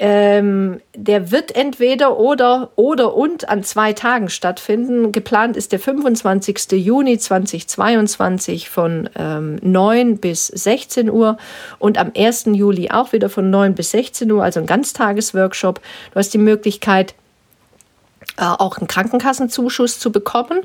Ähm, 0.03 0.81
der 0.97 1.31
wird 1.31 1.55
entweder 1.55 2.19
oder 2.19 2.71
oder 2.77 3.15
und 3.15 3.51
an 3.51 3.63
zwei 3.65 3.93
Tagen 3.93 4.31
stattfinden. 4.31 5.13
Geplant 5.13 5.59
ist 5.59 5.73
der 5.73 5.79
25. 5.79 6.73
Juni 6.73 7.19
2022 7.19 8.71
von 8.71 9.11
ähm, 9.15 9.59
9 9.61 10.17
bis 10.17 10.47
16 10.47 11.11
Uhr 11.11 11.37
und 11.79 11.99
am 11.99 12.13
1. 12.17 12.47
Juli 12.47 12.91
auch 12.91 13.13
wieder 13.13 13.29
von 13.29 13.51
9 13.51 13.75
bis 13.75 13.91
16 13.91 14.33
Uhr, 14.33 14.43
also 14.43 14.61
ein 14.61 14.67
Ganztagesworkshop. 14.67 15.83
Du 16.13 16.19
hast 16.19 16.33
die 16.33 16.39
Möglichkeit, 16.39 17.15
äh, 18.39 18.45
auch 18.45 18.79
einen 18.79 18.89
Krankenkassenzuschuss 18.89 19.99
zu 19.99 20.11
bekommen, 20.11 20.63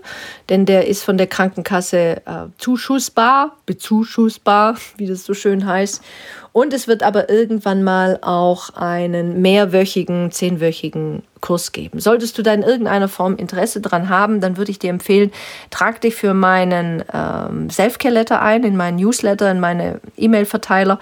denn 0.47 0.65
der 0.65 0.87
ist 0.87 1.03
von 1.03 1.17
der 1.17 1.27
Krankenkasse 1.27 1.97
äh, 1.97 2.21
zuschussbar, 2.57 3.57
bezuschussbar, 3.65 4.77
wie 4.95 5.07
das 5.07 5.25
so 5.25 5.33
schön 5.33 5.65
heißt. 5.65 6.01
Und 6.55 6.73
es 6.73 6.87
wird 6.87 7.03
aber 7.03 7.29
irgendwann 7.29 7.83
mal 7.83 8.17
auch 8.21 8.69
einen 8.75 9.41
mehrwöchigen, 9.41 10.31
zehnwöchigen 10.31 11.21
Kurs 11.41 11.73
geben. 11.73 11.99
Solltest 11.99 12.37
du 12.37 12.43
da 12.43 12.53
in 12.53 12.63
irgendeiner 12.63 13.09
Form 13.09 13.35
Interesse 13.35 13.81
dran 13.81 14.07
haben, 14.07 14.39
dann 14.39 14.55
würde 14.55 14.71
ich 14.71 14.79
dir 14.79 14.89
empfehlen, 14.89 15.33
trag 15.69 15.99
dich 15.99 16.15
für 16.15 16.33
meinen 16.33 17.03
ähm, 17.13 17.69
Selfcare-Letter 17.69 18.41
ein, 18.41 18.63
in 18.63 18.77
meinen 18.77 18.95
Newsletter, 18.95 19.51
in 19.51 19.59
meine 19.59 19.99
E-Mail-Verteiler. 20.15 20.97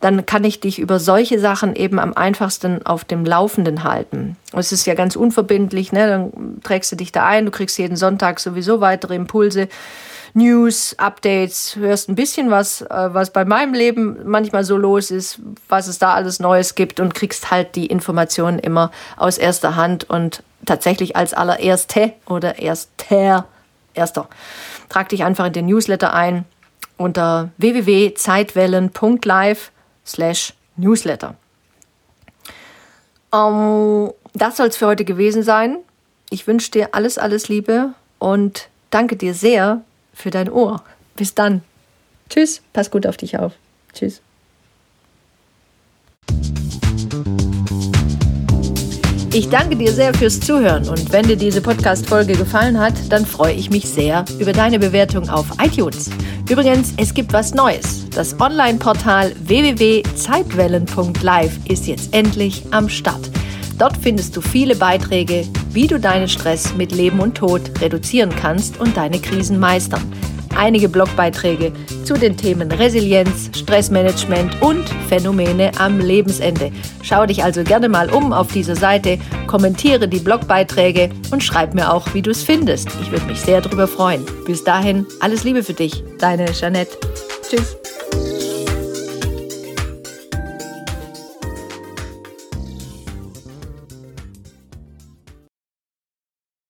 Dann 0.00 0.24
kann 0.24 0.42
ich 0.42 0.60
dich 0.60 0.78
über 0.78 0.98
solche 0.98 1.38
Sachen 1.38 1.76
eben 1.76 1.98
am 1.98 2.14
einfachsten 2.14 2.86
auf 2.86 3.04
dem 3.04 3.26
Laufenden 3.26 3.84
halten. 3.84 4.38
Es 4.54 4.72
ist 4.72 4.86
ja 4.86 4.94
ganz 4.94 5.16
unverbindlich, 5.16 5.92
ne? 5.92 6.06
dann 6.06 6.62
trägst 6.62 6.90
du 6.92 6.96
dich 6.96 7.12
da 7.12 7.26
ein, 7.26 7.44
du 7.44 7.50
kriegst 7.50 7.76
jeden 7.76 7.96
Sonntag 7.96 8.40
sowieso 8.40 8.80
weitere 8.80 9.16
Impulse. 9.16 9.68
News, 10.36 10.96
Updates, 10.98 11.76
hörst 11.76 12.08
ein 12.08 12.16
bisschen 12.16 12.50
was, 12.50 12.80
äh, 12.82 12.88
was 12.90 13.32
bei 13.32 13.44
meinem 13.44 13.72
Leben 13.72 14.18
manchmal 14.24 14.64
so 14.64 14.76
los 14.76 15.12
ist, 15.12 15.38
was 15.68 15.86
es 15.86 16.00
da 16.00 16.14
alles 16.14 16.40
Neues 16.40 16.74
gibt 16.74 16.98
und 16.98 17.14
kriegst 17.14 17.52
halt 17.52 17.76
die 17.76 17.86
Informationen 17.86 18.58
immer 18.58 18.90
aus 19.16 19.38
erster 19.38 19.76
Hand 19.76 20.10
und 20.10 20.42
tatsächlich 20.66 21.14
als 21.14 21.34
allererste 21.34 22.14
oder 22.26 22.58
erster, 22.58 23.46
erster. 23.94 24.28
Trag 24.88 25.08
dich 25.10 25.22
einfach 25.22 25.46
in 25.46 25.52
den 25.52 25.66
Newsletter 25.66 26.12
ein 26.12 26.46
unter 26.96 27.50
www.zeitwellen.live 27.58 29.70
slash 30.04 30.52
Newsletter. 30.76 31.36
Um, 33.30 34.08
ähm, 34.08 34.12
das 34.32 34.56
soll 34.56 34.66
es 34.66 34.76
für 34.76 34.88
heute 34.88 35.04
gewesen 35.04 35.44
sein. 35.44 35.76
Ich 36.30 36.48
wünsche 36.48 36.72
dir 36.72 36.88
alles, 36.92 37.18
alles 37.18 37.48
Liebe 37.48 37.94
und 38.18 38.68
danke 38.90 39.14
dir 39.14 39.32
sehr 39.32 39.84
für 40.14 40.30
dein 40.30 40.50
Ohr. 40.50 40.82
Bis 41.16 41.34
dann. 41.34 41.62
Tschüss, 42.30 42.62
pass 42.72 42.90
gut 42.90 43.06
auf 43.06 43.16
dich 43.16 43.38
auf. 43.38 43.52
Tschüss. 43.92 44.20
Ich 49.32 49.48
danke 49.48 49.74
dir 49.74 49.92
sehr 49.92 50.14
fürs 50.14 50.38
Zuhören 50.38 50.88
und 50.88 51.12
wenn 51.12 51.26
dir 51.26 51.34
diese 51.34 51.60
Podcast-Folge 51.60 52.34
gefallen 52.34 52.78
hat, 52.78 52.94
dann 53.10 53.26
freue 53.26 53.54
ich 53.54 53.68
mich 53.68 53.88
sehr 53.88 54.24
über 54.38 54.52
deine 54.52 54.78
Bewertung 54.78 55.28
auf 55.28 55.46
iTunes. 55.60 56.08
Übrigens, 56.48 56.94
es 56.98 57.14
gibt 57.14 57.32
was 57.32 57.52
Neues. 57.52 58.08
Das 58.10 58.38
Online-Portal 58.38 59.34
www.zeitwellen.live 59.40 61.58
ist 61.68 61.88
jetzt 61.88 62.14
endlich 62.14 62.62
am 62.70 62.88
Start. 62.88 63.28
Dort 63.76 63.96
findest 63.96 64.36
du 64.36 64.40
viele 64.40 64.76
Beiträge, 64.76 65.48
wie 65.74 65.86
du 65.86 65.98
deinen 65.98 66.28
Stress 66.28 66.74
mit 66.74 66.92
Leben 66.92 67.20
und 67.20 67.36
Tod 67.36 67.62
reduzieren 67.80 68.30
kannst 68.34 68.80
und 68.80 68.96
deine 68.96 69.18
Krisen 69.18 69.58
meistern. 69.58 70.10
Einige 70.56 70.88
Blogbeiträge 70.88 71.72
zu 72.04 72.14
den 72.14 72.36
Themen 72.36 72.70
Resilienz, 72.70 73.50
Stressmanagement 73.56 74.62
und 74.62 74.88
Phänomene 75.08 75.72
am 75.78 75.98
Lebensende. 75.98 76.70
Schau 77.02 77.26
dich 77.26 77.42
also 77.42 77.64
gerne 77.64 77.88
mal 77.88 78.08
um 78.10 78.32
auf 78.32 78.52
dieser 78.52 78.76
Seite, 78.76 79.18
kommentiere 79.48 80.06
die 80.06 80.20
Blogbeiträge 80.20 81.10
und 81.32 81.42
schreib 81.42 81.74
mir 81.74 81.92
auch, 81.92 82.14
wie 82.14 82.22
du 82.22 82.30
es 82.30 82.44
findest. 82.44 82.88
Ich 83.02 83.10
würde 83.10 83.26
mich 83.26 83.40
sehr 83.40 83.60
darüber 83.60 83.88
freuen. 83.88 84.24
Bis 84.46 84.62
dahin, 84.62 85.06
alles 85.20 85.42
Liebe 85.42 85.64
für 85.64 85.74
dich, 85.74 86.04
deine 86.18 86.46
Jeanette. 86.52 86.96
Tschüss. 87.48 87.76